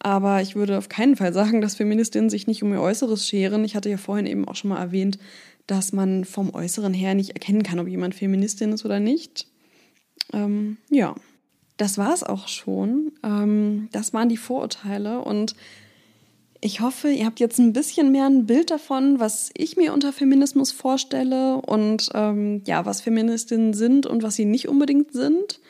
aber 0.00 0.42
ich 0.42 0.54
würde 0.54 0.76
auf 0.76 0.88
keinen 0.88 1.16
Fall 1.16 1.32
sagen, 1.32 1.60
dass 1.60 1.76
Feministinnen 1.76 2.28
sich 2.28 2.46
nicht 2.46 2.62
um 2.62 2.72
ihr 2.72 2.80
Äußeres 2.80 3.26
scheren. 3.26 3.64
Ich 3.64 3.74
hatte 3.74 3.88
ja 3.88 3.96
vorhin 3.96 4.26
eben 4.26 4.46
auch 4.46 4.54
schon 4.54 4.68
mal 4.68 4.80
erwähnt, 4.80 5.18
dass 5.66 5.92
man 5.92 6.24
vom 6.24 6.54
Äußeren 6.54 6.92
her 6.92 7.14
nicht 7.14 7.30
erkennen 7.30 7.62
kann, 7.62 7.78
ob 7.78 7.88
jemand 7.88 8.14
Feministin 8.14 8.72
ist 8.72 8.84
oder 8.84 9.00
nicht. 9.00 9.46
Ähm, 10.34 10.76
ja, 10.90 11.14
das 11.78 11.96
war 11.96 12.12
es 12.12 12.22
auch 12.22 12.48
schon. 12.48 13.12
Ähm, 13.24 13.88
das 13.92 14.12
waren 14.12 14.28
die 14.28 14.36
Vorurteile 14.36 15.20
und 15.20 15.54
ich 16.60 16.80
hoffe, 16.80 17.10
ihr 17.10 17.26
habt 17.26 17.40
jetzt 17.40 17.58
ein 17.58 17.72
bisschen 17.72 18.10
mehr 18.10 18.26
ein 18.26 18.46
Bild 18.46 18.70
davon, 18.70 19.20
was 19.20 19.50
ich 19.56 19.76
mir 19.76 19.92
unter 19.92 20.12
Feminismus 20.12 20.72
vorstelle 20.72 21.56
und 21.56 22.10
ähm, 22.14 22.62
ja, 22.66 22.84
was 22.84 23.00
Feministinnen 23.00 23.74
sind 23.74 24.06
und 24.06 24.22
was 24.22 24.34
sie 24.34 24.44
nicht 24.44 24.68
unbedingt 24.68 25.12
sind. 25.12 25.60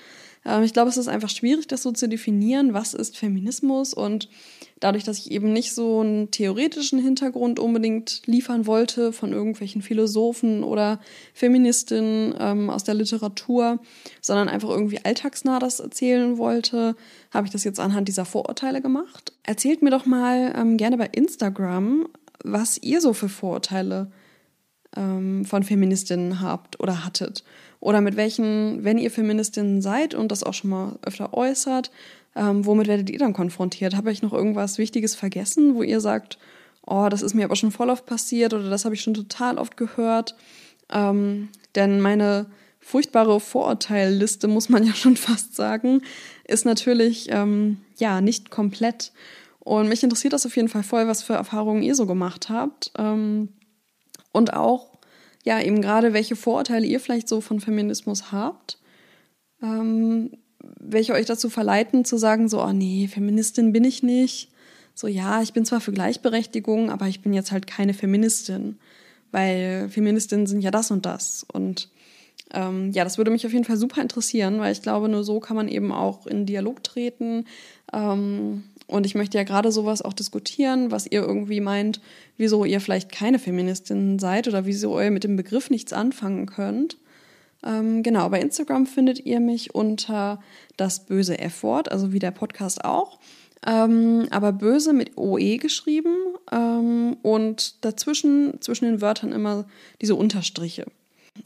Ähm, 0.46 0.62
ich 0.62 0.72
glaube, 0.72 0.88
es 0.88 0.96
ist 0.96 1.08
einfach 1.08 1.28
schwierig, 1.28 1.66
das 1.66 1.82
so 1.82 1.92
zu 1.92 2.08
definieren, 2.08 2.72
was 2.72 2.94
ist 2.94 3.18
Feminismus 3.18 3.92
und 3.92 4.28
dadurch, 4.80 5.04
dass 5.04 5.18
ich 5.18 5.30
eben 5.30 5.52
nicht 5.52 5.74
so 5.74 6.00
einen 6.00 6.30
theoretischen 6.30 6.98
Hintergrund 6.98 7.58
unbedingt 7.58 8.22
liefern 8.26 8.66
wollte 8.66 9.12
von 9.12 9.32
irgendwelchen 9.32 9.82
Philosophen 9.82 10.62
oder 10.62 11.00
Feministinnen 11.34 12.34
ähm, 12.38 12.70
aus 12.70 12.84
der 12.84 12.94
Literatur, 12.94 13.80
sondern 14.20 14.48
einfach 14.48 14.68
irgendwie 14.68 15.00
alltagsnah 15.04 15.58
das 15.58 15.80
erzählen 15.80 16.38
wollte, 16.38 16.96
habe 17.32 17.46
ich 17.46 17.52
das 17.52 17.64
jetzt 17.64 17.80
anhand 17.80 18.08
dieser 18.08 18.24
Vorurteile 18.24 18.80
gemacht. 18.80 19.32
Erzählt 19.42 19.82
mir 19.82 19.90
doch 19.90 20.06
mal 20.06 20.54
ähm, 20.56 20.76
gerne 20.76 20.96
bei 20.96 21.06
Instagram, 21.06 22.08
was 22.44 22.78
ihr 22.78 23.00
so 23.00 23.12
für 23.12 23.28
Vorurteile 23.28 24.10
ähm, 24.96 25.44
von 25.44 25.62
Feministinnen 25.62 26.40
habt 26.40 26.80
oder 26.80 27.04
hattet. 27.04 27.44
Oder 27.80 28.00
mit 28.00 28.16
welchen, 28.16 28.82
wenn 28.84 28.98
ihr 28.98 29.10
Feministinnen 29.10 29.80
seid 29.80 30.14
und 30.14 30.32
das 30.32 30.42
auch 30.42 30.54
schon 30.54 30.70
mal 30.70 30.98
öfter 31.02 31.32
äußert, 31.34 31.90
ähm, 32.36 32.66
womit 32.66 32.86
werdet 32.88 33.10
ihr 33.10 33.18
dann 33.18 33.32
konfrontiert? 33.32 33.96
Habe 33.96 34.12
ich 34.12 34.22
noch 34.22 34.32
irgendwas 34.32 34.78
Wichtiges 34.78 35.14
vergessen, 35.14 35.74
wo 35.74 35.82
ihr 35.82 36.00
sagt, 36.00 36.38
oh, 36.86 37.08
das 37.10 37.22
ist 37.22 37.34
mir 37.34 37.44
aber 37.44 37.56
schon 37.56 37.72
voll 37.72 37.90
oft 37.90 38.06
passiert 38.06 38.54
oder 38.54 38.70
das 38.70 38.84
habe 38.84 38.94
ich 38.94 39.00
schon 39.00 39.14
total 39.14 39.58
oft 39.58 39.76
gehört? 39.76 40.36
Ähm, 40.90 41.48
denn 41.74 42.00
meine 42.00 42.46
furchtbare 42.80 43.40
Vorurteilliste, 43.40 44.48
muss 44.48 44.68
man 44.68 44.84
ja 44.86 44.94
schon 44.94 45.16
fast 45.16 45.54
sagen, 45.54 46.02
ist 46.44 46.64
natürlich 46.64 47.28
ähm, 47.30 47.78
ja 47.98 48.20
nicht 48.20 48.50
komplett. 48.50 49.12
Und 49.60 49.88
mich 49.88 50.02
interessiert 50.02 50.32
das 50.32 50.46
auf 50.46 50.56
jeden 50.56 50.68
Fall 50.68 50.82
voll, 50.82 51.06
was 51.06 51.22
für 51.22 51.34
Erfahrungen 51.34 51.82
ihr 51.82 51.94
so 51.94 52.06
gemacht 52.06 52.48
habt. 52.48 52.90
Ähm, 52.96 53.50
und 54.32 54.54
auch, 54.54 54.98
ja, 55.44 55.60
eben 55.60 55.82
gerade, 55.82 56.14
welche 56.14 56.36
Vorurteile 56.36 56.86
ihr 56.86 57.00
vielleicht 57.00 57.28
so 57.28 57.42
von 57.42 57.60
Feminismus 57.60 58.32
habt. 58.32 58.78
Ähm, 59.62 60.30
welche 60.80 61.12
euch 61.12 61.26
dazu 61.26 61.50
verleiten, 61.50 62.04
zu 62.04 62.16
sagen, 62.16 62.48
so, 62.48 62.62
oh 62.62 62.72
nee, 62.72 63.08
Feministin 63.08 63.72
bin 63.72 63.84
ich 63.84 64.02
nicht. 64.02 64.50
So, 64.94 65.06
ja, 65.06 65.42
ich 65.42 65.52
bin 65.52 65.64
zwar 65.64 65.80
für 65.80 65.92
Gleichberechtigung, 65.92 66.90
aber 66.90 67.06
ich 67.06 67.20
bin 67.20 67.32
jetzt 67.32 67.52
halt 67.52 67.66
keine 67.66 67.94
Feministin, 67.94 68.78
weil 69.30 69.88
Feministinnen 69.88 70.46
sind 70.46 70.60
ja 70.60 70.70
das 70.70 70.90
und 70.90 71.06
das. 71.06 71.46
Und 71.52 71.88
ähm, 72.52 72.90
ja, 72.92 73.04
das 73.04 73.18
würde 73.18 73.30
mich 73.30 73.46
auf 73.46 73.52
jeden 73.52 73.64
Fall 73.64 73.76
super 73.76 74.00
interessieren, 74.00 74.58
weil 74.58 74.72
ich 74.72 74.82
glaube, 74.82 75.08
nur 75.08 75.24
so 75.24 75.40
kann 75.40 75.56
man 75.56 75.68
eben 75.68 75.92
auch 75.92 76.26
in 76.26 76.46
Dialog 76.46 76.82
treten. 76.82 77.44
Ähm, 77.92 78.64
und 78.86 79.04
ich 79.04 79.14
möchte 79.14 79.36
ja 79.36 79.44
gerade 79.44 79.70
sowas 79.70 80.00
auch 80.00 80.14
diskutieren, 80.14 80.90
was 80.90 81.06
ihr 81.06 81.20
irgendwie 81.20 81.60
meint, 81.60 82.00
wieso 82.38 82.64
ihr 82.64 82.80
vielleicht 82.80 83.12
keine 83.12 83.38
Feministin 83.38 84.18
seid 84.18 84.48
oder 84.48 84.64
wieso 84.64 84.98
ihr 85.00 85.10
mit 85.10 85.24
dem 85.24 85.36
Begriff 85.36 85.68
nichts 85.68 85.92
anfangen 85.92 86.46
könnt. 86.46 86.96
Ähm, 87.64 88.02
genau, 88.02 88.28
bei 88.28 88.40
Instagram 88.40 88.86
findet 88.86 89.24
ihr 89.26 89.40
mich 89.40 89.74
unter 89.74 90.40
das 90.76 91.06
böse 91.06 91.38
F-Wort, 91.38 91.90
also 91.90 92.12
wie 92.12 92.18
der 92.18 92.30
Podcast 92.30 92.84
auch. 92.84 93.18
Ähm, 93.66 94.28
aber 94.30 94.52
böse 94.52 94.92
mit 94.92 95.18
OE 95.18 95.56
geschrieben 95.56 96.14
ähm, 96.52 97.16
und 97.22 97.84
dazwischen, 97.84 98.60
zwischen 98.60 98.84
den 98.84 99.00
Wörtern 99.00 99.32
immer 99.32 99.64
diese 100.00 100.14
Unterstriche. 100.14 100.86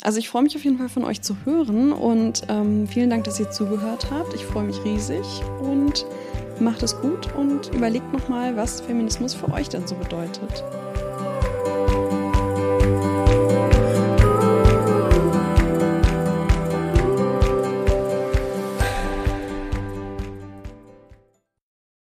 Also 0.02 0.18
ich 0.18 0.28
freue 0.28 0.42
mich 0.42 0.56
auf 0.56 0.64
jeden 0.64 0.78
Fall 0.78 0.88
von 0.88 1.04
euch 1.04 1.22
zu 1.22 1.36
hören 1.44 1.92
und 1.92 2.42
ähm, 2.48 2.86
vielen 2.86 3.10
Dank, 3.10 3.24
dass 3.24 3.40
ihr 3.40 3.50
zugehört 3.50 4.10
habt. 4.10 4.34
Ich 4.34 4.44
freue 4.44 4.64
mich 4.64 4.82
riesig 4.84 5.24
und 5.60 6.06
macht 6.60 6.82
es 6.82 6.98
gut 7.00 7.34
und 7.34 7.72
überlegt 7.74 8.12
nochmal, 8.12 8.56
was 8.56 8.80
Feminismus 8.80 9.34
für 9.34 9.52
euch 9.52 9.68
denn 9.68 9.86
so 9.86 9.94
bedeutet. 9.94 10.64